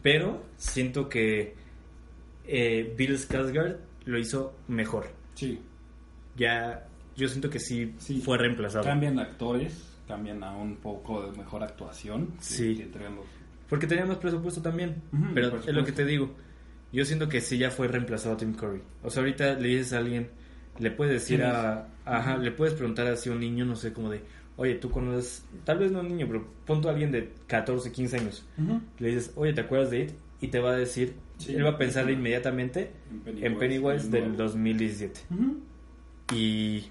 Pero 0.03 0.45
siento 0.59 1.09
que 1.09 1.55
eh, 2.49 2.95
Bill 2.97 3.17
Skarsgård 3.19 3.79
lo 4.05 4.19
hizo 4.19 4.55
mejor. 4.69 5.07
Sí. 5.35 5.59
Ya, 6.37 6.87
yo 7.17 7.27
siento 7.29 7.49
que 7.49 7.59
sí, 7.59 7.95
Sí. 7.99 8.21
fue 8.21 8.37
reemplazado. 8.37 8.85
Cambian 8.85 9.19
actores, 9.19 9.97
cambian 10.07 10.45
a 10.45 10.55
un 10.55 10.77
poco 10.77 11.23
de 11.31 11.37
mejor 11.39 11.63
actuación. 11.63 12.27
que- 12.37 12.45
Sí. 12.45 12.77
que 12.77 12.83
entregan 12.83 13.17
los- 13.17 13.25
Porque 13.69 13.87
tenía 13.87 14.05
más 14.07 14.19
presupuesto 14.19 14.63
también. 14.63 15.03
Ujú, 15.13 15.25
pero 15.35 15.51
por 15.51 15.61
es 15.61 15.75
lo 15.75 15.85
que 15.85 15.93
te 15.93 16.05
digo. 16.05 16.35
Yo 16.93 17.05
siento 17.05 17.29
que 17.29 17.41
sí 17.41 17.59
ya 17.59 17.71
fue 17.71 17.89
reemplazado 17.89 18.35
a 18.35 18.39
Tim 18.39 18.55
Curry. 18.55 18.81
O 19.03 19.11
sea, 19.11 19.21
ahorita 19.23 19.55
le 19.55 19.69
dices 19.69 19.93
a 19.93 19.99
alguien, 19.99 20.29
le 20.79 20.91
puedes 20.93 21.13
decir 21.15 21.39
¿Quién 21.41 21.51
a... 21.51 21.87
Ajá, 22.05 22.37
le 22.39 22.53
puedes 22.53 22.75
preguntar 22.75 23.07
así 23.09 23.29
a 23.29 23.33
un 23.33 23.41
niño, 23.41 23.65
no 23.65 23.75
sé, 23.75 23.93
como 23.93 24.09
de, 24.09 24.21
oye, 24.57 24.77
tú 24.77 24.91
conoces, 24.91 25.45
tal 25.65 25.79
vez 25.79 25.91
no 25.91 26.01
un 26.01 26.09
niño, 26.09 26.27
pero 26.29 26.47
pon 26.65 26.87
a 26.87 26.91
alguien 26.91 27.11
de 27.11 27.33
14, 27.49 27.91
15 27.91 28.17
años. 28.19 28.47
Le 29.01 29.09
dices, 29.09 29.33
oye, 29.35 29.53
¿te 29.53 29.63
acuerdas 29.63 29.91
de 29.91 30.03
It? 30.05 30.11
Y 30.41 30.49
te 30.49 30.61
va 30.61 30.71
a 30.73 30.77
decir, 30.77 31.15
Sí. 31.39 31.55
él 31.55 31.65
va 31.67 31.71
a 31.71 31.79
pensar 31.79 32.09
inmediatamente 32.11 32.93
En 33.11 33.23
Pennywise, 33.25 33.47
en 33.47 33.59
Pennywise 33.59 34.05
el 34.07 34.11
del 34.13 34.23
nuevo. 34.29 34.37
2017. 34.45 35.21
Ujú. 35.31 35.59
Y 36.35 36.85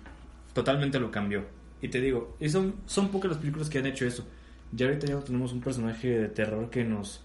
totalmente 0.53 0.99
lo 0.99 1.09
cambió. 1.11 1.45
Y 1.81 1.87
te 1.87 1.99
digo, 2.01 2.35
y 2.39 2.49
son, 2.49 2.75
son 2.85 3.09
pocas 3.09 3.31
las 3.31 3.39
películas 3.39 3.69
que 3.69 3.79
han 3.79 3.85
hecho 3.85 4.05
eso. 4.05 4.27
Ya 4.75 4.87
ahorita 4.87 5.07
ya 5.07 5.19
tenemos 5.21 5.53
un 5.53 5.61
personaje 5.61 6.07
de 6.09 6.27
terror 6.29 6.69
que 6.69 6.83
nos, 6.83 7.23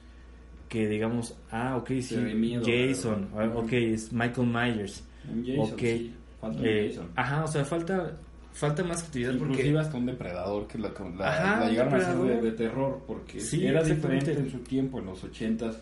que 0.69 0.87
digamos, 0.89 1.37
ah, 1.51 1.77
ok, 1.77 1.91
sí, 2.01 2.17
miedo, 2.17 2.63
Jason, 2.65 3.29
¿verdad? 3.35 3.53
ah, 3.57 3.59
ok, 3.59 3.73
es 3.73 4.13
Michael 4.13 4.47
Myers. 4.47 5.05
Jason, 5.45 5.73
Ok. 5.75 5.79
sí. 5.81 6.15
Eh, 6.63 6.89
Jason. 6.91 7.11
ajá, 7.17 7.45
o 7.45 7.47
sea, 7.49 7.65
falta, 7.65 8.17
falta 8.53 8.83
más 8.85 9.01
creatividad 9.03 9.33
Inclusive 9.35 9.65
porque... 9.65 9.79
hasta 9.79 9.99
un 9.99 10.07
depredador 10.07 10.67
que 10.67 10.79
la, 10.79 10.91
la- 11.19 11.29
Ajá, 11.29 11.61
la 11.61 11.69
llegaron 11.71 11.95
a 11.95 11.97
hacer 11.99 12.41
de, 12.43 12.53
terror 12.53 13.03
porque 13.07 13.41
Sí, 13.41 13.67
era 13.67 13.83
diferente 13.83 14.33
en 14.33 14.51
su 14.51 14.59
tiempo, 14.61 14.99
en 15.01 15.07
los 15.07 15.23
ochentas. 15.25 15.79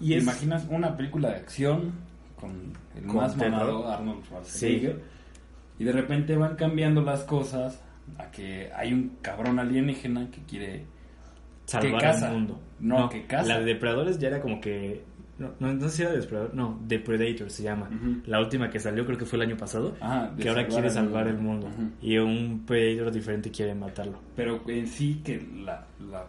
Y 0.00 0.14
es, 0.14 0.22
imaginas 0.24 0.66
una 0.68 0.96
película 0.96 1.28
de 1.30 1.36
acción 1.36 1.92
con 2.40 2.72
el 2.96 3.06
Con 3.06 3.16
más 3.16 3.36
terror. 3.36 3.50
mamado 3.52 3.88
Arnold 3.88 4.24
Schwarzenegger 4.24 5.00
y 5.78 5.84
de 5.84 5.92
repente 5.92 6.36
van 6.36 6.56
cambiando 6.56 7.00
las 7.02 7.22
cosas 7.22 7.80
a 8.18 8.30
que 8.32 8.70
hay 8.74 8.92
un 8.92 9.18
cabrón 9.22 9.60
alienígena 9.60 10.28
que 10.32 10.42
quiere 10.42 10.84
salvar 11.80 12.04
al 12.06 12.32
mundo. 12.32 12.60
No, 12.80 13.08
que 13.08 13.24
caza. 13.26 13.48
La 13.48 13.58
de 13.60 13.64
Depredadores 13.66 14.18
ya 14.18 14.28
era 14.28 14.40
como 14.40 14.60
que... 14.60 15.04
No, 15.38 15.50
no, 15.58 15.72
no 15.72 15.88
sé 15.88 15.96
si 15.96 16.02
era 16.02 16.12
Depredador, 16.12 16.54
no, 16.54 16.78
Depredator 16.86 17.50
se 17.50 17.62
llama. 17.64 17.88
Ujú. 17.92 18.22
La 18.26 18.38
última 18.40 18.70
que 18.70 18.78
salió 18.78 19.04
creo 19.06 19.18
que 19.18 19.24
fue 19.24 19.38
el 19.38 19.42
año 19.48 19.56
pasado. 19.56 19.96
Ajá, 20.00 20.30
de 20.36 20.42
que 20.42 20.48
ahora 20.48 20.66
quiere 20.68 20.86
al 20.88 20.92
salvar 20.92 21.26
el 21.26 21.38
mundo. 21.38 21.66
Ujú. 21.68 21.90
Y 22.02 22.18
un 22.18 22.64
Predator 22.66 23.12
diferente 23.12 23.50
quiere 23.50 23.74
matarlo. 23.74 24.20
pero 24.36 24.62
en 24.68 24.86
sí 24.86 25.20
que 25.24 25.44
la, 25.64 25.84
la, 26.10 26.26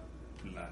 la 0.53 0.69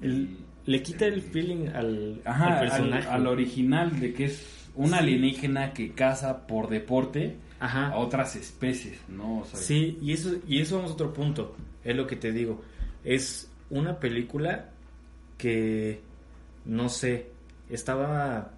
El- 0.00 0.36
le 0.66 0.82
quita 0.82 1.06
el 1.06 1.20
feeling 1.22 1.68
al, 1.74 2.20
Ajá, 2.24 2.46
al 2.46 2.52
al, 2.52 2.60
personaje. 2.60 3.08
al 3.08 3.26
original 3.26 3.98
de 3.98 4.12
que 4.12 4.26
es 4.26 4.68
un 4.76 4.94
alienígena 4.94 5.72
que 5.72 5.90
caza 5.92 6.46
por 6.46 6.68
deporte 6.68 7.36
a 7.58 7.66
Ajá. 7.66 7.96
otras 7.96 8.36
especies, 8.36 9.00
¿no? 9.08 9.40
O 9.40 9.44
sea, 9.44 9.58
Sí, 9.58 9.98
y 10.00 10.12
eso, 10.12 10.30
y 10.46 10.60
eso 10.60 10.76
vamos 10.76 10.92
a 10.92 10.94
otro 10.94 11.12
punto. 11.12 11.56
Es 11.82 11.96
lo 11.96 12.06
que 12.06 12.16
te 12.16 12.30
digo. 12.30 12.62
Es 13.04 13.50
una 13.72 13.98
película 13.98 14.70
que, 15.38 16.00
no 16.64 16.88
sé, 16.88 17.30
estaba... 17.68 18.52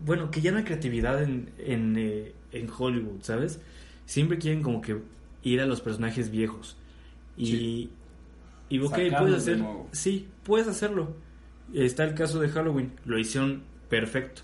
Bueno, 0.00 0.30
que 0.30 0.40
ya 0.40 0.52
no 0.52 0.58
hay 0.58 0.64
creatividad 0.64 1.22
en, 1.22 1.50
en, 1.58 1.96
eh, 1.98 2.32
en 2.52 2.68
Hollywood, 2.70 3.22
¿sabes? 3.22 3.60
Siempre 4.06 4.38
quieren 4.38 4.62
como 4.62 4.80
que 4.80 4.98
ir 5.42 5.60
a 5.60 5.66
los 5.66 5.80
personajes 5.80 6.30
viejos. 6.30 6.76
Y, 7.36 7.46
Sí. 7.46 7.90
y 8.68 8.78
ok, 8.78 8.94
puedes 9.18 9.44
de 9.44 9.54
hacer... 9.54 9.66
Sí, 9.90 10.28
puedes 10.44 10.68
hacerlo. 10.68 11.16
Está 11.72 12.04
el 12.04 12.14
caso 12.14 12.38
de 12.40 12.48
Halloween. 12.48 12.92
Lo 13.04 13.18
hicieron 13.18 13.64
perfecto. 13.88 14.42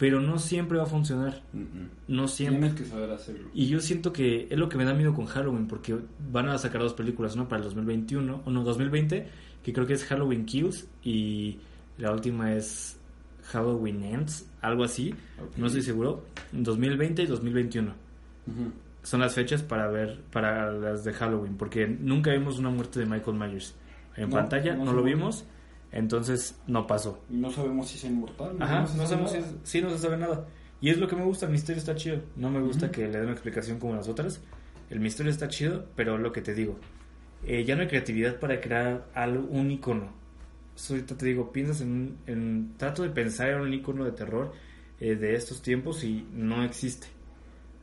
Pero 0.00 0.18
no 0.18 0.38
siempre 0.38 0.78
va 0.78 0.84
a 0.84 0.86
funcionar. 0.86 1.42
No 2.08 2.26
siempre. 2.26 2.70
Tienes 2.70 2.80
que 2.80 2.86
saber 2.86 3.10
hacerlo. 3.10 3.50
Y 3.52 3.66
yo 3.66 3.80
siento 3.80 4.14
que 4.14 4.48
es 4.50 4.58
lo 4.58 4.70
que 4.70 4.78
me 4.78 4.86
da 4.86 4.94
miedo 4.94 5.12
con 5.12 5.26
Halloween, 5.26 5.66
porque 5.68 5.94
van 6.32 6.48
a 6.48 6.56
sacar 6.56 6.80
dos 6.80 6.94
películas, 6.94 7.36
¿no? 7.36 7.46
Para 7.48 7.58
el 7.58 7.64
2021, 7.64 8.42
o 8.42 8.50
no, 8.50 8.64
2020, 8.64 9.28
que 9.62 9.72
creo 9.74 9.86
que 9.86 9.92
es 9.92 10.04
Halloween 10.06 10.46
Kills, 10.46 10.88
y 11.04 11.58
la 11.98 12.12
última 12.12 12.54
es 12.54 12.98
Halloween 13.44 14.02
Ends, 14.02 14.48
algo 14.62 14.84
así, 14.84 15.14
no 15.58 15.66
estoy 15.66 15.82
seguro, 15.82 16.24
2020 16.52 17.22
y 17.22 17.26
2021. 17.26 17.90
Ujú. 18.46 18.72
Son 19.02 19.20
las 19.20 19.34
fechas 19.34 19.62
para 19.62 19.88
ver, 19.88 20.18
para 20.32 20.72
las 20.72 21.04
de 21.04 21.12
Halloween, 21.12 21.58
porque 21.58 21.86
nunca 21.86 22.32
vimos 22.32 22.58
una 22.58 22.70
muerte 22.70 23.00
de 23.00 23.06
Michael 23.06 23.36
Myers. 23.36 23.74
En 24.16 24.30
No, 24.30 24.36
pantalla 24.36 24.74
no 24.74 24.94
lo 24.94 25.02
vimos, 25.02 25.44
entonces 25.92 26.56
no 26.66 26.86
pasó. 26.86 27.22
No 27.28 27.50
sabemos 27.50 27.88
si 27.88 27.96
es 27.98 28.04
inmortal. 28.04 28.56
Ajá, 28.60 28.80
no 28.82 28.86
sabe 28.86 29.06
sabemos 29.06 29.30
si, 29.32 29.38
es- 29.38 29.54
sí, 29.64 29.82
no 29.82 29.90
se 29.90 29.98
sabe 29.98 30.16
nada. 30.16 30.46
Y 30.80 30.90
es 30.90 30.98
lo 30.98 31.08
que 31.08 31.16
me 31.16 31.24
gusta, 31.24 31.46
el 31.46 31.52
misterio 31.52 31.78
está 31.80 31.94
chido. 31.94 32.22
No 32.36 32.50
me 32.50 32.60
gusta 32.60 32.90
que 32.90 33.02
le 33.02 33.12
den 33.12 33.22
una 33.24 33.32
explicación 33.32 33.78
como 33.78 33.94
las 33.96 34.08
otras. 34.08 34.40
El 34.88 35.00
misterio 35.00 35.30
está 35.30 35.48
chido, 35.48 35.86
pero 35.94 36.16
lo 36.18 36.32
que 36.32 36.40
te 36.42 36.54
digo, 36.54 36.78
eh, 37.44 37.64
ya 37.64 37.76
no 37.76 37.82
hay 37.82 37.88
creatividad 37.88 38.38
para 38.40 38.60
crear 38.60 39.06
algo, 39.14 39.46
un 39.50 39.70
icono. 39.70 40.12
So, 40.74 40.94
ahorita 40.94 41.16
te 41.16 41.26
digo, 41.26 41.52
piensas 41.52 41.80
en, 41.82 42.16
en- 42.26 42.74
Trato 42.78 43.02
de 43.02 43.10
pensar 43.10 43.50
en 43.50 43.60
un 43.60 43.72
icono 43.74 44.04
de 44.04 44.12
terror 44.12 44.52
eh, 45.00 45.16
de 45.16 45.34
estos 45.34 45.60
tiempos 45.62 46.02
y 46.04 46.26
no 46.32 46.64
existe. 46.64 47.08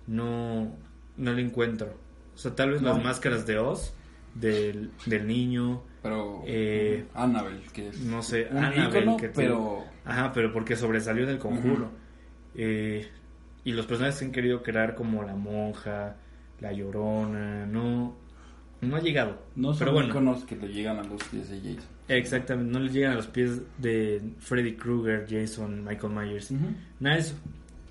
No, 0.07 0.71
no 1.17 1.33
lo 1.33 1.39
encuentro. 1.39 1.93
O 2.35 2.37
sea, 2.37 2.55
tal 2.55 2.71
vez 2.71 2.81
No. 2.81 2.89
las 2.93 3.03
máscaras 3.03 3.45
de 3.45 3.57
Oz, 3.59 3.93
del, 4.35 4.91
del 5.05 5.27
niño, 5.27 5.83
Pero 6.07 6.41
Eh, 6.45 7.05
Annabelle, 7.13 7.61
que 7.73 7.89
es 7.89 7.99
no 7.99 8.23
sé, 8.23 8.47
un 8.49 8.57
Annabelle, 8.57 8.99
ícono, 9.01 9.17
que 9.17 9.27
te- 9.27 9.33
pero 9.35 9.83
Ajá, 10.05 10.31
pero 10.33 10.53
porque 10.53 10.75
sobresalió 10.77 11.23
en 11.23 11.29
el 11.31 11.37
conjuro. 11.37 11.89
Eh, 12.55 13.07
y 13.65 13.71
los 13.73 13.85
personajes 13.85 14.19
que 14.19 14.25
han 14.25 14.31
querido 14.31 14.63
crear 14.63 14.95
como 14.95 15.23
la 15.23 15.35
monja, 15.35 16.15
la 16.61 16.71
llorona, 16.71 17.65
no, 17.65 18.15
no 18.81 18.95
ha 18.95 19.01
llegado. 19.01 19.41
no 19.55 19.69
son 19.73 19.79
pero 19.79 19.91
bueno, 19.93 20.09
íconos 20.09 20.45
que 20.45 20.55
le 20.55 20.69
llegan 20.69 20.97
a 20.99 21.03
los 21.03 21.21
pies 21.25 21.49
de 21.49 21.57
Jason. 21.59 21.89
exactamente, 22.07 22.71
no 22.71 22.79
le 22.79 22.89
llegan 22.91 23.11
a 23.11 23.15
los 23.15 23.27
pies 23.27 23.61
de 23.77 24.21
Freddy 24.39 24.75
Krueger, 24.75 25.25
Jason, 25.29 25.83
Michael 25.83 26.13
Myers, 26.13 26.51
nada 26.99 27.15
de 27.17 27.21
eso. 27.21 27.35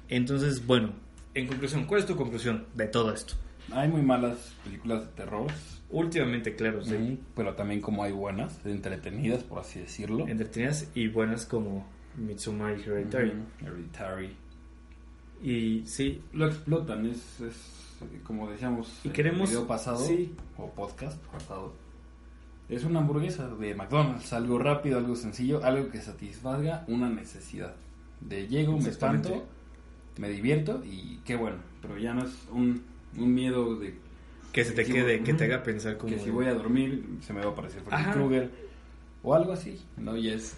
Entonces, 0.08 0.66
bueno, 0.66 0.90
en 1.34 1.46
conclusión, 1.48 1.84
¿cuál 1.84 2.00
es 2.00 2.06
tu 2.06 2.16
conclusión 2.16 2.64
de 2.74 2.86
todo 2.86 3.12
esto? 3.12 3.34
Hay 3.72 3.88
muy 3.88 4.00
malas 4.02 4.54
películas 4.64 5.02
de 5.02 5.08
terror, 5.12 5.46
Últimamente, 5.90 6.54
claro, 6.56 6.84
sí. 6.84 7.20
Pero 7.34 7.54
también 7.54 7.80
como 7.80 8.02
hay 8.02 8.12
buenas, 8.12 8.58
entretenidas, 8.64 9.44
por 9.44 9.60
así 9.60 9.80
decirlo. 9.80 10.26
Entretenidas 10.26 10.90
y 10.94 11.08
buenas 11.08 11.46
como 11.46 11.86
Midsommar 12.16 12.76
y 12.78 12.82
Hereditary. 12.82 13.32
Hereditary. 13.60 14.36
Y 15.42 15.82
sí, 15.86 16.22
Lo 16.32 16.46
explotan, 16.46 17.06
es, 17.06 17.40
es 17.40 18.00
como 18.24 18.50
decíamos 18.50 19.00
Y 19.04 19.08
en 19.08 19.14
queremos- 19.14 19.50
el 19.50 19.56
video 19.56 19.66
pasado 19.68 19.98
sí. 19.98 20.34
o 20.56 20.70
podcast 20.70 21.22
pasado. 21.26 21.72
Es 22.68 22.82
una 22.84 22.98
hamburguesa 22.98 23.48
de 23.48 23.74
McDonald's, 23.74 24.32
algo 24.32 24.58
rápido, 24.58 24.98
algo 24.98 25.14
sencillo, 25.14 25.62
algo 25.64 25.88
que 25.90 26.00
satisfaga 26.00 26.84
una 26.88 27.08
necesidad. 27.08 27.76
De 28.20 28.48
llego, 28.48 28.76
me 28.78 28.88
espanto, 28.88 29.44
me 30.18 30.30
divierto 30.30 30.82
y 30.84 31.20
qué 31.24 31.36
bueno, 31.36 31.58
pero 31.80 31.96
ya 31.98 32.12
no 32.12 32.24
es 32.24 32.48
un, 32.50 32.82
un 33.16 33.34
miedo 33.34 33.76
de 33.76 33.94
que 34.56 34.64
se 34.64 34.72
te 34.72 34.86
Sí, 34.86 34.92
quede, 34.94 35.22
que 35.22 35.34
te 35.34 35.44
haga 35.44 35.62
pensar 35.62 35.98
como... 35.98 36.14
que 36.14 36.18
si 36.18 36.30
voy 36.30 36.46
a 36.46 36.54
dormir 36.54 37.04
se 37.20 37.34
me 37.34 37.40
va 37.42 37.50
a 37.50 37.52
aparecer 37.52 37.82
Freddy. 37.82 38.10
Krueger 38.10 38.50
o 39.22 39.34
algo 39.34 39.52
así, 39.52 39.78
¿no? 39.98 40.16
Ya 40.16 40.32
es 40.32 40.56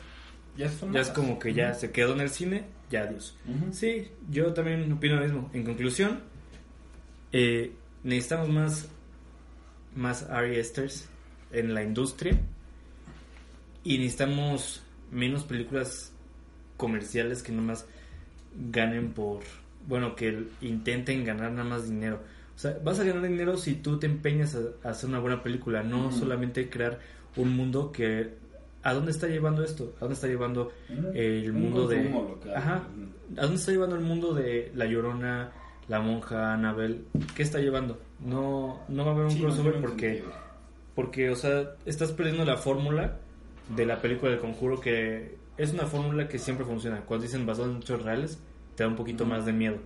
ya 0.56 0.68
son 0.68 0.92
Ya 0.92 1.00
es 1.00 1.10
como 1.10 1.36
que 1.40 1.52
ya 1.52 1.74
se 1.74 1.90
quedó 1.90 2.12
en 2.12 2.20
el 2.20 2.30
cine, 2.30 2.64
ya 2.90 3.02
adiós. 3.02 3.36
Sí, 3.72 4.06
yo 4.30 4.52
también 4.54 4.92
opino 4.92 5.16
lo 5.16 5.22
mismo. 5.22 5.50
En 5.52 5.64
conclusión, 5.64 6.20
eh, 7.32 7.72
necesitamos 8.04 8.48
más, 8.50 8.88
más 9.96 10.22
Ari 10.30 10.56
Esters 10.58 11.08
en 11.50 11.74
la 11.74 11.82
industria 11.82 12.38
y 13.82 13.98
necesitamos 13.98 14.80
menos 15.10 15.42
películas 15.42 16.12
comerciales 16.76 17.42
que 17.42 17.50
nomás 17.50 17.84
ganen 18.54 19.12
por, 19.12 19.40
bueno, 19.88 20.14
que 20.14 20.44
intenten 20.60 21.24
ganar 21.24 21.50
nada 21.50 21.68
más 21.68 21.88
dinero. 21.90 22.37
O 22.58 22.60
sea, 22.60 22.76
vas 22.82 22.98
a 22.98 23.04
ganar 23.04 23.22
dinero 23.22 23.56
si 23.56 23.76
tú 23.76 24.00
te 24.00 24.06
empeñas 24.06 24.56
a, 24.56 24.88
a 24.88 24.90
hacer 24.90 25.08
una 25.08 25.20
buena 25.20 25.44
película, 25.44 25.84
no 25.84 26.08
Ujú. 26.08 26.18
solamente 26.18 26.68
crear 26.68 26.98
un 27.36 27.56
mundo 27.56 27.92
que... 27.92 28.34
¿A 28.82 28.94
dónde 28.94 29.12
está 29.12 29.28
llevando 29.28 29.62
esto? 29.62 29.92
¿A 29.98 30.00
dónde 30.00 30.14
está 30.14 30.26
llevando 30.26 30.72
el 31.14 31.52
Un 31.52 31.60
mundo 31.60 31.86
de... 31.86 32.10
local. 32.10 32.52
Ajá. 32.56 32.82
¿A 33.36 33.42
dónde 33.42 33.56
está 33.58 33.70
llevando 33.70 33.94
el 33.94 34.02
mundo 34.02 34.34
de 34.34 34.72
La 34.74 34.86
Llorona, 34.86 35.52
La 35.86 36.00
Monja, 36.00 36.52
Anabel? 36.54 37.04
¿Qué 37.36 37.44
está 37.44 37.60
llevando? 37.60 38.00
No, 38.18 38.80
no 38.88 39.04
va 39.04 39.12
a 39.12 39.14
haber 39.14 39.24
un 39.26 39.30
Sí, 39.30 39.38
no 39.38 39.44
crossover 39.44 39.72
tiene 39.74 39.86
porque, 39.86 40.08
sentido. 40.16 40.32
porque, 40.96 41.30
o 41.30 41.36
sea, 41.36 41.74
estás 41.86 42.10
perdiendo 42.10 42.44
la 42.44 42.56
fórmula 42.56 43.18
de 43.76 43.86
la 43.86 44.00
película 44.02 44.32
del 44.32 44.40
conjuro 44.40 44.80
que 44.80 45.36
es 45.56 45.72
una 45.72 45.86
fórmula 45.86 46.26
que 46.26 46.40
siempre 46.40 46.66
funciona. 46.66 47.02
Cuando 47.02 47.22
dicen 47.24 47.46
basado 47.46 47.70
en 47.70 47.76
hechos 47.76 48.02
reales, 48.02 48.40
te 48.74 48.82
da 48.82 48.88
un 48.88 48.96
poquito 48.96 49.22
Ujú. 49.22 49.32
más 49.32 49.46
de 49.46 49.52
miedo. 49.52 49.76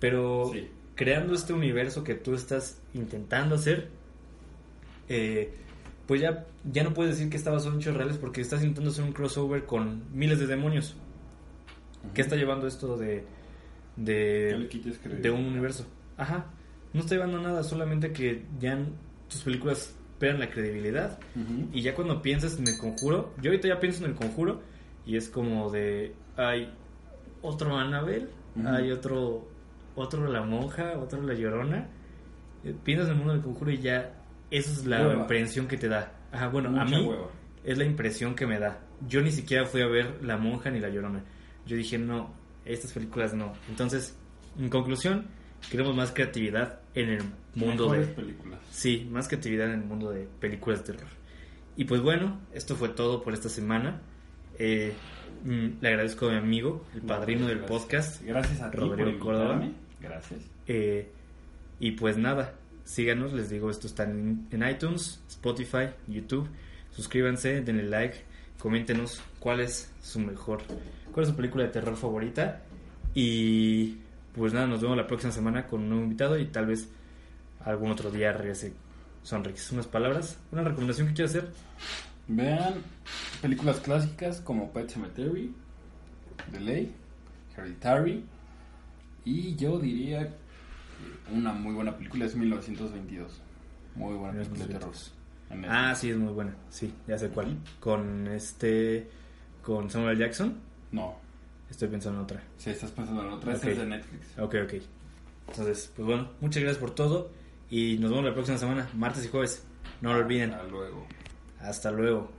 Pero 0.00 0.50
Sí. 0.52 0.68
Creando 0.94 1.34
este 1.34 1.52
universo 1.52 2.04
que 2.04 2.14
tú 2.14 2.34
estás 2.34 2.80
intentando 2.92 3.56
hacer, 3.56 3.88
eh, 5.08 5.52
pues 6.06 6.20
ya, 6.20 6.46
ya 6.70 6.84
no 6.84 6.94
puedes 6.94 7.16
decir 7.16 7.30
que 7.30 7.36
está 7.36 7.50
basado 7.50 7.72
en 7.72 7.80
hechos 7.80 7.96
reales 7.96 8.18
porque 8.18 8.40
estás 8.40 8.60
intentando 8.60 8.90
hacer 8.90 9.04
un 9.04 9.12
crossover 9.12 9.64
con 9.64 10.04
miles 10.12 10.38
de 10.38 10.46
demonios. 10.46 10.96
¿Qué 12.12 12.20
está 12.20 12.36
llevando 12.36 12.66
esto 12.66 12.96
de, 12.98 13.24
de, 13.96 14.68
de 15.20 15.30
un 15.30 15.44
universo? 15.46 15.86
Ajá. 16.16 16.46
No 16.92 17.00
está 17.00 17.14
llevando 17.14 17.40
nada, 17.40 17.64
solamente 17.64 18.12
que 18.12 18.44
ya 18.60 18.78
tus 19.28 19.42
películas 19.42 19.96
pierden 20.18 20.40
la 20.40 20.50
credibilidad. 20.50 21.18
Y 21.72 21.82
ya 21.82 21.94
cuando 21.94 22.22
piensas 22.22 22.58
en 22.58 22.68
el 22.68 22.78
conjuro, 22.78 23.32
yo 23.42 23.50
ahorita 23.50 23.68
ya 23.68 23.80
pienso 23.80 24.04
en 24.04 24.10
el 24.10 24.16
conjuro 24.16 24.60
y 25.06 25.16
es 25.16 25.28
como 25.28 25.70
de, 25.70 26.14
hay 26.36 26.72
otro 27.42 27.76
Annabelle, 27.76 28.28
hay 28.64 28.92
otro 28.92 29.48
otro 29.96 30.26
La 30.30 30.42
Monja, 30.42 30.98
otro 30.98 31.22
La 31.22 31.34
Llorona. 31.34 31.88
Eh, 32.64 32.74
Piensas 32.84 33.06
en 33.08 33.12
el 33.12 33.18
mundo 33.18 33.32
del 33.34 33.42
conjuro 33.42 33.70
y 33.70 33.78
ya 33.78 34.12
esa 34.50 34.70
es 34.70 34.86
la 34.86 35.00
Hueva. 35.06 35.22
impresión 35.22 35.66
que 35.66 35.76
te 35.76 35.88
da. 35.88 36.12
Ajá, 36.32 36.48
bueno, 36.48 36.68
a 36.68 36.84
Mucha 36.84 36.96
mí 36.98 37.06
hueva. 37.06 37.28
es 37.64 37.78
la 37.78 37.84
impresión 37.84 38.34
que 38.34 38.46
me 38.46 38.58
da. 38.58 38.80
Yo 39.06 39.20
ni 39.20 39.30
siquiera 39.30 39.66
fui 39.66 39.82
a 39.82 39.86
ver 39.86 40.18
La 40.22 40.36
Monja 40.36 40.70
ni 40.70 40.80
La 40.80 40.88
Llorona. 40.88 41.22
Yo 41.66 41.76
dije, 41.76 41.98
no, 41.98 42.32
estas 42.64 42.92
películas 42.92 43.34
no. 43.34 43.52
Entonces, 43.68 44.16
en 44.58 44.68
conclusión, 44.68 45.26
queremos 45.70 45.94
más 45.96 46.12
creatividad 46.12 46.80
en 46.94 47.08
el 47.10 47.22
mundo 47.54 47.84
Mejores 47.88 48.08
de... 48.08 48.14
películas. 48.14 48.60
Sí, 48.70 49.08
más 49.10 49.28
creatividad 49.28 49.66
en 49.72 49.80
el 49.80 49.86
mundo 49.86 50.10
de 50.10 50.28
películas 50.40 50.84
de 50.86 50.92
terror. 50.94 51.10
Y 51.76 51.84
pues 51.84 52.00
bueno, 52.02 52.40
esto 52.52 52.76
fue 52.76 52.88
todo 52.90 53.22
por 53.22 53.32
esta 53.34 53.48
semana. 53.48 54.00
Eh, 54.58 54.92
mm, 55.44 55.66
le 55.80 55.88
agradezco 55.88 56.28
a 56.28 56.32
mi 56.32 56.38
amigo, 56.38 56.84
el 56.94 57.02
padrino 57.02 57.46
del 57.48 57.58
Gracias. 57.58 57.80
podcast. 57.82 58.22
Gracias 58.22 58.60
a 58.60 58.70
ti 58.70 58.76
Rodrigo 58.78 59.18
por. 59.24 59.34
Gracias. 60.04 60.42
Eh, 60.66 61.10
y 61.80 61.92
pues 61.92 62.16
nada, 62.16 62.54
síganos, 62.84 63.32
les 63.32 63.50
digo, 63.50 63.70
esto 63.70 63.86
está 63.86 64.04
en, 64.04 64.46
en 64.50 64.68
iTunes, 64.68 65.20
Spotify, 65.28 65.88
YouTube. 66.06 66.48
Suscríbanse, 66.92 67.62
denle 67.62 67.84
like, 67.84 68.18
coméntenos 68.58 69.20
cuál 69.40 69.60
es 69.60 69.90
su 70.02 70.20
mejor, 70.20 70.62
cuál 71.12 71.24
es 71.24 71.30
su 71.30 71.36
película 71.36 71.64
de 71.64 71.70
terror 71.70 71.96
favorita. 71.96 72.62
Y 73.14 73.98
pues 74.34 74.52
nada, 74.52 74.66
nos 74.66 74.82
vemos 74.82 74.96
la 74.96 75.06
próxima 75.06 75.32
semana 75.32 75.66
con 75.66 75.82
un 75.82 75.88
nuevo 75.88 76.04
invitado 76.04 76.38
y 76.38 76.46
tal 76.46 76.66
vez 76.66 76.88
algún 77.64 77.90
otro 77.90 78.10
día 78.10 78.32
regrese 78.32 78.72
Sonrix. 79.22 79.72
Unas 79.72 79.86
palabras, 79.86 80.38
una 80.52 80.62
recomendación 80.62 81.08
que 81.08 81.14
quiero 81.14 81.30
hacer. 81.30 81.48
Vean 82.28 82.74
películas 83.42 83.80
clásicas 83.80 84.40
como 84.40 84.72
Pet 84.72 84.90
Cemetery, 84.90 85.54
The 86.52 86.60
Ley, 86.60 86.94
Hereditary. 87.56 88.24
Y 89.24 89.54
yo 89.56 89.78
diría 89.78 90.28
que 90.28 91.34
una 91.34 91.52
muy 91.52 91.74
buena 91.74 91.96
película 91.96 92.26
es 92.26 92.34
1922. 92.36 93.40
Muy 93.94 94.14
buena 94.14 94.34
película 94.34 94.66
de 94.66 94.72
terror. 94.74 94.94
En. 95.50 95.64
Ah, 95.66 95.94
sí, 95.94 96.10
es 96.10 96.16
muy 96.16 96.32
buena. 96.32 96.54
Sí, 96.68 96.92
ya 97.06 97.18
sé 97.18 97.28
cuál. 97.28 97.58
Con 97.80 98.26
este, 98.28 99.08
con 99.62 99.90
Samuel 99.90 100.18
Jackson. 100.18 100.54
No, 100.92 101.18
Estoy 101.70 101.88
pensando 101.88 102.20
en 102.20 102.24
otra. 102.24 102.42
si 102.56 102.70
estás 102.70 102.90
pensando 102.92 103.22
en 103.22 103.30
otra, 103.30 103.54
esta 103.54 103.70
es 103.70 103.78
de 103.78 103.86
Netflix. 103.86 104.38
Ok, 104.38 104.54
ok. 104.64 104.74
Entonces, 105.48 105.92
pues 105.96 106.06
bueno, 106.06 106.30
muchas 106.40 106.62
gracias 106.62 106.80
por 106.80 106.94
todo 106.94 107.30
y 107.70 107.98
nos 107.98 108.10
vemos 108.10 108.24
la 108.24 108.32
próxima 108.32 108.58
semana, 108.58 108.88
martes 108.94 109.24
y 109.24 109.28
jueves. 109.28 109.66
No 110.00 110.12
lo 110.12 110.20
olviden. 110.20 110.52
Hasta 110.52 110.68
luego. 110.68 111.06
Hasta 111.60 111.90
luego. 111.90 112.30